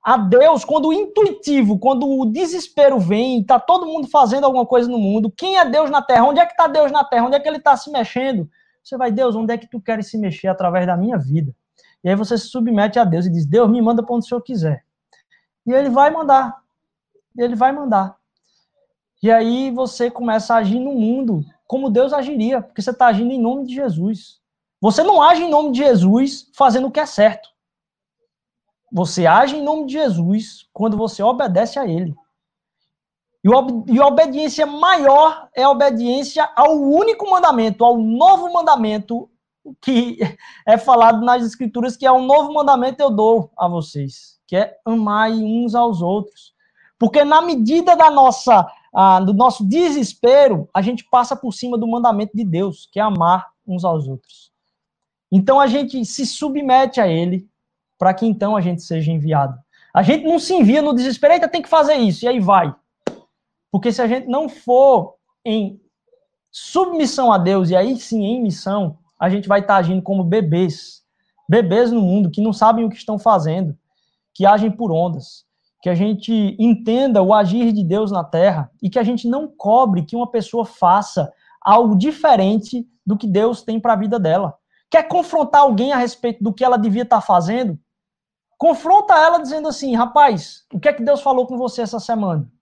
A 0.00 0.16
Deus, 0.16 0.64
quando 0.64 0.88
o 0.88 0.92
intuitivo, 0.92 1.78
quando 1.80 2.06
o 2.06 2.26
desespero 2.26 3.00
vem, 3.00 3.40
está 3.40 3.58
todo 3.58 3.86
mundo 3.86 4.06
fazendo 4.06 4.44
alguma 4.44 4.66
coisa 4.66 4.88
no 4.88 4.98
mundo, 4.98 5.32
quem 5.36 5.56
é 5.56 5.64
Deus 5.64 5.90
na 5.90 6.00
terra? 6.00 6.26
Onde 6.26 6.38
é 6.38 6.46
que 6.46 6.52
está 6.52 6.68
Deus 6.68 6.92
na 6.92 7.02
terra? 7.02 7.26
Onde 7.26 7.34
é 7.34 7.40
que 7.40 7.48
Ele 7.48 7.56
está 7.56 7.76
se 7.76 7.90
mexendo? 7.90 8.48
Você 8.84 8.98
vai, 8.98 9.10
Deus, 9.10 9.34
onde 9.34 9.54
é 9.54 9.58
que 9.58 9.66
tu 9.66 9.80
queres 9.80 10.10
se 10.10 10.18
mexer 10.18 10.48
através 10.48 10.86
da 10.86 10.94
minha 10.94 11.16
vida? 11.16 11.56
E 12.04 12.08
aí 12.10 12.14
você 12.14 12.36
se 12.36 12.48
submete 12.48 12.98
a 12.98 13.04
Deus 13.04 13.24
e 13.24 13.30
diz, 13.30 13.46
Deus, 13.46 13.70
me 13.70 13.80
manda 13.80 14.02
para 14.02 14.14
onde 14.14 14.26
o 14.26 14.28
Senhor 14.28 14.42
quiser. 14.42 14.84
E 15.66 15.72
ele 15.72 15.88
vai 15.88 16.10
mandar. 16.10 16.62
Ele 17.36 17.56
vai 17.56 17.72
mandar. 17.72 18.14
E 19.22 19.30
aí 19.30 19.70
você 19.70 20.10
começa 20.10 20.54
a 20.54 20.58
agir 20.58 20.78
no 20.78 20.92
mundo 20.92 21.42
como 21.66 21.88
Deus 21.88 22.12
agiria, 22.12 22.60
porque 22.60 22.82
você 22.82 22.90
está 22.90 23.06
agindo 23.06 23.32
em 23.32 23.40
nome 23.40 23.66
de 23.66 23.74
Jesus. 23.74 24.38
Você 24.82 25.02
não 25.02 25.22
age 25.22 25.42
em 25.42 25.50
nome 25.50 25.72
de 25.72 25.78
Jesus 25.78 26.50
fazendo 26.54 26.88
o 26.88 26.90
que 26.90 27.00
é 27.00 27.06
certo. 27.06 27.48
Você 28.92 29.26
age 29.26 29.56
em 29.56 29.62
nome 29.62 29.86
de 29.86 29.94
Jesus 29.94 30.68
quando 30.74 30.94
você 30.94 31.22
obedece 31.22 31.78
a 31.78 31.86
Ele. 31.86 32.14
E, 33.44 34.00
a 34.00 34.06
obediência 34.06 34.64
maior 34.64 35.50
é 35.54 35.64
a 35.64 35.70
obediência 35.70 36.48
ao 36.56 36.80
único 36.80 37.30
mandamento, 37.30 37.84
ao 37.84 37.98
novo 37.98 38.50
mandamento 38.50 39.28
que 39.82 40.18
é 40.66 40.78
falado 40.78 41.22
nas 41.22 41.44
escrituras, 41.44 41.94
que 41.94 42.06
é 42.06 42.12
um 42.12 42.24
novo 42.24 42.54
mandamento 42.54 43.02
eu 43.02 43.10
dou 43.10 43.52
a 43.58 43.68
vocês, 43.68 44.40
que 44.46 44.56
é 44.56 44.78
amar 44.86 45.30
uns 45.30 45.74
aos 45.74 46.00
outros. 46.00 46.54
Porque 46.98 47.22
na 47.22 47.42
medida 47.42 47.94
da 47.94 48.10
nossa, 48.10 48.66
ah, 48.94 49.20
do 49.20 49.34
nosso 49.34 49.68
desespero, 49.68 50.66
a 50.72 50.80
gente 50.80 51.04
passa 51.10 51.36
por 51.36 51.52
cima 51.52 51.76
do 51.76 51.86
mandamento 51.86 52.34
de 52.34 52.44
Deus, 52.44 52.88
que 52.90 52.98
é 52.98 53.02
amar 53.02 53.46
uns 53.66 53.84
aos 53.84 54.08
outros. 54.08 54.50
Então 55.30 55.60
a 55.60 55.66
gente 55.66 56.02
se 56.06 56.24
submete 56.24 56.98
a 56.98 57.06
ele, 57.06 57.46
para 57.98 58.14
que 58.14 58.24
então 58.24 58.56
a 58.56 58.60
gente 58.62 58.82
seja 58.82 59.12
enviado. 59.12 59.58
A 59.92 60.02
gente 60.02 60.24
não 60.24 60.38
se 60.38 60.54
envia 60.54 60.80
no 60.80 60.94
desespero, 60.94 61.34
eita, 61.34 61.48
tem 61.48 61.60
que 61.60 61.68
fazer 61.68 61.96
isso, 61.96 62.24
e 62.24 62.28
aí 62.28 62.40
vai. 62.40 62.74
Porque 63.74 63.90
se 63.90 64.00
a 64.00 64.06
gente 64.06 64.28
não 64.28 64.48
for 64.48 65.16
em 65.44 65.80
submissão 66.48 67.32
a 67.32 67.38
Deus 67.38 67.70
e 67.70 67.74
aí 67.74 67.96
sim 67.96 68.22
em 68.22 68.40
missão, 68.40 68.98
a 69.18 69.28
gente 69.28 69.48
vai 69.48 69.58
estar 69.58 69.74
agindo 69.74 70.00
como 70.00 70.22
bebês. 70.22 71.02
Bebês 71.48 71.90
no 71.90 72.00
mundo 72.00 72.30
que 72.30 72.40
não 72.40 72.52
sabem 72.52 72.84
o 72.84 72.88
que 72.88 72.94
estão 72.94 73.18
fazendo, 73.18 73.76
que 74.32 74.46
agem 74.46 74.70
por 74.70 74.92
ondas. 74.92 75.44
Que 75.82 75.90
a 75.90 75.94
gente 75.96 76.56
entenda 76.56 77.20
o 77.20 77.34
agir 77.34 77.72
de 77.72 77.82
Deus 77.82 78.12
na 78.12 78.22
terra 78.22 78.70
e 78.80 78.88
que 78.88 78.96
a 78.96 79.02
gente 79.02 79.26
não 79.26 79.48
cobre 79.48 80.04
que 80.04 80.14
uma 80.14 80.30
pessoa 80.30 80.64
faça 80.64 81.32
algo 81.60 81.98
diferente 81.98 82.86
do 83.04 83.18
que 83.18 83.26
Deus 83.26 83.62
tem 83.62 83.80
para 83.80 83.94
a 83.94 83.98
vida 83.98 84.20
dela. 84.20 84.54
Quer 84.88 85.08
confrontar 85.08 85.62
alguém 85.62 85.92
a 85.92 85.96
respeito 85.96 86.44
do 86.44 86.54
que 86.54 86.64
ela 86.64 86.76
devia 86.76 87.02
estar 87.02 87.20
fazendo? 87.20 87.76
Confronta 88.56 89.14
ela 89.14 89.38
dizendo 89.38 89.66
assim: 89.66 89.96
rapaz, 89.96 90.64
o 90.72 90.78
que 90.78 90.88
é 90.88 90.92
que 90.92 91.02
Deus 91.02 91.20
falou 91.20 91.44
com 91.48 91.58
você 91.58 91.82
essa 91.82 91.98
semana? 91.98 92.53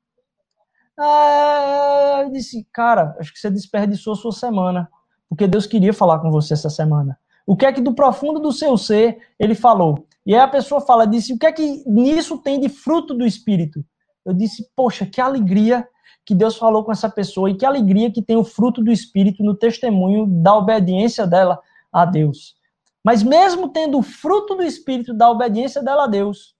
Ah, 1.05 2.21
eu 2.23 2.31
disse, 2.31 2.65
cara, 2.73 3.17
acho 3.19 3.33
que 3.33 3.39
você 3.41 3.51
desperdiçou 3.51 4.15
sua 4.15 4.31
semana, 4.31 4.89
porque 5.29 5.49
Deus 5.49 5.67
queria 5.67 5.93
falar 5.93 6.21
com 6.21 6.31
você 6.31 6.55
essa 6.55 6.71
semana. 6.71 7.19
O 7.45 7.57
que 7.57 7.67
é 7.67 7.73
que 7.73 7.81
do 7.81 7.93
profundo 7.93 8.39
do 8.39 8.53
seu 8.53 8.79
ser 8.79 9.19
ele 9.37 9.57
falou? 9.57 10.07
E 10.25 10.33
aí 10.33 10.41
a 10.41 10.47
pessoa 10.47 10.81
fala, 10.81 11.05
disse, 11.05 11.33
o 11.33 11.39
que 11.39 11.47
é 11.47 11.51
que 11.51 11.83
nisso 11.89 12.39
tem 12.39 12.61
de 12.61 12.69
fruto 12.69 13.15
do 13.15 13.27
Espírito? 13.27 13.85
Eu 14.25 14.33
disse, 14.33 14.71
poxa, 14.77 15.05
que 15.05 15.21
alegria 15.21 15.85
que 16.25 16.37
Deus 16.37 16.57
falou 16.57 16.85
com 16.85 16.93
essa 16.93 17.11
pessoa 17.11 17.51
e 17.51 17.57
que 17.57 17.67
alegria 17.67 18.13
que 18.13 18.23
tem 18.23 18.37
o 18.37 18.45
fruto 18.45 18.81
do 18.81 18.93
Espírito 18.93 19.43
no 19.43 19.57
testemunho 19.57 20.25
da 20.27 20.55
obediência 20.55 21.27
dela 21.27 21.59
a 21.93 22.05
Deus. 22.05 22.55
Mas 23.03 23.25
mesmo 23.25 23.71
tendo 23.71 23.99
o 23.99 24.03
fruto 24.03 24.55
do 24.55 24.63
Espírito 24.63 25.13
da 25.13 25.29
obediência 25.29 25.83
dela 25.83 26.05
a 26.05 26.07
Deus, 26.07 26.55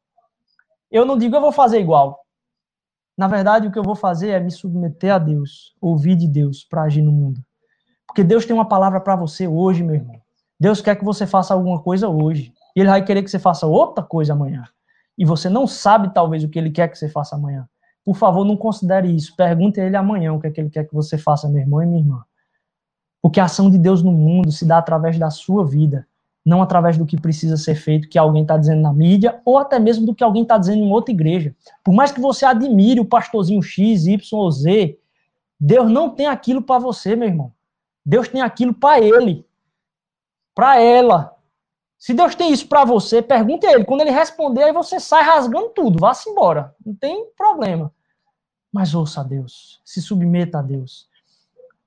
eu 0.91 1.07
não 1.07 1.17
digo 1.17 1.37
eu 1.37 1.41
vou 1.41 1.53
fazer 1.53 1.79
igual. 1.79 2.22
Na 3.23 3.29
verdade, 3.29 3.69
o 3.69 3.71
que 3.71 3.79
eu 3.79 3.85
vou 3.85 3.95
fazer 3.95 4.31
é 4.31 4.41
me 4.41 4.51
submeter 4.51 5.15
a 5.15 5.17
Deus, 5.17 5.77
ouvir 5.81 6.17
de 6.17 6.27
Deus 6.27 6.65
para 6.65 6.83
agir 6.83 7.03
no 7.03 7.13
mundo. 7.13 7.41
Porque 8.05 8.25
Deus 8.25 8.45
tem 8.45 8.53
uma 8.53 8.67
palavra 8.67 9.01
para 9.01 9.15
você 9.15 9.47
hoje, 9.47 9.85
meu 9.85 9.95
irmão. 9.95 10.21
Deus 10.59 10.81
quer 10.81 10.97
que 10.97 11.05
você 11.05 11.25
faça 11.25 11.55
alguma 11.55 11.81
coisa 11.81 12.09
hoje. 12.09 12.53
E 12.75 12.81
Ele 12.81 12.89
vai 12.89 13.05
querer 13.05 13.23
que 13.23 13.31
você 13.31 13.39
faça 13.39 13.65
outra 13.65 14.03
coisa 14.03 14.33
amanhã. 14.33 14.65
E 15.17 15.25
você 15.25 15.49
não 15.49 15.69
sabe, 15.69 16.13
talvez, 16.13 16.43
o 16.43 16.49
que 16.49 16.59
Ele 16.59 16.73
quer 16.73 16.89
que 16.89 16.99
você 16.99 17.09
faça 17.09 17.37
amanhã. 17.37 17.65
Por 18.05 18.17
favor, 18.17 18.45
não 18.45 18.57
considere 18.57 19.15
isso. 19.15 19.37
Pergunte 19.37 19.81
a 19.81 19.87
Ele 19.87 19.95
amanhã 19.97 20.33
o 20.33 20.41
que 20.41 20.49
é 20.49 20.51
que 20.51 20.61
Ele 20.61 20.71
quer 20.71 20.89
que 20.89 20.93
você 20.93 21.17
faça, 21.17 21.49
meu 21.49 21.61
irmão 21.61 21.81
e 21.81 21.87
minha 21.87 22.01
irmã. 22.01 22.25
Porque 23.23 23.39
a 23.39 23.45
ação 23.45 23.71
de 23.71 23.79
Deus 23.79 24.03
no 24.03 24.11
mundo 24.11 24.51
se 24.51 24.67
dá 24.67 24.79
através 24.79 25.17
da 25.17 25.31
sua 25.31 25.65
vida 25.65 26.09
não 26.45 26.61
através 26.61 26.99
do 26.99 27.07
que 27.07 27.21
precisa 27.21 27.57
ser 27.57 27.77
feito, 27.77 28.09
que 28.09 28.19
alguém 28.19 28.43
está 28.43 28.57
dizendo 28.57 28.83
na 28.83 28.93
mídia, 28.93 29.41
ou 29.45 29.59
até 29.59 29.79
mesmo 29.79 30.05
do 30.05 30.15
que 30.15 30.25
alguém 30.25 30.43
está 30.43 30.59
dizendo 30.59 30.83
em 30.83 30.91
outra 30.91 31.13
igreja. 31.13 31.55
Por 31.85 31.95
mais 31.95 32.11
que 32.11 32.21
você 32.21 32.45
admire 32.45 33.01
o 33.01 33.05
pastorzinho 33.05 33.63
X, 33.63 34.07
Y 34.07 34.19
ou 34.33 34.51
Z, 34.51 34.99
Deus 35.59 35.91
não 35.91 36.11
tem 36.11 36.27
aquilo 36.27 36.61
para 36.61 36.81
você, 36.81 37.15
meu 37.15 37.29
irmão. 37.29 37.53
Deus 38.05 38.29
tem 38.29 38.43
aquilo 38.43 38.75
para 38.75 39.01
ele, 39.01 39.47
para 40.55 40.81
ela. 40.81 41.37
Se 41.97 42.13
Deus 42.13 42.35
tem 42.35 42.53
isso 42.53 42.67
para 42.67 42.85
você, 42.85 43.23
pergunte 43.23 43.65
a 43.65 43.73
ele. 43.73 43.85
Quando 43.85 44.01
ele 44.01 44.11
responder, 44.11 44.65
aí 44.65 44.73
você 44.73 44.99
sai 44.99 45.23
rasgando 45.23 45.69
tudo, 45.69 46.01
vá-se 46.01 46.29
embora. 46.29 46.75
Não 46.85 46.95
tem 46.97 47.27
problema. 47.37 47.93
Mas 48.73 48.93
ouça 48.93 49.21
a 49.21 49.25
Deus, 49.25 49.81
se 49.85 50.03
submeta 50.03 50.59
a 50.59 50.63
Deus. 50.63 51.09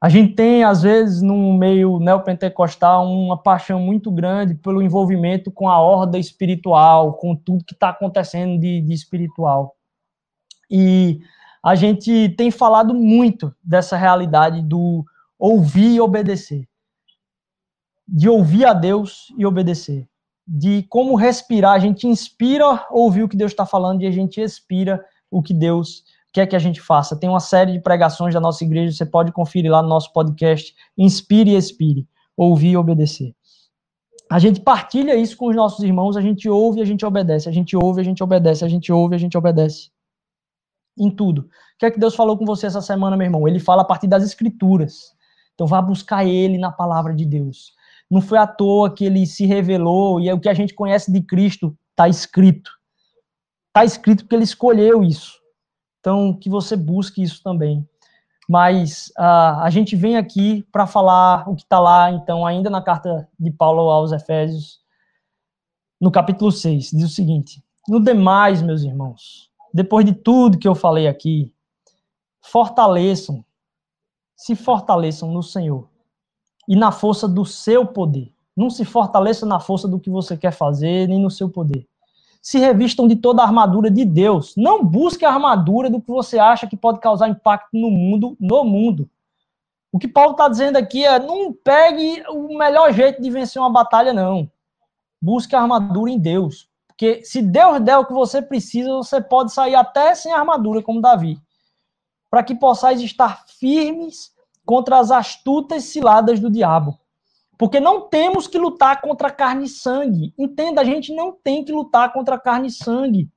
A 0.05 0.09
gente 0.09 0.35
tem, 0.35 0.63
às 0.63 0.83
vezes, 0.83 1.23
no 1.23 1.57
meio 1.57 1.97
neopentecostal, 1.97 3.07
uma 3.07 3.41
paixão 3.41 3.79
muito 3.79 4.11
grande 4.11 4.53
pelo 4.53 4.79
envolvimento 4.79 5.51
com 5.51 5.67
a 5.67 5.79
horda 5.79 6.19
espiritual, 6.19 7.13
com 7.13 7.35
tudo 7.35 7.65
que 7.65 7.73
está 7.73 7.89
acontecendo 7.89 8.59
de, 8.59 8.81
de 8.81 8.93
espiritual. 8.93 9.75
E 10.69 11.21
a 11.63 11.73
gente 11.73 12.29
tem 12.37 12.51
falado 12.51 12.93
muito 12.93 13.51
dessa 13.63 13.97
realidade 13.97 14.61
do 14.61 15.03
ouvir 15.39 15.95
e 15.95 15.99
obedecer. 15.99 16.69
De 18.07 18.29
ouvir 18.29 18.65
a 18.65 18.73
Deus 18.73 19.33
e 19.35 19.43
obedecer. 19.43 20.07
de 20.47 20.83
como 20.83 21.15
respirar. 21.15 21.73
A 21.73 21.79
gente 21.79 22.05
inspira 22.05 22.85
ouvir 22.91 23.23
o 23.23 23.27
que 23.27 23.35
Deus 23.35 23.53
está 23.53 23.65
falando 23.65 24.03
e 24.03 24.05
a 24.05 24.11
gente 24.11 24.39
expira 24.39 25.03
o 25.31 25.41
que 25.41 25.51
Deus 25.51 26.03
quer 26.35 26.45
que 26.47 26.55
a 26.55 26.59
gente 26.59 26.81
faça. 26.81 27.15
Tem 27.15 27.29
uma 27.29 27.39
série 27.39 27.71
de 27.71 27.79
pregações 27.79 28.33
da 28.33 28.41
nossa 28.41 28.61
igreja, 28.61 28.91
você 28.91 29.05
pode 29.05 29.31
conferir 29.31 29.71
lá 29.71 29.81
no 29.81 29.87
nosso 29.87 30.11
podcast, 30.11 30.75
Inspire 30.97 31.51
e 31.51 31.55
Expire, 31.55 32.05
ouvir 32.35 32.71
e 32.71 32.77
obedecer. 32.77 33.33
A 34.29 34.37
gente 34.37 34.59
partilha 34.59 35.15
isso 35.15 35.37
com 35.37 35.47
os 35.47 35.55
nossos 35.55 35.81
irmãos, 35.81 36.17
a 36.17 36.21
gente 36.21 36.49
ouve 36.49 36.79
e 36.79 36.81
a 36.81 36.85
gente 36.85 37.05
obedece, 37.05 37.47
a 37.47 37.53
gente 37.53 37.77
ouve, 37.77 38.01
a 38.01 38.03
gente 38.03 38.21
obedece, 38.21 38.65
a 38.65 38.67
gente 38.67 38.91
ouve, 38.91 39.15
a 39.15 39.17
gente 39.17 39.37
obedece. 39.37 39.91
Em 40.97 41.09
tudo. 41.09 41.43
O 41.43 41.77
que 41.79 41.85
é 41.85 41.91
que 41.91 41.99
Deus 41.99 42.15
falou 42.15 42.37
com 42.37 42.45
você 42.45 42.65
essa 42.65 42.81
semana, 42.81 43.15
meu 43.15 43.25
irmão? 43.25 43.47
Ele 43.47 43.59
fala 43.59 43.83
a 43.83 43.85
partir 43.85 44.07
das 44.07 44.23
escrituras. 44.23 45.13
Então 45.53 45.65
vá 45.65 45.81
buscar 45.81 46.25
ele 46.25 46.57
na 46.57 46.71
palavra 46.71 47.13
de 47.13 47.25
Deus. 47.25 47.73
Não 48.11 48.19
foi 48.19 48.37
à 48.39 48.45
toa 48.45 48.93
que 48.93 49.05
ele 49.05 49.25
se 49.25 49.45
revelou 49.45 50.19
e 50.19 50.27
é 50.27 50.33
o 50.33 50.39
que 50.39 50.49
a 50.49 50.53
gente 50.53 50.73
conhece 50.73 51.13
de 51.13 51.21
Cristo 51.21 51.77
está 51.91 52.09
escrito. 52.09 52.71
Está 53.69 53.85
escrito 53.85 54.23
porque 54.23 54.35
ele 54.35 54.43
escolheu 54.43 55.01
isso. 55.01 55.44
Então, 56.05 56.31
que 56.31 56.47
você 56.47 56.75
busque 56.75 57.23
isso 57.23 57.41
também. 57.41 57.83
Mas 58.47 59.07
uh, 59.17 59.57
a 59.63 59.69
gente 59.71 59.95
vem 59.95 60.17
aqui 60.17 60.61
para 60.71 60.85
falar 60.85 61.49
o 61.49 61.55
que 61.55 61.63
está 61.63 61.79
lá, 61.79 62.11
então, 62.11 62.45
ainda 62.45 62.69
na 62.69 62.79
carta 62.79 63.27
de 63.39 63.49
Paulo 63.49 63.89
aos 63.89 64.11
Efésios, 64.11 64.79
no 65.99 66.11
capítulo 66.11 66.51
6, 66.51 66.91
diz 66.91 67.11
o 67.11 67.15
seguinte: 67.15 67.63
No 67.87 67.99
demais, 67.99 68.61
meus 68.61 68.83
irmãos, 68.83 69.49
depois 69.73 70.05
de 70.05 70.13
tudo 70.13 70.59
que 70.59 70.67
eu 70.67 70.75
falei 70.75 71.07
aqui, 71.07 71.51
fortaleçam, 72.39 73.43
se 74.37 74.55
fortaleçam 74.55 75.31
no 75.31 75.41
Senhor 75.41 75.89
e 76.69 76.75
na 76.75 76.91
força 76.91 77.27
do 77.27 77.43
seu 77.43 77.83
poder. 77.83 78.31
Não 78.55 78.69
se 78.69 78.85
fortaleça 78.85 79.43
na 79.43 79.59
força 79.59 79.87
do 79.87 79.99
que 79.99 80.11
você 80.11 80.37
quer 80.37 80.51
fazer, 80.51 81.07
nem 81.07 81.19
no 81.19 81.31
seu 81.31 81.49
poder. 81.49 81.87
Se 82.45 82.59
revistam 82.59 83.07
de 83.07 83.15
toda 83.15 83.41
a 83.41 83.45
armadura 83.45 83.89
de 83.89 84.05
Deus. 84.05 84.53
Não 84.55 84.85
busque 84.85 85.25
a 85.25 85.33
armadura 85.33 85.89
do 85.89 85.99
que 85.99 86.11
você 86.11 86.37
acha 86.37 86.67
que 86.67 86.77
pode 86.77 86.99
causar 86.99 87.27
impacto 87.27 87.69
no 87.73 87.89
mundo, 87.89 88.37
no 88.39 88.63
mundo. 88.63 89.09
O 89.91 89.97
que 89.97 90.07
Paulo 90.07 90.33
está 90.33 90.47
dizendo 90.47 90.77
aqui 90.77 91.03
é: 91.03 91.17
não 91.17 91.51
pegue 91.51 92.23
o 92.29 92.55
melhor 92.55 92.93
jeito 92.93 93.19
de 93.19 93.31
vencer 93.31 93.59
uma 93.59 93.71
batalha, 93.71 94.13
não. 94.13 94.47
Busque 95.19 95.55
a 95.55 95.61
armadura 95.61 96.11
em 96.11 96.19
Deus. 96.19 96.69
Porque 96.85 97.23
se 97.23 97.41
Deus 97.41 97.81
der 97.81 97.97
o 97.97 98.05
que 98.05 98.13
você 98.13 98.43
precisa, 98.43 98.93
você 98.93 99.19
pode 99.19 99.51
sair 99.51 99.73
até 99.73 100.13
sem 100.13 100.31
armadura, 100.31 100.83
como 100.83 101.01
Davi. 101.01 101.39
Para 102.29 102.43
que 102.43 102.53
possais 102.53 103.01
estar 103.01 103.43
firmes 103.47 104.31
contra 104.63 104.99
as 104.99 105.09
astutas 105.09 105.85
ciladas 105.85 106.39
do 106.39 106.51
diabo. 106.51 106.95
Porque 107.57 107.79
não 107.79 108.01
temos 108.01 108.47
que 108.47 108.57
lutar 108.57 109.01
contra 109.01 109.31
carne 109.31 109.65
e 109.65 109.69
sangue. 109.69 110.33
Entenda, 110.37 110.81
a 110.81 110.83
gente 110.83 111.13
não 111.13 111.31
tem 111.31 111.63
que 111.63 111.71
lutar 111.71 112.11
contra 112.11 112.39
carne 112.39 112.67
e 112.67 112.71
sangue, 112.71 113.29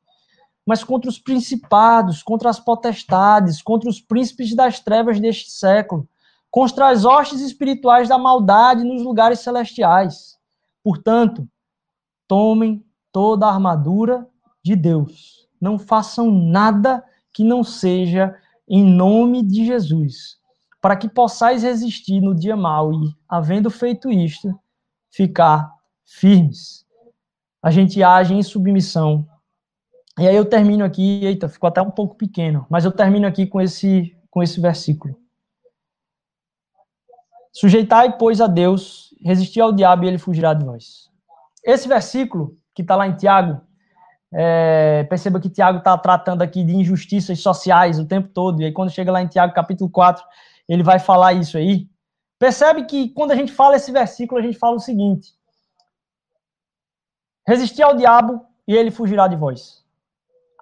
mas 0.67 0.83
contra 0.83 1.09
os 1.09 1.19
principados, 1.19 2.23
contra 2.23 2.51
as 2.51 2.59
potestades, 2.59 3.63
contra 3.63 3.89
os 3.89 4.01
príncipes 4.01 4.55
das 4.55 4.81
trevas 4.81 5.21
deste 5.21 5.51
século, 5.51 6.09
contra 6.51 6.89
as 6.89 7.05
hostes 7.05 7.41
espirituais 7.41 8.09
da 8.09 8.19
maldade 8.19 8.85
nos 8.85 9.03
lugares 9.03 9.41
celestiais. 9.41 10.37
Portanto, 10.83 11.49
tomem 12.27 12.85
toda 13.13 13.47
a 13.47 13.51
armadura 13.51 14.29
de 14.63 14.75
Deus. 14.75 15.49
Não 15.61 15.79
façam 15.79 16.31
nada 16.31 17.05
que 17.33 17.45
não 17.45 17.63
seja 17.63 18.37
em 18.69 18.85
nome 18.85 19.43
de 19.43 19.65
Jesus 19.65 20.38
para 20.81 20.97
que 20.97 21.09
possais 21.09 21.63
resistir 21.63 22.21
no 22.21 22.35
dia 22.35 22.57
mau 22.57 22.93
e, 22.93 23.15
havendo 23.29 23.71
feito 23.71 24.11
isto, 24.11 24.59
ficar 25.11 25.71
firmes. 26.05 26.87
A 27.63 27.71
gente 27.71 28.03
age 28.03 28.35
em 28.35 28.43
submissão. 28.43 29.27
E 30.19 30.27
aí 30.27 30.35
eu 30.35 30.45
termino 30.45 30.85
aqui, 30.85 31.25
eita, 31.25 31.49
ficou 31.49 31.69
até 31.69 31.83
um 31.83 31.91
pouco 31.91 32.17
pequeno, 32.17 32.67
mas 32.69 32.85
eu 32.85 32.93
termino 32.93 33.27
aqui 33.27 33.47
com 33.47 33.61
esse 33.61 34.15
com 34.31 34.43
esse 34.43 34.61
versículo. 34.61 35.17
Sujeitai, 37.53 38.17
pois, 38.17 38.41
a 38.41 38.47
Deus, 38.47 39.15
resistir 39.25 39.61
ao 39.61 39.73
diabo 39.73 40.05
e 40.05 40.09
ele 40.09 40.19
fugirá 40.19 40.55
de 40.55 40.65
nós. 40.65 41.11
Esse 41.65 41.89
versículo, 41.89 42.55
que 42.75 42.83
está 42.83 42.95
lá 42.95 43.09
em 43.09 43.17
Tiago, 43.17 43.61
é, 44.33 45.05
perceba 45.05 45.41
que 45.41 45.51
Tiago 45.51 45.79
está 45.79 45.97
tratando 45.99 46.43
aqui 46.43 46.63
de 46.63 46.77
injustiças 46.77 47.41
sociais 47.41 47.99
o 47.99 48.07
tempo 48.07 48.29
todo, 48.29 48.61
e 48.61 48.67
aí 48.67 48.73
quando 48.73 48.91
chega 48.91 49.11
lá 49.11 49.23
em 49.23 49.27
Tiago, 49.27 49.55
capítulo 49.55 49.91
4, 49.91 50.23
ele 50.69 50.83
vai 50.83 50.99
falar 50.99 51.33
isso 51.33 51.57
aí. 51.57 51.89
Percebe 52.39 52.85
que 52.85 53.09
quando 53.11 53.33
a 53.33 53.37
gente 53.37 53.53
fala 53.53 53.77
esse 53.77 53.91
versículo, 53.91 54.41
a 54.41 54.45
gente 54.45 54.59
fala 54.59 54.77
o 54.77 54.81
seguinte: 54.81 55.33
resistir 57.47 57.83
ao 57.83 57.97
diabo 57.97 58.45
e 58.67 58.75
ele 58.75 58.91
fugirá 58.91 59.27
de 59.27 59.37
vós. 59.37 59.83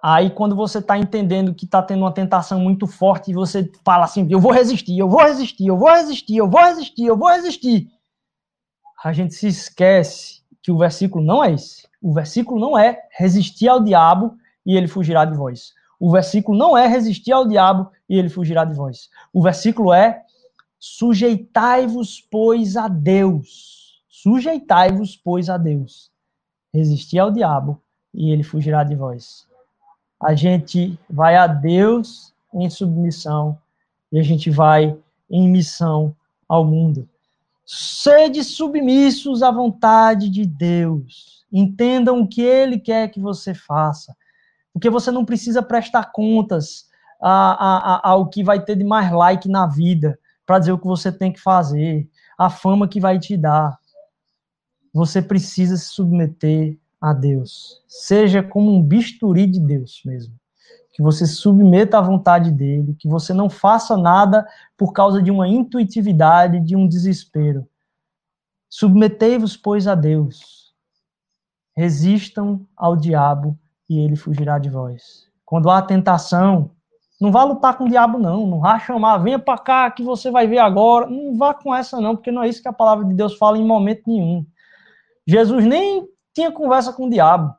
Aí, 0.01 0.29
quando 0.29 0.55
você 0.55 0.77
está 0.77 0.97
entendendo 0.97 1.53
que 1.53 1.65
está 1.65 1.81
tendo 1.81 2.01
uma 2.01 2.13
tentação 2.13 2.59
muito 2.59 2.87
forte, 2.87 3.31
e 3.31 3.33
você 3.33 3.69
fala 3.83 4.05
assim: 4.05 4.27
eu 4.29 4.39
vou 4.39 4.51
resistir, 4.51 4.97
eu 4.97 5.09
vou 5.09 5.21
resistir, 5.21 5.67
eu 5.67 5.77
vou 5.77 5.89
resistir, 5.89 6.37
eu 6.37 6.49
vou 6.49 6.61
resistir, 6.61 7.05
eu 7.05 7.17
vou 7.17 7.29
resistir. 7.29 7.87
A 9.03 9.11
gente 9.11 9.33
se 9.33 9.47
esquece 9.47 10.41
que 10.63 10.71
o 10.71 10.77
versículo 10.77 11.23
não 11.23 11.43
é 11.43 11.53
esse. 11.53 11.87
O 12.01 12.13
versículo 12.13 12.59
não 12.59 12.77
é 12.77 13.01
resistir 13.11 13.67
ao 13.67 13.83
diabo 13.83 14.37
e 14.65 14.75
ele 14.75 14.87
fugirá 14.87 15.25
de 15.25 15.35
vós. 15.35 15.73
O 15.99 16.11
versículo 16.11 16.57
não 16.57 16.77
é 16.77 16.87
resistir 16.87 17.31
ao 17.31 17.47
diabo 17.47 17.91
e 18.09 18.17
ele 18.17 18.29
fugirá 18.29 18.63
de 18.63 18.73
vós. 18.73 19.09
O 19.33 19.41
versículo 19.41 19.93
é 19.93 20.23
sujeitai-vos, 20.79 22.21
pois, 22.31 22.77
a 22.77 22.87
Deus. 22.87 24.01
Sujeitai-vos, 24.09 25.15
pois, 25.15 25.49
a 25.49 25.57
Deus. 25.57 26.11
Resistir 26.73 27.19
ao 27.19 27.31
diabo 27.31 27.81
e 28.13 28.31
ele 28.31 28.43
fugirá 28.43 28.83
de 28.83 28.95
vós. 28.95 29.47
A 30.21 30.33
gente 30.33 30.97
vai 31.09 31.35
a 31.35 31.47
Deus 31.47 32.33
em 32.53 32.69
submissão 32.69 33.57
e 34.11 34.19
a 34.19 34.23
gente 34.23 34.49
vai 34.49 34.97
em 35.29 35.49
missão 35.49 36.15
ao 36.47 36.65
mundo. 36.65 37.07
Sede 37.65 38.43
submissos 38.43 39.43
à 39.43 39.51
vontade 39.51 40.29
de 40.29 40.45
Deus. 40.45 41.45
Entendam 41.51 42.21
o 42.21 42.27
que 42.27 42.41
ele 42.41 42.79
quer 42.79 43.09
que 43.09 43.19
você 43.19 43.53
faça 43.53 44.15
porque 44.77 44.91
você 44.91 45.09
não 45.09 45.25
precisa 45.25 45.63
prestar 45.63 46.11
contas 46.11 46.85
a, 47.21 47.95
a, 47.95 48.09
ao 48.09 48.29
que 48.29 48.43
vai 48.43 48.63
ter 48.63 48.75
de 48.75 48.83
mais 48.83 49.11
like 49.11 49.47
na 49.47 49.65
vida 49.65 50.17
para 50.45 50.59
dizer 50.59 50.71
o 50.71 50.79
que 50.79 50.87
você 50.87 51.11
tem 51.11 51.31
que 51.31 51.41
fazer, 51.41 52.09
a 52.37 52.49
fama 52.49 52.87
que 52.87 52.99
vai 52.99 53.19
te 53.19 53.35
dar. 53.35 53.77
Você 54.93 55.21
precisa 55.21 55.75
se 55.75 55.89
submeter 55.89 56.77
a 57.01 57.13
Deus. 57.13 57.83
Seja 57.87 58.41
como 58.41 58.73
um 58.73 58.81
bisturi 58.81 59.45
de 59.45 59.59
Deus 59.59 60.01
mesmo. 60.05 60.33
Que 60.93 61.03
você 61.03 61.27
submeta 61.27 61.97
à 61.97 62.01
vontade 62.01 62.51
dele, 62.51 62.95
que 62.97 63.07
você 63.07 63.33
não 63.33 63.49
faça 63.49 63.95
nada 63.95 64.47
por 64.75 64.93
causa 64.93 65.21
de 65.21 65.29
uma 65.29 65.47
intuitividade, 65.47 66.59
de 66.59 66.75
um 66.75 66.87
desespero. 66.87 67.67
Submetei-vos, 68.69 69.55
pois, 69.55 69.87
a 69.87 69.93
Deus. 69.93 70.73
Resistam 71.75 72.65
ao 72.75 72.95
diabo 72.95 73.57
e 73.89 73.99
ele 73.99 74.15
fugirá 74.15 74.57
de 74.57 74.69
vós. 74.69 75.27
Quando 75.45 75.69
há 75.69 75.81
tentação, 75.81 76.71
não 77.19 77.31
vá 77.31 77.43
lutar 77.43 77.77
com 77.77 77.85
o 77.85 77.89
diabo, 77.89 78.19
não. 78.19 78.45
Não 78.45 78.59
vá 78.59 78.79
chamar, 78.79 79.17
venha 79.17 79.39
para 79.39 79.57
cá 79.57 79.89
que 79.89 80.03
você 80.03 80.29
vai 80.29 80.47
ver 80.47 80.59
agora. 80.59 81.07
Não 81.07 81.35
vá 81.35 81.53
com 81.53 81.73
essa, 81.73 81.99
não, 81.99 82.15
porque 82.15 82.31
não 82.31 82.43
é 82.43 82.49
isso 82.49 82.61
que 82.61 82.67
a 82.67 82.73
palavra 82.73 83.05
de 83.05 83.13
Deus 83.13 83.35
fala 83.37 83.57
em 83.57 83.65
momento 83.65 84.03
nenhum. 84.07 84.45
Jesus 85.25 85.65
nem 85.65 86.07
tinha 86.33 86.51
conversa 86.51 86.93
com 86.93 87.07
o 87.07 87.09
diabo. 87.09 87.55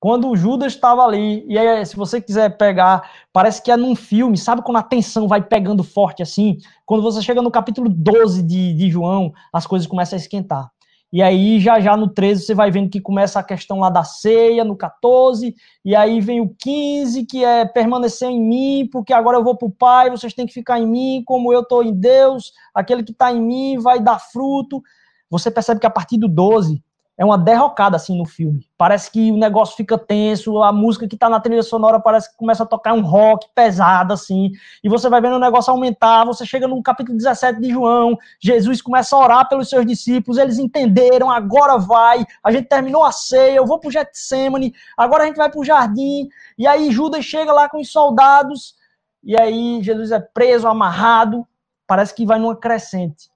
Quando 0.00 0.28
o 0.28 0.36
Judas 0.36 0.74
estava 0.74 1.02
ali, 1.02 1.44
e 1.48 1.58
aí, 1.58 1.84
se 1.84 1.96
você 1.96 2.20
quiser 2.20 2.56
pegar, 2.56 3.10
parece 3.32 3.60
que 3.60 3.70
é 3.70 3.76
num 3.76 3.96
filme, 3.96 4.36
sabe 4.36 4.62
quando 4.62 4.76
a 4.76 4.82
tensão 4.82 5.26
vai 5.26 5.42
pegando 5.42 5.82
forte 5.82 6.22
assim? 6.22 6.58
Quando 6.86 7.02
você 7.02 7.20
chega 7.20 7.42
no 7.42 7.50
capítulo 7.50 7.88
12 7.88 8.42
de, 8.42 8.74
de 8.74 8.90
João, 8.90 9.32
as 9.52 9.66
coisas 9.66 9.88
começam 9.88 10.16
a 10.16 10.20
esquentar. 10.20 10.70
E 11.10 11.22
aí, 11.22 11.58
já 11.58 11.80
já 11.80 11.96
no 11.96 12.08
13, 12.08 12.42
você 12.42 12.54
vai 12.54 12.70
vendo 12.70 12.90
que 12.90 13.00
começa 13.00 13.40
a 13.40 13.42
questão 13.42 13.80
lá 13.80 13.88
da 13.88 14.04
ceia, 14.04 14.62
no 14.62 14.76
14, 14.76 15.54
e 15.82 15.96
aí 15.96 16.20
vem 16.20 16.40
o 16.40 16.54
15, 16.58 17.24
que 17.24 17.42
é 17.42 17.64
permanecer 17.64 18.28
em 18.28 18.40
mim, 18.40 18.88
porque 18.92 19.14
agora 19.14 19.38
eu 19.38 19.44
vou 19.44 19.56
para 19.56 19.68
o 19.68 19.70
Pai, 19.70 20.10
vocês 20.10 20.34
têm 20.34 20.46
que 20.46 20.52
ficar 20.52 20.78
em 20.78 20.86
mim, 20.86 21.22
como 21.24 21.52
eu 21.52 21.60
estou 21.60 21.82
em 21.82 21.94
Deus, 21.94 22.52
aquele 22.74 23.02
que 23.02 23.12
está 23.12 23.32
em 23.32 23.40
mim 23.40 23.78
vai 23.78 24.00
dar 24.00 24.18
fruto. 24.18 24.82
Você 25.30 25.50
percebe 25.50 25.80
que 25.80 25.86
a 25.86 25.90
partir 25.90 26.18
do 26.18 26.28
12, 26.28 26.82
é 27.18 27.24
uma 27.24 27.36
derrocada 27.36 27.96
assim 27.96 28.16
no 28.16 28.24
filme. 28.24 28.64
Parece 28.76 29.10
que 29.10 29.32
o 29.32 29.36
negócio 29.36 29.76
fica 29.76 29.98
tenso, 29.98 30.62
a 30.62 30.72
música 30.72 31.08
que 31.08 31.16
tá 31.16 31.28
na 31.28 31.40
trilha 31.40 31.64
sonora 31.64 31.98
parece 31.98 32.30
que 32.30 32.36
começa 32.36 32.62
a 32.62 32.66
tocar 32.66 32.94
um 32.94 33.00
rock 33.00 33.48
pesado 33.52 34.12
assim, 34.12 34.52
e 34.84 34.88
você 34.88 35.08
vai 35.08 35.20
vendo 35.20 35.34
o 35.34 35.40
negócio 35.40 35.72
aumentar, 35.72 36.24
você 36.24 36.46
chega 36.46 36.68
no 36.68 36.80
capítulo 36.80 37.18
17 37.18 37.60
de 37.60 37.70
João, 37.70 38.16
Jesus 38.40 38.80
começa 38.80 39.16
a 39.16 39.18
orar 39.18 39.48
pelos 39.48 39.68
seus 39.68 39.84
discípulos, 39.84 40.38
eles 40.38 40.60
entenderam, 40.60 41.28
agora 41.28 41.76
vai, 41.76 42.24
a 42.42 42.52
gente 42.52 42.68
terminou 42.68 43.04
a 43.04 43.10
ceia, 43.10 43.56
eu 43.56 43.66
vou 43.66 43.80
pro 43.80 43.90
Getsemane, 43.90 44.72
agora 44.96 45.24
a 45.24 45.26
gente 45.26 45.36
vai 45.36 45.50
pro 45.50 45.64
jardim, 45.64 46.28
e 46.56 46.68
aí 46.68 46.92
Judas 46.92 47.24
chega 47.24 47.52
lá 47.52 47.68
com 47.68 47.80
os 47.80 47.90
soldados, 47.90 48.76
e 49.24 49.36
aí 49.36 49.82
Jesus 49.82 50.12
é 50.12 50.20
preso, 50.20 50.68
amarrado, 50.68 51.44
parece 51.84 52.14
que 52.14 52.24
vai 52.24 52.38
numa 52.38 52.54
crescente. 52.54 53.28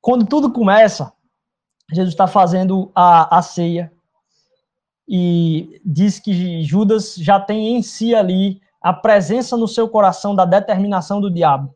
Quando 0.00 0.24
tudo 0.24 0.50
começa, 0.50 1.12
Jesus 1.90 2.10
está 2.10 2.26
fazendo 2.26 2.90
a, 2.94 3.38
a 3.38 3.42
ceia 3.42 3.92
e 5.08 5.80
diz 5.84 6.18
que 6.18 6.62
Judas 6.62 7.14
já 7.14 7.40
tem 7.40 7.76
em 7.76 7.82
si 7.82 8.14
ali 8.14 8.60
a 8.80 8.92
presença 8.92 9.56
no 9.56 9.66
seu 9.66 9.88
coração 9.88 10.34
da 10.34 10.44
determinação 10.44 11.20
do 11.20 11.30
diabo. 11.30 11.74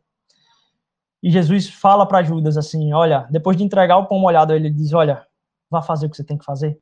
E 1.21 1.31
Jesus 1.31 1.67
fala 1.69 2.05
para 2.05 2.21
Judas 2.21 2.57
assim: 2.57 2.93
Olha, 2.93 3.27
depois 3.31 3.57
de 3.57 3.63
entregar 3.63 3.97
o 3.97 4.05
pão 4.05 4.19
molhado, 4.19 4.53
ele 4.53 4.69
diz: 4.69 4.93
Olha, 4.93 5.25
vá 5.69 5.81
fazer 5.81 6.05
o 6.05 6.09
que 6.09 6.17
você 6.17 6.23
tem 6.23 6.37
que 6.37 6.45
fazer. 6.45 6.79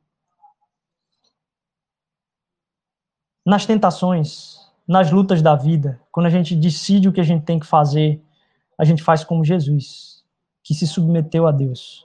Nas 3.46 3.64
tentações, 3.64 4.56
nas 4.86 5.10
lutas 5.10 5.40
da 5.40 5.54
vida, 5.54 6.00
quando 6.12 6.26
a 6.26 6.30
gente 6.30 6.54
decide 6.54 7.08
o 7.08 7.12
que 7.12 7.20
a 7.20 7.24
gente 7.24 7.44
tem 7.44 7.58
que 7.58 7.66
fazer, 7.66 8.22
a 8.78 8.84
gente 8.84 9.02
faz 9.02 9.24
como 9.24 9.44
Jesus, 9.44 10.24
que 10.62 10.74
se 10.74 10.86
submeteu 10.86 11.46
a 11.46 11.52
Deus. 11.52 12.04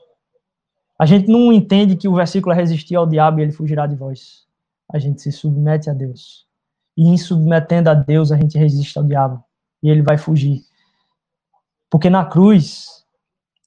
A 0.99 1.05
gente 1.05 1.27
não 1.27 1.53
entende 1.53 1.95
que 1.95 2.07
o 2.07 2.15
versículo 2.15 2.53
é 2.53 2.55
resistir 2.55 2.95
ao 2.95 3.05
diabo 3.05 3.39
e 3.39 3.43
ele 3.43 3.51
fugirá 3.51 3.85
de 3.85 3.95
vós. 3.95 4.47
A 4.91 4.97
gente 4.97 5.21
se 5.21 5.31
submete 5.31 5.89
a 5.89 5.93
Deus. 5.93 6.47
E 6.95 7.07
em 7.07 7.17
submetendo 7.17 7.89
a 7.89 7.93
Deus, 7.93 8.31
a 8.31 8.37
gente 8.37 8.57
resiste 8.57 8.97
ao 8.97 9.03
diabo. 9.03 9.43
E 9.83 9.89
ele 9.89 10.01
vai 10.01 10.17
fugir. 10.17 10.63
Porque 11.89 12.09
na 12.09 12.25
cruz, 12.25 13.05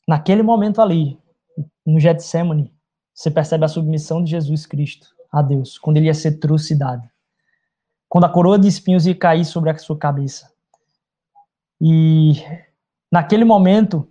naquele 0.08 0.42
momento 0.42 0.82
ali, 0.82 1.18
no 1.86 2.00
Getsemane, 2.00 2.74
você 3.14 3.30
percebe 3.30 3.64
a 3.64 3.68
submissão 3.68 4.24
de 4.24 4.30
Jesus 4.30 4.66
Cristo 4.66 5.08
a 5.30 5.40
Deus, 5.40 5.78
quando 5.78 5.98
ele 5.98 6.06
ia 6.06 6.14
ser 6.14 6.38
trucidado. 6.38 7.08
Quando 8.08 8.24
a 8.24 8.28
coroa 8.28 8.58
de 8.58 8.66
espinhos 8.66 9.06
ia 9.06 9.14
cair 9.14 9.44
sobre 9.44 9.70
a 9.70 9.78
sua 9.78 9.96
cabeça. 9.96 10.52
E 11.80 12.42
naquele 13.10 13.44
momento, 13.44 14.08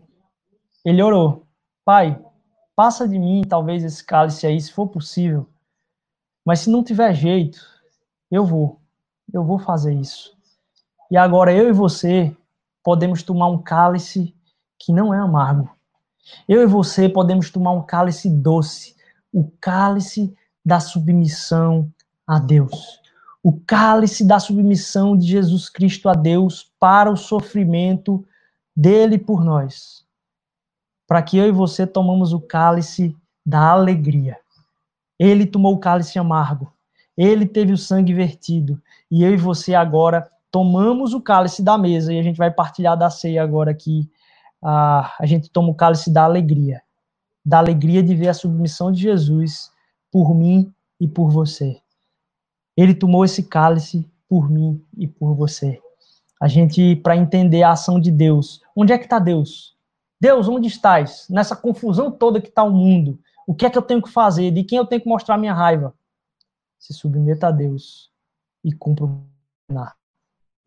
ele 0.85 1.01
orou: 1.03 1.45
Pai, 1.83 2.17
Passa 2.79 3.05
de 3.05 3.19
mim, 3.19 3.41
talvez, 3.41 3.83
esse 3.83 4.01
cálice 4.01 4.47
aí, 4.47 4.61
se 4.61 4.71
for 4.71 4.87
possível. 4.87 5.45
Mas 6.45 6.61
se 6.61 6.69
não 6.69 6.81
tiver 6.81 7.13
jeito, 7.13 7.59
eu 8.31 8.45
vou. 8.45 8.79
Eu 9.33 9.43
vou 9.43 9.59
fazer 9.59 9.93
isso. 9.93 10.33
E 11.11 11.17
agora 11.17 11.51
eu 11.51 11.67
e 11.67 11.73
você 11.73 12.33
podemos 12.81 13.21
tomar 13.21 13.49
um 13.49 13.61
cálice 13.61 14.33
que 14.79 14.93
não 14.93 15.13
é 15.13 15.19
amargo. 15.19 15.69
Eu 16.47 16.61
e 16.61 16.65
você 16.65 17.09
podemos 17.09 17.51
tomar 17.51 17.73
um 17.73 17.81
cálice 17.81 18.29
doce, 18.29 18.95
o 19.29 19.51
cálice 19.59 20.33
da 20.65 20.79
submissão 20.79 21.91
a 22.25 22.39
Deus. 22.39 23.01
O 23.43 23.59
cálice 23.59 24.25
da 24.25 24.39
submissão 24.39 25.17
de 25.17 25.27
Jesus 25.27 25.67
Cristo 25.67 26.07
a 26.07 26.13
Deus 26.13 26.71
para 26.79 27.11
o 27.11 27.17
sofrimento 27.17 28.25
dele 28.73 29.17
por 29.17 29.43
nós 29.43 30.07
para 31.09 31.23
que 31.23 31.37
eu 31.37 31.47
e 31.47 31.51
você 31.51 31.87
tomamos 31.87 32.33
o 32.33 32.39
cálice 32.39 33.17
da 33.43 33.71
alegria. 33.71 34.37
Ele 35.17 35.47
tomou 35.47 35.73
o 35.73 35.79
cálice 35.79 36.19
amargo. 36.19 36.71
Ele 37.17 37.47
teve 37.47 37.73
o 37.73 37.77
sangue 37.77 38.13
vertido. 38.13 38.79
E 39.09 39.23
eu 39.23 39.33
e 39.33 39.37
você 39.37 39.73
agora 39.73 40.29
tomamos 40.51 41.15
o 41.15 41.19
cálice 41.19 41.63
da 41.63 41.79
mesa 41.79 42.13
e 42.13 42.19
a 42.19 42.21
gente 42.21 42.37
vai 42.37 42.51
partilhar 42.51 42.95
da 42.95 43.09
ceia 43.09 43.41
agora 43.41 43.71
aqui. 43.71 44.07
Ah, 44.63 45.15
a 45.19 45.25
gente 45.25 45.49
toma 45.49 45.69
o 45.69 45.73
cálice 45.73 46.13
da 46.13 46.25
alegria. 46.25 46.79
Da 47.43 47.57
alegria 47.57 48.03
de 48.03 48.13
ver 48.13 48.27
a 48.27 48.33
submissão 48.35 48.91
de 48.91 49.01
Jesus 49.01 49.71
por 50.11 50.35
mim 50.35 50.71
e 50.99 51.07
por 51.07 51.31
você. 51.31 51.81
Ele 52.77 52.93
tomou 52.93 53.25
esse 53.25 53.41
cálice 53.41 54.07
por 54.27 54.47
mim 54.47 54.79
e 54.95 55.07
por 55.07 55.33
você. 55.33 55.81
A 56.39 56.47
gente, 56.47 56.95
para 56.97 57.17
entender 57.17 57.63
a 57.63 57.71
ação 57.71 57.99
de 57.99 58.11
Deus, 58.11 58.61
onde 58.75 58.93
é 58.93 58.97
que 58.99 59.05
está 59.05 59.17
Deus? 59.17 59.78
Deus, 60.19 60.47
onde 60.47 60.67
estás? 60.67 61.27
Nessa 61.29 61.55
confusão 61.55 62.11
toda 62.11 62.41
que 62.41 62.49
está 62.49 62.63
o 62.63 62.71
mundo. 62.71 63.19
O 63.47 63.55
que 63.55 63.65
é 63.65 63.69
que 63.69 63.77
eu 63.77 63.81
tenho 63.81 64.01
que 64.01 64.09
fazer? 64.09 64.51
De 64.51 64.63
quem 64.63 64.77
eu 64.77 64.85
tenho 64.85 65.01
que 65.01 65.07
mostrar 65.07 65.37
minha 65.37 65.53
raiva? 65.53 65.93
Se 66.77 66.93
submeta 66.93 67.47
a 67.47 67.51
Deus 67.51 68.11
e 68.63 68.71
cumpra 68.73 69.05
o 69.05 69.23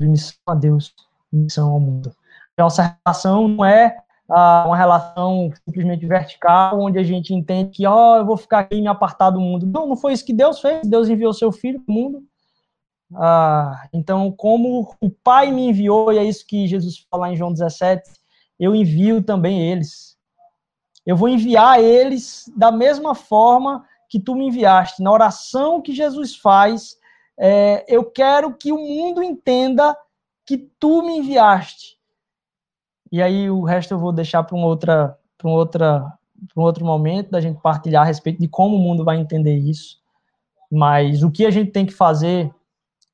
Missão 0.00 0.34
a 0.46 0.54
Deus, 0.54 0.94
missão 1.32 1.70
ao 1.70 1.80
mundo. 1.80 2.14
Essa 2.56 2.98
relação 3.04 3.48
não 3.48 3.64
é 3.64 3.96
ah, 4.28 4.64
uma 4.66 4.76
relação 4.76 5.50
simplesmente 5.64 6.06
vertical, 6.06 6.80
onde 6.80 6.98
a 6.98 7.02
gente 7.02 7.34
entende 7.34 7.70
que, 7.70 7.86
ó, 7.86 8.14
oh, 8.14 8.16
eu 8.18 8.26
vou 8.26 8.36
ficar 8.36 8.60
aqui 8.60 8.76
e 8.76 8.80
me 8.80 8.88
apartar 8.88 9.30
do 9.30 9.40
mundo. 9.40 9.66
Não, 9.66 9.86
não 9.86 9.96
foi 9.96 10.12
isso 10.12 10.24
que 10.24 10.32
Deus 10.32 10.60
fez. 10.60 10.86
Deus 10.86 11.08
enviou 11.08 11.32
seu 11.32 11.52
filho 11.52 11.80
para 11.80 11.92
o 11.92 11.94
mundo. 11.94 12.24
Ah, 13.14 13.88
então, 13.92 14.32
como 14.32 14.94
o 15.00 15.10
Pai 15.10 15.52
me 15.52 15.68
enviou, 15.68 16.12
e 16.12 16.18
é 16.18 16.24
isso 16.24 16.46
que 16.46 16.66
Jesus 16.66 17.06
fala 17.10 17.30
em 17.30 17.36
João 17.36 17.52
17, 17.52 18.10
eu 18.62 18.76
envio 18.76 19.20
também 19.20 19.60
eles. 19.60 20.16
Eu 21.04 21.16
vou 21.16 21.28
enviar 21.28 21.80
eles 21.80 22.44
da 22.56 22.70
mesma 22.70 23.12
forma 23.12 23.84
que 24.08 24.20
tu 24.20 24.36
me 24.36 24.46
enviaste. 24.46 25.02
Na 25.02 25.10
oração 25.10 25.82
que 25.82 25.92
Jesus 25.92 26.36
faz, 26.36 26.96
é, 27.36 27.84
eu 27.88 28.04
quero 28.04 28.54
que 28.54 28.70
o 28.70 28.78
mundo 28.78 29.20
entenda 29.20 29.96
que 30.46 30.56
tu 30.78 31.02
me 31.02 31.18
enviaste. 31.18 31.98
E 33.10 33.20
aí 33.20 33.50
o 33.50 33.64
resto 33.64 33.94
eu 33.94 33.98
vou 33.98 34.12
deixar 34.12 34.44
para 34.44 34.56
um 34.56 34.62
outra, 34.62 35.18
para 35.36 35.48
um 35.48 35.54
outra, 35.54 36.12
um 36.56 36.62
outro 36.62 36.84
momento 36.84 37.32
da 37.32 37.40
gente 37.40 37.60
partilhar 37.60 38.02
a 38.02 38.06
respeito 38.06 38.38
de 38.38 38.46
como 38.46 38.76
o 38.76 38.78
mundo 38.78 39.04
vai 39.04 39.16
entender 39.16 39.56
isso. 39.56 40.00
Mas 40.70 41.24
o 41.24 41.32
que 41.32 41.44
a 41.44 41.50
gente 41.50 41.72
tem 41.72 41.84
que 41.84 41.92
fazer 41.92 42.54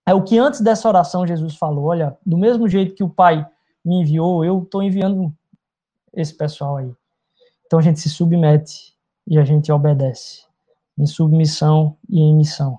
é 0.05 0.13
o 0.13 0.23
que 0.23 0.39
antes 0.39 0.61
dessa 0.61 0.87
oração 0.87 1.27
Jesus 1.27 1.57
falou. 1.57 1.87
Olha, 1.87 2.19
do 2.25 2.37
mesmo 2.37 2.69
jeito 2.69 2.95
que 2.95 3.03
o 3.03 3.09
Pai 3.09 3.49
me 3.83 4.03
enviou, 4.03 4.45
eu 4.45 4.63
estou 4.63 4.83
enviando 4.83 5.35
esse 6.21 6.35
pessoal 6.37 6.77
aí. 6.77 6.93
Então 7.67 7.79
a 7.79 7.83
gente 7.83 8.01
se 8.01 8.09
submete 8.09 8.95
e 9.27 9.39
a 9.39 9.45
gente 9.45 9.71
obedece, 9.71 10.43
em 10.99 11.07
submissão 11.07 11.97
e 12.09 12.21
em 12.21 12.35
missão. 12.35 12.79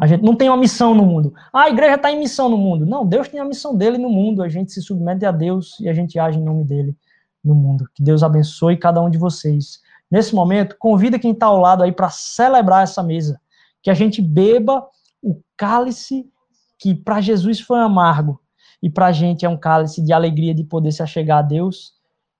A 0.00 0.06
gente 0.06 0.22
não 0.22 0.36
tem 0.36 0.48
uma 0.48 0.56
missão 0.56 0.94
no 0.94 1.04
mundo. 1.04 1.32
Ah, 1.52 1.62
a 1.62 1.70
igreja 1.70 1.96
está 1.96 2.10
em 2.12 2.18
missão 2.18 2.48
no 2.48 2.56
mundo. 2.56 2.86
Não, 2.86 3.04
Deus 3.04 3.28
tem 3.28 3.40
a 3.40 3.44
missão 3.44 3.76
dele 3.76 3.98
no 3.98 4.08
mundo. 4.08 4.44
A 4.44 4.48
gente 4.48 4.70
se 4.70 4.80
submete 4.80 5.26
a 5.26 5.32
Deus 5.32 5.78
e 5.80 5.88
a 5.88 5.92
gente 5.92 6.18
age 6.20 6.38
em 6.38 6.44
nome 6.44 6.64
dele 6.64 6.96
no 7.42 7.54
mundo. 7.54 7.84
Que 7.92 8.02
Deus 8.02 8.22
abençoe 8.22 8.76
cada 8.76 9.00
um 9.00 9.10
de 9.10 9.18
vocês. 9.18 9.80
Nesse 10.08 10.34
momento, 10.34 10.76
convida 10.78 11.18
quem 11.18 11.32
está 11.32 11.46
ao 11.46 11.58
lado 11.58 11.82
aí 11.82 11.90
para 11.90 12.10
celebrar 12.10 12.84
essa 12.84 13.02
mesa. 13.02 13.40
Que 13.82 13.90
a 13.90 13.94
gente 13.94 14.22
beba 14.22 14.86
o 15.20 15.42
cálice 15.56 16.30
que 16.78 16.94
para 16.94 17.20
Jesus 17.20 17.58
foi 17.58 17.80
amargo 17.80 18.40
e 18.80 18.88
para 18.88 19.06
a 19.06 19.12
gente 19.12 19.44
é 19.44 19.48
um 19.48 19.56
cálice 19.56 20.00
de 20.00 20.12
alegria 20.12 20.54
de 20.54 20.62
poder 20.62 20.92
se 20.92 21.02
achegar 21.02 21.38
a 21.38 21.42
Deus 21.42 21.97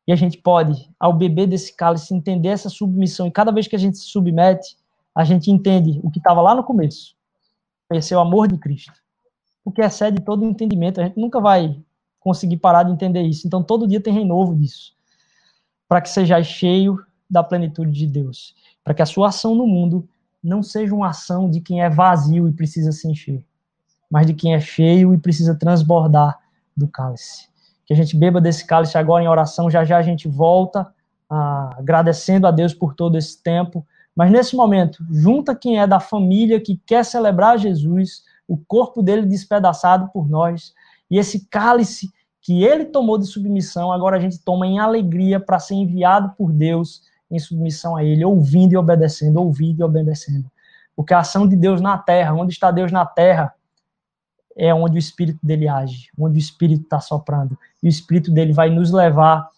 e 0.09 0.13
a 0.13 0.17
gente 0.17 0.39
pode, 0.39 0.91
ao 0.99 1.13
beber 1.13 1.47
desse 1.47 1.77
cálice, 1.77 2.15
entender 2.15 2.49
essa 2.49 2.71
submissão. 2.71 3.27
E 3.27 3.31
cada 3.31 3.53
vez 3.53 3.69
que 3.69 3.77
a 3.77 3.79
gente 3.79 3.99
se 3.99 4.07
submete, 4.07 4.75
a 5.15 5.23
gente 5.23 5.51
entende 5.51 6.01
o 6.03 6.11
que 6.11 6.19
estava 6.19 6.41
lá 6.41 6.55
no 6.55 6.65
começo. 6.65 7.15
Conhecer 7.87 8.15
o 8.15 8.21
amor 8.21 8.49
de 8.49 8.57
Cristo. 8.57 8.95
Porque 9.63 9.83
excede 9.83 10.23
todo 10.23 10.47
o 10.47 10.49
entendimento. 10.49 10.99
A 10.99 11.05
gente 11.05 11.21
nunca 11.21 11.39
vai 11.39 11.79
conseguir 12.19 12.57
parar 12.57 12.85
de 12.85 12.93
entender 12.93 13.21
isso. 13.21 13.47
Então, 13.47 13.63
todo 13.63 13.87
dia 13.87 14.01
tem 14.01 14.15
renovo 14.15 14.57
disso. 14.57 14.95
Para 15.87 16.01
que 16.01 16.09
seja 16.09 16.43
cheio 16.43 16.99
da 17.29 17.45
plenitude 17.45 17.93
de 17.93 18.07
Deus. 18.07 18.57
Para 18.83 18.95
que 18.95 19.03
a 19.03 19.07
sua 19.07 19.29
ação 19.29 19.55
no 19.55 19.67
mundo 19.67 20.09
não 20.43 20.63
seja 20.63 20.95
uma 20.95 21.11
ação 21.11 21.51
de 21.51 21.61
quem 21.61 21.83
é 21.83 21.91
vazio 21.91 22.49
e 22.49 22.53
precisa 22.53 22.93
se 22.93 23.07
encher, 23.07 23.45
mas 24.11 24.27
de 24.27 24.33
quem 24.33 24.55
é 24.55 24.61
cheio 24.61 25.13
e 25.13 25.19
precisa 25.19 25.55
transbordar 25.55 26.39
do 26.75 26.89
cálice 26.89 27.49
que 27.89 27.95
a 27.95 27.97
gente 27.97 28.15
beba 28.15 28.39
desse 28.39 28.67
cálice 28.67 28.99
agora 28.99 29.25
em 29.25 29.29
oração, 29.29 29.71
já 29.71 29.83
já 29.83 29.97
a 29.97 30.03
gente 30.03 30.29
volta 30.29 30.87
ah, 31.31 31.75
agradecendo 31.79 32.47
a 32.47 32.51
Deus 32.51 32.75
por 32.75 32.95
todo 32.95 33.17
esse 33.17 33.43
tempo. 33.43 33.85
Mas 34.15 34.31
nesse 34.31 34.55
momento, 34.55 35.03
junta 35.11 35.55
quem 35.55 35.81
é 35.81 35.87
da 35.87 35.99
família 35.99 36.61
que 36.61 36.79
quer 36.85 37.03
celebrar 37.03 37.59
Jesus, 37.59 38.25
o 38.47 38.59
corpo 38.59 39.03
dele 39.03 39.25
despedaçado 39.25 40.11
por 40.13 40.29
nós, 40.29 40.75
e 41.11 41.19
esse 41.19 41.47
cálice 41.49 42.11
que 42.43 42.63
ele 42.63 42.85
tomou 42.85 43.17
de 43.17 43.25
submissão, 43.25 43.91
agora 43.91 44.19
a 44.19 44.21
gente 44.21 44.39
toma 44.39 44.67
em 44.67 44.79
alegria 44.79 45.41
para 45.41 45.59
ser 45.59 45.75
enviado 45.75 46.35
por 46.37 46.53
Deus 46.53 47.01
em 47.31 47.39
submissão 47.39 47.97
a 47.97 48.05
ele, 48.05 48.23
ouvindo 48.23 48.75
e 48.75 48.77
obedecendo, 48.77 49.39
ouvindo 49.39 49.81
e 49.81 49.83
obedecendo. 49.83 50.45
Porque 50.95 51.15
a 51.15 51.21
ação 51.21 51.49
de 51.49 51.57
Deus 51.57 51.81
na 51.81 51.97
terra, 51.97 52.35
onde 52.35 52.53
está 52.53 52.71
Deus 52.71 52.93
na 52.93 53.07
terra, 53.07 53.55
é 54.59 54.75
onde 54.75 54.97
o 54.97 54.99
Espírito 54.99 55.39
dele 55.41 55.69
age, 55.69 56.11
onde 56.19 56.37
o 56.37 56.41
Espírito 56.41 56.83
está 56.83 56.99
soprando. 56.99 57.57
E 57.81 57.87
o 57.87 57.89
Espírito 57.89 58.33
dele 58.33 58.53
vai 58.53 58.69
nos 58.69 58.91
levar 58.91 59.49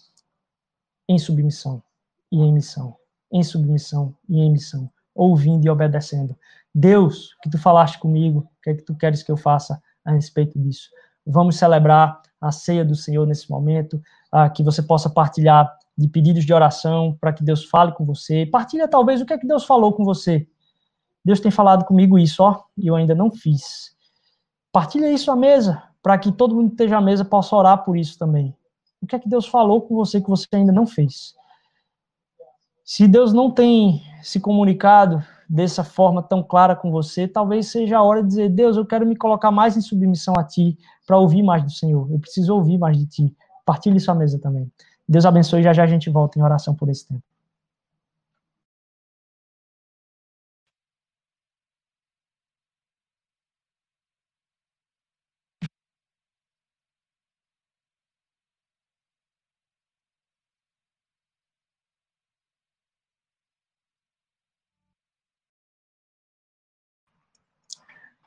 em 1.09 1.19
submissão 1.19 1.83
e 2.31 2.39
em 2.39 2.53
missão. 2.53 2.95
Em 3.33 3.43
submissão 3.43 4.15
e 4.29 4.39
em 4.39 4.53
missão. 4.53 4.91
Ouvindo 5.15 5.65
e 5.65 5.71
obedecendo. 5.71 6.37
Deus, 6.75 7.35
que 7.43 7.49
tu 7.49 7.59
falaste 7.59 7.99
comigo, 7.99 8.41
o 8.41 8.63
que 8.63 8.71
é 8.71 8.75
que 8.75 8.83
tu 8.83 8.95
queres 8.95 9.23
que 9.23 9.33
eu 9.33 9.39
faça 9.39 9.83
a 10.05 10.13
respeito 10.13 10.59
disso? 10.59 10.91
Vamos 11.27 11.57
celebrar 11.57 12.21
a 12.39 12.53
ceia 12.53 12.85
do 12.85 12.95
Senhor 12.95 13.27
nesse 13.27 13.51
momento, 13.51 14.01
ah, 14.31 14.51
que 14.51 14.63
você 14.63 14.83
possa 14.83 15.09
partilhar 15.09 15.71
de 15.97 16.09
pedidos 16.09 16.45
de 16.45 16.53
oração 16.53 17.17
para 17.19 17.33
que 17.33 17.43
Deus 17.43 17.65
fale 17.65 17.93
com 17.93 18.05
você. 18.05 18.45
Partilha 18.45 18.87
talvez 18.87 19.21
o 19.21 19.27
que 19.27 19.33
é 19.33 19.39
que 19.39 19.47
Deus 19.47 19.65
falou 19.65 19.95
com 19.95 20.05
você. 20.05 20.47
Deus 21.25 21.41
tem 21.41 21.51
falado 21.51 21.85
comigo 21.85 22.19
isso, 22.19 22.43
ó, 22.43 22.63
e 22.77 22.87
eu 22.87 22.95
ainda 22.95 23.15
não 23.15 23.31
fiz. 23.31 23.95
Partilha 24.73 25.11
isso 25.11 25.31
à 25.31 25.37
mesa, 25.37 25.83
para 26.03 26.17
que 26.19 26.31
todo 26.31 26.55
mundo 26.55 26.69
que 26.69 26.75
esteja 26.75 26.99
à 26.99 27.01
mesa 27.01 27.25
possa 27.25 27.57
orar 27.57 27.85
por 27.85 27.97
isso 27.97 28.19
também. 28.19 28.55
O 29.03 29.07
que 29.07 29.17
é 29.17 29.19
que 29.19 29.29
Deus 29.29 29.47
falou 29.47 29.83
com 29.83 29.95
você 29.95 30.21
que 30.21 30.29
você 30.29 30.47
ainda 30.53 30.73
não 30.73 30.87
fez? 30.87 31.35
Se 32.85 33.09
Deus 33.09 33.33
não 33.33 33.51
tem 33.51 34.03
se 34.23 34.39
comunicado 34.41 35.23
dessa 35.49 35.83
forma 35.83 36.23
tão 36.23 36.43
clara 36.43 36.77
com 36.77 36.91
você, 36.91 37.27
talvez 37.27 37.67
seja 37.69 37.99
a 37.99 38.03
hora 38.03 38.23
de 38.23 38.29
dizer: 38.29 38.49
Deus, 38.49 38.77
eu 38.77 38.87
quero 38.87 39.07
me 39.07 39.17
colocar 39.17 39.51
mais 39.51 39.77
em 39.77 39.81
submissão 39.81 40.35
a 40.39 40.45
Ti, 40.45 40.79
para 41.07 41.19
ouvir 41.19 41.43
mais 41.43 41.65
do 41.65 41.71
Senhor. 41.71 42.09
Eu 42.11 42.19
preciso 42.19 42.55
ouvir 42.55 42.79
mais 42.79 42.99
de 42.99 43.07
Ti. 43.07 43.37
Partilhe 43.65 43.99
sua 43.99 44.15
mesa 44.15 44.39
também. 44.39 44.71
Deus 45.09 45.27
abençoe 45.27 45.63
já 45.63 45.73
já 45.73 45.83
a 45.83 45.87
gente 45.87 46.09
volta 46.09 46.39
em 46.39 46.43
oração 46.43 46.75
por 46.75 46.89
esse 46.89 47.07
tempo. 47.07 47.23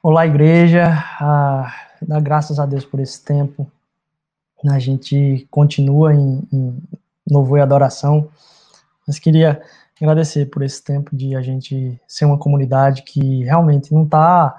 Olá, 0.06 0.28
igreja. 0.28 1.02
Ah, 1.18 1.74
dá 2.02 2.20
graças 2.20 2.60
a 2.60 2.66
Deus 2.66 2.84
por 2.84 3.00
esse 3.00 3.24
tempo. 3.24 3.72
A 4.70 4.78
gente 4.78 5.48
continua 5.50 6.14
em, 6.14 6.46
em 6.52 6.78
louvor 7.32 7.58
e 7.58 7.62
adoração. 7.62 8.28
Mas 9.08 9.18
queria 9.18 9.62
agradecer 9.96 10.48
por 10.48 10.62
esse 10.62 10.84
tempo 10.84 11.16
de 11.16 11.38
a 11.38 11.42
gente 11.42 11.98
ser 12.06 12.26
uma 12.26 12.38
comunidade 12.38 13.04
que 13.04 13.46
realmente 13.46 13.94
não 13.94 14.04
está 14.04 14.54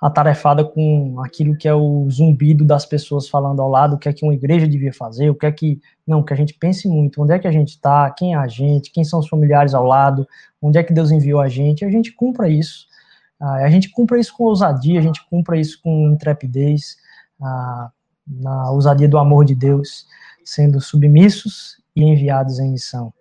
atarefada 0.00 0.64
com 0.64 1.20
aquilo 1.26 1.56
que 1.56 1.66
é 1.66 1.74
o 1.74 2.08
zumbido 2.08 2.64
das 2.64 2.86
pessoas 2.86 3.28
falando 3.28 3.60
ao 3.60 3.68
lado, 3.68 3.96
o 3.96 3.98
que 3.98 4.08
é 4.08 4.12
que 4.12 4.24
uma 4.24 4.34
igreja 4.34 4.68
devia 4.68 4.92
fazer, 4.92 5.28
o 5.28 5.34
que 5.34 5.46
é 5.46 5.50
que. 5.50 5.80
Não, 6.06 6.22
que 6.22 6.32
a 6.32 6.36
gente 6.36 6.54
pense 6.54 6.86
muito, 6.86 7.20
onde 7.20 7.32
é 7.32 7.38
que 7.40 7.48
a 7.48 7.52
gente 7.52 7.70
está, 7.70 8.08
quem 8.12 8.34
é 8.34 8.36
a 8.36 8.46
gente, 8.46 8.92
quem 8.92 9.02
são 9.02 9.18
os 9.18 9.26
familiares 9.26 9.74
ao 9.74 9.84
lado, 9.84 10.24
onde 10.62 10.78
é 10.78 10.84
que 10.84 10.92
Deus 10.92 11.10
enviou 11.10 11.40
a 11.40 11.48
gente, 11.48 11.82
e 11.82 11.84
a 11.84 11.90
gente 11.90 12.12
cumpra 12.12 12.48
isso. 12.48 12.93
Ah, 13.40 13.56
a 13.56 13.70
gente 13.70 13.90
cumpra 13.90 14.18
isso 14.18 14.34
com 14.36 14.44
ousadia, 14.44 14.98
a 14.98 15.02
gente 15.02 15.24
cumpra 15.28 15.58
isso 15.58 15.80
com 15.82 16.10
intrepidez, 16.10 16.96
ah, 17.40 17.90
na 18.26 18.70
ousadia 18.70 19.08
do 19.08 19.18
amor 19.18 19.44
de 19.44 19.54
Deus, 19.54 20.06
sendo 20.44 20.80
submissos 20.80 21.78
e 21.94 22.02
enviados 22.02 22.58
em 22.58 22.72
missão. 22.72 23.12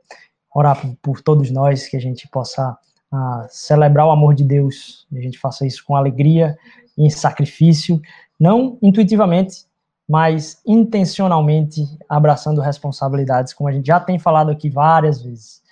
Orar 0.54 0.80
por, 1.02 1.22
todos 1.22 1.50
nós, 1.52 1.88
que 1.88 1.98
a 1.98 2.02
gente 2.02 2.28
possa 2.28 2.78
ah, 3.12 3.48
celebrar 3.50 4.08
o 4.08 4.12
amor 4.12 4.36
de 4.36 4.44
Deus, 4.44 5.08
a 5.12 5.20
gente 5.20 5.40
faça 5.40 5.66
isso 5.66 5.84
com 5.86 5.96
alegria 5.96 6.58
e 6.98 7.06
em 7.06 7.10
sacrifício, 7.10 8.02
não 8.40 8.78
intuitivamente, 8.82 9.66
mas 10.08 10.62
intencionalmente 10.68 11.82
abraçando 12.08 12.62
responsabilidades, 12.62 13.54
como 13.54 13.70
a 13.70 13.72
gente 13.72 13.88
já 13.88 14.00
tem 14.00 14.20
falado 14.20 14.52
aqui 14.52 14.70
várias 14.70 15.22
vezes. 15.22 15.63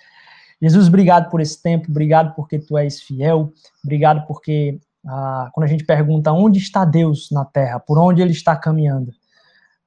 Jesus, 0.62 0.86
obrigado 0.86 1.28
por 1.28 1.40
esse 1.40 1.60
tempo, 1.60 1.90
obrigado 1.90 2.34
porque 2.36 2.58
tu 2.58 2.78
és 2.78 3.02
fiel, 3.02 3.52
obrigado 3.82 4.24
porque 4.26 4.78
ah, 5.04 5.50
quando 5.52 5.64
a 5.64 5.68
gente 5.68 5.84
pergunta 5.84 6.32
onde 6.32 6.58
está 6.58 6.84
Deus 6.84 7.30
na 7.32 7.44
terra, 7.44 7.80
por 7.80 7.98
onde 7.98 8.22
ele 8.22 8.30
está 8.30 8.54
caminhando, 8.54 9.12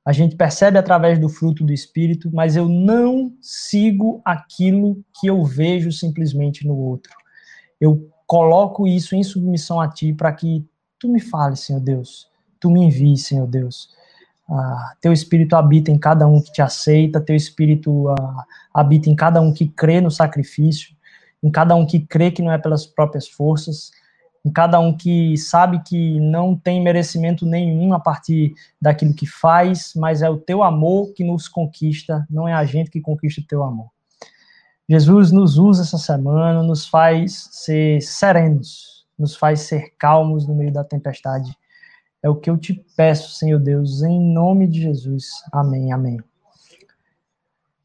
a 0.05 0.11
gente 0.11 0.35
percebe 0.35 0.77
através 0.77 1.17
do 1.17 1.29
fruto 1.29 1.63
do 1.63 1.73
Espírito, 1.73 2.29
mas 2.31 2.55
eu 2.55 2.67
não 2.67 3.33
sigo 3.41 4.21
aquilo 4.23 5.03
que 5.19 5.27
eu 5.27 5.43
vejo 5.43 5.91
simplesmente 5.91 6.67
no 6.67 6.77
outro. 6.77 7.11
Eu 7.79 8.07
coloco 8.27 8.85
isso 8.85 9.15
em 9.15 9.23
submissão 9.23 9.79
a 9.79 9.87
Ti 9.87 10.13
para 10.13 10.31
que 10.33 10.63
Tu 10.99 11.07
me 11.07 11.19
fales, 11.19 11.61
Senhor 11.61 11.79
Deus. 11.79 12.27
Tu 12.59 12.69
me 12.69 12.83
envies, 12.83 13.25
Senhor 13.25 13.47
Deus. 13.47 13.89
Ah, 14.47 14.93
teu 15.01 15.11
Espírito 15.11 15.55
habita 15.55 15.89
em 15.89 15.97
cada 15.97 16.27
um 16.27 16.39
que 16.39 16.51
te 16.51 16.61
aceita, 16.61 17.19
Teu 17.19 17.35
Espírito 17.35 18.09
ah, 18.09 18.45
habita 18.73 19.09
em 19.09 19.15
cada 19.15 19.41
um 19.41 19.51
que 19.51 19.67
crê 19.67 19.99
no 19.99 20.11
sacrifício, 20.11 20.95
em 21.41 21.49
cada 21.49 21.75
um 21.75 21.85
que 21.85 21.99
crê 21.99 22.29
que 22.29 22.41
não 22.41 22.51
é 22.51 22.57
pelas 22.57 22.85
próprias 22.85 23.27
forças, 23.27 23.91
em 24.45 24.51
cada 24.51 24.79
um 24.79 24.95
que 24.95 25.35
sabe 25.37 25.81
que 25.81 26.19
não 26.19 26.55
tem 26.55 26.79
merecimento 26.79 27.45
nenhum 27.45 27.93
a 27.93 27.99
partir 27.99 28.53
daquilo 28.79 29.15
que 29.15 29.25
faz, 29.25 29.93
mas 29.95 30.21
é 30.21 30.29
o 30.29 30.37
Teu 30.37 30.61
amor 30.61 31.13
que 31.13 31.23
nos 31.23 31.47
conquista, 31.47 32.25
não 32.29 32.47
é 32.47 32.53
a 32.53 32.63
gente 32.63 32.91
que 32.91 33.01
conquista 33.01 33.41
o 33.41 33.47
Teu 33.47 33.63
amor. 33.63 33.89
Jesus 34.87 35.31
nos 35.31 35.57
usa 35.57 35.81
essa 35.81 35.97
semana, 35.97 36.61
nos 36.61 36.87
faz 36.87 37.49
ser 37.51 37.99
serenos, 38.01 39.07
nos 39.17 39.35
faz 39.35 39.61
ser 39.61 39.95
calmos 39.97 40.47
no 40.47 40.53
meio 40.53 40.71
da 40.71 40.83
tempestade 40.83 41.57
é 42.25 42.29
o 42.29 42.35
que 42.35 42.49
eu 42.49 42.57
te 42.57 42.73
peço, 42.97 43.35
Senhor 43.35 43.59
Deus, 43.59 44.01
em 44.01 44.19
nome 44.19 44.65
de 44.65 44.81
Jesus. 44.81 45.27
Amém, 45.53 45.93
amém. 45.93 46.19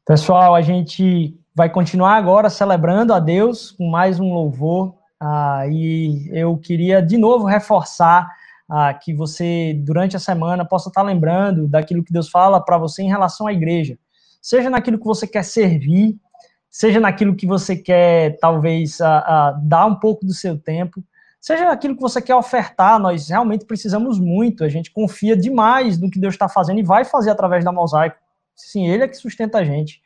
Pessoal, 0.03 0.55
a 0.55 0.61
gente 0.63 1.39
vai 1.53 1.69
continuar 1.69 2.15
agora 2.15 2.49
celebrando 2.49 3.13
a 3.13 3.19
Deus 3.19 3.69
com 3.69 3.87
mais 3.87 4.19
um 4.19 4.33
louvor. 4.33 4.95
Ah, 5.19 5.67
e 5.69 6.27
eu 6.33 6.57
queria 6.57 7.03
de 7.03 7.19
novo 7.19 7.45
reforçar 7.45 8.27
ah, 8.67 8.91
que 8.95 9.13
você, 9.13 9.79
durante 9.85 10.15
a 10.15 10.19
semana, 10.19 10.65
possa 10.65 10.89
estar 10.89 11.03
lembrando 11.03 11.67
daquilo 11.67 12.03
que 12.03 12.11
Deus 12.11 12.27
fala 12.27 12.59
para 12.59 12.79
você 12.79 13.03
em 13.03 13.09
relação 13.09 13.45
à 13.45 13.53
igreja. 13.53 13.95
Seja 14.41 14.71
naquilo 14.71 14.97
que 14.97 15.05
você 15.05 15.27
quer 15.27 15.43
servir, 15.43 16.17
seja 16.67 16.99
naquilo 16.99 17.35
que 17.35 17.45
você 17.45 17.75
quer, 17.75 18.39
talvez, 18.39 18.99
ah, 19.01 19.19
ah 19.19 19.61
dar 19.61 19.85
um 19.85 19.99
pouco 19.99 20.25
do 20.25 20.33
seu 20.33 20.57
tempo, 20.57 21.03
Seja 21.41 21.71
aquilo 21.71 21.95
que 21.95 22.01
você 22.01 22.21
quer 22.21 22.35
ofertar, 22.35 22.99
nós 22.99 23.27
realmente 23.27 23.65
precisamos 23.65 24.19
muito, 24.19 24.63
a 24.63 24.69
gente 24.69 24.91
confia 24.91 25.35
demais 25.35 25.97
no 25.97 26.09
que 26.09 26.19
Deus 26.19 26.35
está 26.35 26.47
fazendo 26.47 26.79
e 26.79 26.83
vai 26.83 27.03
fazer 27.03 27.31
através 27.31 27.65
da 27.65 27.71
mosaico. 27.71 28.15
Sim, 28.55 28.87
Ele 28.87 29.03
é 29.03 29.07
que 29.07 29.17
sustenta 29.17 29.57
a 29.57 29.63
gente. 29.63 29.99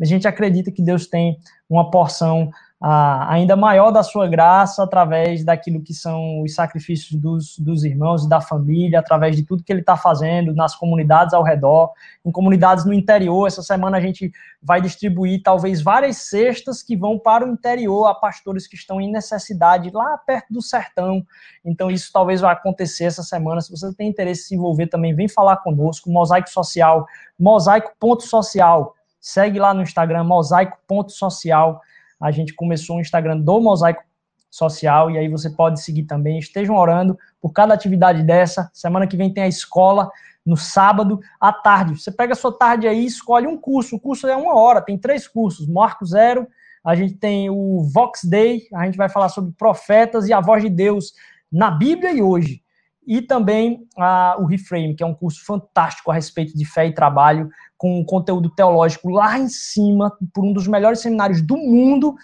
A 0.00 0.04
gente 0.06 0.26
acredita 0.26 0.72
que 0.72 0.80
Deus 0.80 1.06
tem 1.06 1.36
uma 1.68 1.90
porção 1.90 2.50
ainda 2.80 3.56
maior 3.56 3.90
da 3.90 4.04
sua 4.04 4.28
graça 4.28 4.84
através 4.84 5.44
daquilo 5.44 5.82
que 5.82 5.92
são 5.92 6.42
os 6.42 6.54
sacrifícios 6.54 7.20
dos, 7.20 7.58
dos 7.58 7.82
irmãos 7.82 8.24
e 8.24 8.28
da 8.28 8.40
família, 8.40 9.00
através 9.00 9.34
de 9.34 9.42
tudo 9.42 9.64
que 9.64 9.72
ele 9.72 9.80
está 9.80 9.96
fazendo 9.96 10.54
nas 10.54 10.76
comunidades 10.76 11.34
ao 11.34 11.42
redor, 11.42 11.90
em 12.24 12.30
comunidades 12.30 12.84
no 12.84 12.92
interior. 12.92 13.48
Essa 13.48 13.64
semana 13.64 13.96
a 13.96 14.00
gente 14.00 14.30
vai 14.62 14.80
distribuir 14.80 15.42
talvez 15.42 15.82
várias 15.82 16.18
cestas 16.18 16.80
que 16.80 16.96
vão 16.96 17.18
para 17.18 17.44
o 17.44 17.50
interior 17.50 18.06
a 18.06 18.14
pastores 18.14 18.68
que 18.68 18.76
estão 18.76 19.00
em 19.00 19.10
necessidade 19.10 19.90
lá 19.90 20.16
perto 20.18 20.52
do 20.52 20.62
sertão. 20.62 21.26
Então 21.64 21.90
isso 21.90 22.10
talvez 22.12 22.40
vai 22.40 22.52
acontecer 22.52 23.04
essa 23.04 23.24
semana. 23.24 23.60
Se 23.60 23.72
você 23.72 23.92
tem 23.92 24.08
interesse 24.08 24.42
em 24.42 24.44
se 24.44 24.54
envolver 24.54 24.86
também, 24.86 25.16
vem 25.16 25.26
falar 25.26 25.56
conosco. 25.56 26.10
Mosaico 26.10 26.48
Social, 26.48 27.06
mosaico.social. 27.36 28.94
Segue 29.20 29.58
lá 29.58 29.74
no 29.74 29.82
Instagram, 29.82 30.22
mosaico.social 30.22 31.80
a 32.20 32.30
gente 32.30 32.54
começou 32.54 32.96
um 32.96 33.00
Instagram 33.00 33.38
do 33.38 33.60
Mosaico 33.60 34.02
Social, 34.50 35.10
e 35.10 35.18
aí 35.18 35.28
você 35.28 35.50
pode 35.50 35.80
seguir 35.82 36.04
também. 36.04 36.38
Estejam 36.38 36.74
orando 36.76 37.18
por 37.40 37.52
cada 37.52 37.74
atividade 37.74 38.22
dessa. 38.22 38.70
Semana 38.72 39.06
que 39.06 39.16
vem 39.16 39.32
tem 39.32 39.44
a 39.44 39.48
escola, 39.48 40.10
no 40.44 40.56
sábado, 40.56 41.20
à 41.38 41.52
tarde. 41.52 42.00
Você 42.00 42.10
pega 42.10 42.32
a 42.32 42.36
sua 42.36 42.56
tarde 42.56 42.88
aí 42.88 43.04
escolhe 43.04 43.46
um 43.46 43.58
curso. 43.58 43.96
O 43.96 44.00
curso 44.00 44.26
é 44.26 44.34
uma 44.34 44.54
hora, 44.54 44.80
tem 44.80 44.96
três 44.96 45.28
cursos: 45.28 45.68
Marco 45.68 46.06
Zero, 46.06 46.48
a 46.82 46.94
gente 46.94 47.14
tem 47.14 47.50
o 47.50 47.82
Vox 47.92 48.24
Day, 48.24 48.62
a 48.74 48.86
gente 48.86 48.96
vai 48.96 49.10
falar 49.10 49.28
sobre 49.28 49.52
profetas 49.52 50.26
e 50.26 50.32
a 50.32 50.40
voz 50.40 50.62
de 50.62 50.70
Deus 50.70 51.12
na 51.52 51.70
Bíblia 51.70 52.12
e 52.12 52.22
hoje. 52.22 52.62
E 53.08 53.22
também 53.22 53.88
a, 53.96 54.36
o 54.38 54.44
Reframe, 54.44 54.94
que 54.94 55.02
é 55.02 55.06
um 55.06 55.14
curso 55.14 55.42
fantástico 55.42 56.10
a 56.10 56.14
respeito 56.14 56.54
de 56.54 56.66
fé 56.66 56.86
e 56.86 56.92
trabalho 56.92 57.48
com 57.74 58.04
conteúdo 58.04 58.50
teológico 58.50 59.08
lá 59.08 59.38
em 59.38 59.48
cima, 59.48 60.14
por 60.34 60.44
um 60.44 60.52
dos 60.52 60.66
melhores 60.66 61.00
seminários 61.00 61.40
do 61.40 61.56
mundo, 61.56 62.14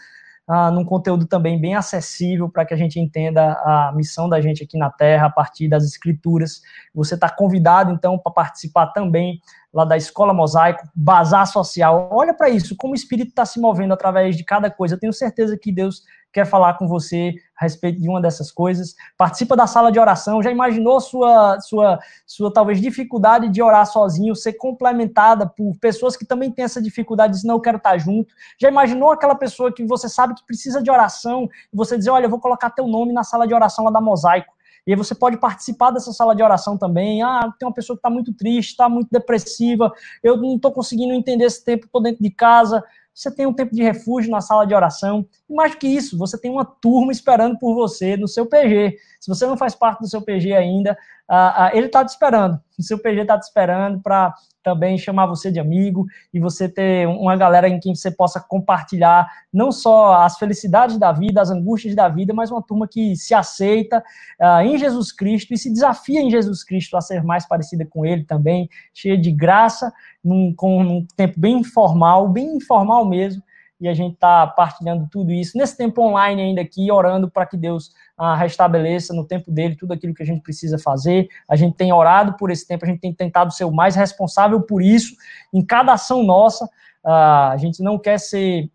uh, 0.47 0.71
num 0.73 0.85
conteúdo 0.85 1.27
também 1.27 1.59
bem 1.59 1.75
acessível 1.75 2.51
para 2.51 2.67
que 2.67 2.75
a 2.75 2.77
gente 2.77 3.01
entenda 3.01 3.53
a 3.65 3.93
missão 3.97 4.29
da 4.29 4.43
gente 4.43 4.63
aqui 4.63 4.77
na 4.77 4.91
Terra 4.91 5.29
a 5.29 5.31
partir 5.31 5.69
das 5.69 5.87
Escrituras. 5.87 6.61
Você 6.95 7.15
está 7.15 7.31
convidado, 7.31 7.91
então, 7.91 8.19
para 8.19 8.33
participar 8.33 8.89
também 8.89 9.41
lá 9.73 9.87
da 9.87 9.97
Escola 9.97 10.35
Mosaico, 10.35 10.87
Bazar 10.95 11.47
Social. 11.47 12.11
Olha 12.13 12.35
para 12.35 12.51
isso, 12.51 12.77
como 12.77 12.93
o 12.93 12.97
Espírito 12.97 13.31
está 13.31 13.47
se 13.47 13.59
movendo 13.59 13.95
através 13.95 14.37
de 14.37 14.45
cada 14.45 14.71
coisa. 14.71 14.97
Eu 14.97 15.01
tenho 15.01 15.15
certeza 15.15 15.57
que 15.57 15.73
Deus 15.73 16.03
quer 16.35 16.45
falar 16.45 16.75
com 16.75 16.89
você 16.89 17.33
a 17.57 17.65
respeito 17.65 18.01
de 18.01 18.09
uma 18.09 18.21
dessas 18.21 18.51
coisas. 18.51 18.97
Participa 19.17 19.57
da 19.57 19.69
sala 19.69 19.93
de 19.93 20.01
oração. 20.01 20.43
Já 20.43 20.51
imaginou 20.51 21.01
sua, 21.01 21.61
sua, 21.61 22.01
sua 22.27 22.53
talvez 22.53 22.81
dificuldade 22.81 23.49
de 23.49 23.63
orar 23.63 23.87
sozinho 23.87 24.35
ser 24.35 24.55
complementada 24.55 25.47
por 25.47 25.79
pessoas 25.81 26.17
que 26.17 26.27
também 26.27 26.51
têm 26.51 26.65
essa 26.65 26.83
dificuldade 26.83 27.41
de 27.41 27.47
não 27.47 27.55
eu 27.55 27.61
quero 27.61 27.77
estar 27.77 27.97
junto? 27.99 28.35
Já 28.61 28.69
imaginou 28.69 29.13
aquela 29.13 29.37
pessoa 29.37 29.73
que 29.73 29.87
você 29.87 30.09
sabe 30.09 30.35
que 30.35 30.45
precisa 30.45 30.83
de 30.83 30.91
oração 30.91 31.49
e 31.73 31.77
você 31.77 31.97
dizer, 31.97 32.11
olha, 32.11 32.27
eu 32.27 32.31
vou 32.31 32.41
colocar 32.41 32.71
teu 32.71 32.89
nome 32.89 33.13
na 33.13 33.23
sala 33.23 33.47
de 33.47 33.55
oração 33.55 33.85
lá 33.85 33.93
da 33.93 34.01
Mosaico. 34.01 34.53
E 34.87 34.91
aí 34.93 34.97
você 34.97 35.15
pode 35.15 35.39
participar 35.39 35.93
dessa 35.93 36.13
sala 36.13 36.35
de 36.35 36.43
oração 36.43 36.77
também. 36.77 37.23
Ah, 37.23 37.51
tem 37.59 37.67
uma 37.67 37.73
pessoa 37.73 37.97
que 37.97 38.01
está 38.01 38.11
muito 38.11 38.35
triste, 38.35 38.71
está 38.71 38.89
muito 38.89 39.09
depressiva, 39.11 39.93
eu 40.23 40.37
não 40.37 40.57
estou 40.57 40.73
conseguindo 40.73 41.15
entender 41.15 41.45
esse 41.45 41.65
tempo, 41.65 41.87
estou 41.87 42.03
dentro 42.03 42.23
de 42.23 42.31
casa 42.31 42.83
você 43.15 43.31
tem 43.31 43.47
um 43.47 43.53
tempo 43.53 43.75
de 43.75 43.83
refúgio 43.83 44.31
na 44.31 44.41
sala 44.41 44.67
de 44.67 44.75
oração. 44.75 45.25
E 45.49 45.55
mais 45.55 45.73
do 45.73 45.79
que 45.79 45.87
isso, 45.87 46.19
você 46.19 46.37
tem 46.37 46.51
uma 46.51 46.65
turma 46.65 47.13
esperando 47.13 47.57
por 47.59 47.75
você 47.75 48.17
no 48.17 48.27
seu 48.27 48.45
PG. 48.45 48.99
Se 49.21 49.29
você 49.29 49.47
não 49.47 49.57
faz 49.57 49.75
parte 49.75 50.01
do 50.01 50.09
seu 50.09 50.21
PG 50.21 50.53
ainda, 50.53 50.99
uh, 51.31 51.65
uh, 51.65 51.71
ele 51.77 51.87
está 51.87 52.05
te 52.05 52.11
esperando. 52.11 52.61
O 52.79 52.83
seu 52.83 52.99
PG 52.99 53.23
está 53.23 53.39
te 53.39 53.45
esperando 53.45 54.01
para 54.01 54.35
também 54.65 54.97
chamar 54.97 55.27
você 55.27 55.53
de 55.53 55.61
amigo 55.61 56.07
e 56.33 56.41
você 56.41 56.69
ter 56.69 57.07
uma 57.07 57.37
galera 57.37 57.69
em 57.69 57.79
quem 57.79 57.95
você 57.95 58.11
possa 58.11 58.41
compartilhar 58.41 59.31
não 59.53 59.71
só 59.71 60.23
as 60.23 60.39
felicidades 60.39 60.99
da 60.99 61.13
vida, 61.13 61.41
as 61.41 61.51
angústias 61.51 61.95
da 61.95 62.09
vida, 62.09 62.33
mas 62.33 62.51
uma 62.51 62.63
turma 62.63 62.89
que 62.89 63.15
se 63.15 63.35
aceita 63.35 64.03
uh, 64.41 64.61
em 64.63 64.79
Jesus 64.79 65.13
Cristo 65.13 65.53
e 65.53 65.59
se 65.59 65.71
desafia 65.71 66.21
em 66.21 66.31
Jesus 66.31 66.65
Cristo 66.65 66.97
a 66.97 67.01
ser 67.01 67.23
mais 67.23 67.47
parecida 67.47 67.85
com 67.85 68.05
Ele 68.05 68.25
também, 68.25 68.69
cheia 68.93 69.19
de 69.19 69.31
graça, 69.31 69.93
num, 70.25 70.53
com 70.55 70.81
um 70.81 71.07
tempo 71.15 71.39
bem 71.39 71.59
informal, 71.59 72.29
bem 72.29 72.57
informal 72.57 73.05
mesmo, 73.05 73.43
e 73.81 73.89
a 73.89 73.93
gente 73.93 74.15
está 74.15 74.47
partilhando 74.47 75.07
tudo 75.11 75.31
isso 75.31 75.59
nesse 75.59 75.77
tempo 75.77 76.01
online 76.01 76.41
ainda 76.41 76.63
aqui, 76.63 76.91
orando 76.91 77.31
para 77.31 77.45
que 77.45 77.57
Deus 77.57 77.91
ah, 78.17 78.37
restabeleça 78.37 79.13
no 79.13 79.25
tempo 79.25 79.51
dele 79.51 79.77
tudo 79.77 79.93
aquilo 79.93 80.15
que 80.15 80.23
a 80.23 80.27
gente 80.27 80.43
precisa 80.43 80.79
fazer. 80.79 81.29
A 81.49 81.57
gente 81.57 81.77
tem 81.77 81.93
orado 81.93 82.37
por 82.37 82.51
esse 82.51 82.67
tempo, 82.67 82.85
a 82.85 82.89
gente 82.89 83.01
tem 83.01 83.13
tentado 83.13 83.53
ser 83.53 83.65
o 83.65 83.73
mais 83.73 83.97
responsável 83.97 84.61
por 84.61 84.83
isso 84.83 85.15
em 85.53 85.65
cada 85.65 85.93
ação 85.93 86.23
nossa. 86.23 86.69
Ah, 87.05 87.51
a 87.51 87.57
gente 87.57 87.83
não 87.83 87.99
quer 87.99 88.19
ser 88.19 88.71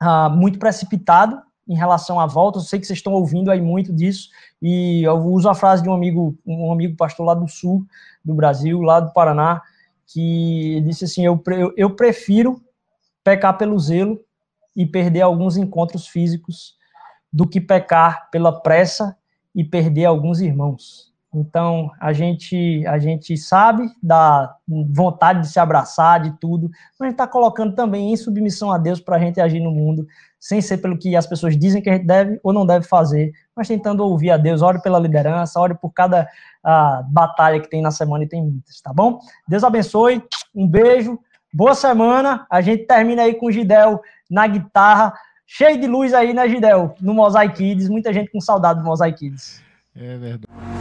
ah, 0.00 0.28
muito 0.28 0.58
precipitado 0.58 1.40
em 1.68 1.74
relação 1.74 2.18
à 2.18 2.26
volta. 2.26 2.58
Eu 2.58 2.62
sei 2.62 2.78
que 2.78 2.86
vocês 2.86 2.98
estão 2.98 3.12
ouvindo 3.12 3.50
aí 3.50 3.60
muito 3.60 3.92
disso 3.92 4.28
e 4.62 5.02
eu 5.02 5.16
uso 5.16 5.48
a 5.48 5.54
frase 5.54 5.82
de 5.82 5.88
um 5.88 5.92
amigo, 5.92 6.36
um 6.46 6.72
amigo 6.72 6.96
pastor 6.96 7.26
lá 7.26 7.34
do 7.34 7.48
sul 7.48 7.84
do 8.24 8.34
Brasil, 8.34 8.80
lá 8.80 9.00
do 9.00 9.12
Paraná, 9.12 9.60
que 10.06 10.80
disse 10.86 11.04
assim: 11.04 11.24
eu, 11.24 11.42
eu, 11.48 11.74
eu 11.76 11.96
prefiro 11.96 12.62
pecar 13.22 13.58
pelo 13.58 13.78
zelo 13.78 14.18
e 14.74 14.86
perder 14.86 15.22
alguns 15.22 15.56
encontros 15.56 16.06
físicos 16.06 16.77
do 17.32 17.46
que 17.46 17.60
pecar 17.60 18.30
pela 18.30 18.60
pressa 18.60 19.16
e 19.54 19.64
perder 19.64 20.04
alguns 20.04 20.40
irmãos. 20.40 21.08
Então, 21.34 21.90
a 22.00 22.12
gente 22.12 22.86
a 22.86 22.98
gente 22.98 23.36
sabe 23.36 23.86
da 24.02 24.54
vontade 24.66 25.42
de 25.42 25.48
se 25.48 25.60
abraçar, 25.60 26.20
de 26.20 26.30
tudo, 26.40 26.70
mas 26.98 27.00
a 27.00 27.04
gente 27.04 27.14
está 27.14 27.26
colocando 27.26 27.74
também 27.74 28.12
em 28.12 28.16
submissão 28.16 28.72
a 28.72 28.78
Deus 28.78 28.98
para 28.98 29.16
a 29.16 29.18
gente 29.18 29.38
agir 29.38 29.60
no 29.60 29.70
mundo, 29.70 30.06
sem 30.40 30.62
ser 30.62 30.78
pelo 30.78 30.98
que 30.98 31.14
as 31.14 31.26
pessoas 31.26 31.56
dizem 31.56 31.82
que 31.82 31.90
a 31.90 31.94
gente 31.94 32.06
deve 32.06 32.40
ou 32.42 32.52
não 32.52 32.64
deve 32.64 32.86
fazer, 32.86 33.32
mas 33.54 33.68
tentando 33.68 34.04
ouvir 34.04 34.30
a 34.30 34.38
Deus, 34.38 34.62
ore 34.62 34.80
pela 34.80 34.98
liderança, 34.98 35.60
ore 35.60 35.74
por 35.74 35.92
cada 35.92 36.26
a, 36.64 37.02
batalha 37.06 37.60
que 37.60 37.68
tem 37.68 37.82
na 37.82 37.90
semana 37.90 38.24
e 38.24 38.28
tem 38.28 38.42
muitas, 38.42 38.80
tá 38.80 38.92
bom? 38.92 39.20
Deus 39.46 39.62
abençoe, 39.62 40.22
um 40.54 40.66
beijo, 40.66 41.18
boa 41.52 41.74
semana, 41.74 42.46
a 42.50 42.62
gente 42.62 42.86
termina 42.86 43.22
aí 43.22 43.34
com 43.34 43.46
o 43.46 43.52
Gidel 43.52 44.00
na 44.30 44.46
guitarra, 44.46 45.12
cheio 45.48 45.80
de 45.80 45.86
luz 45.86 46.12
aí, 46.12 46.34
né, 46.34 46.46
Gidel? 46.46 46.94
No 47.00 47.14
Mosaic 47.14 47.56
Kids, 47.56 47.88
muita 47.88 48.12
gente 48.12 48.30
com 48.30 48.40
saudade 48.40 48.80
do 48.80 48.84
Mosaic 48.84 49.18
Kids. 49.18 49.62
É 49.96 50.16
verdade. 50.18 50.77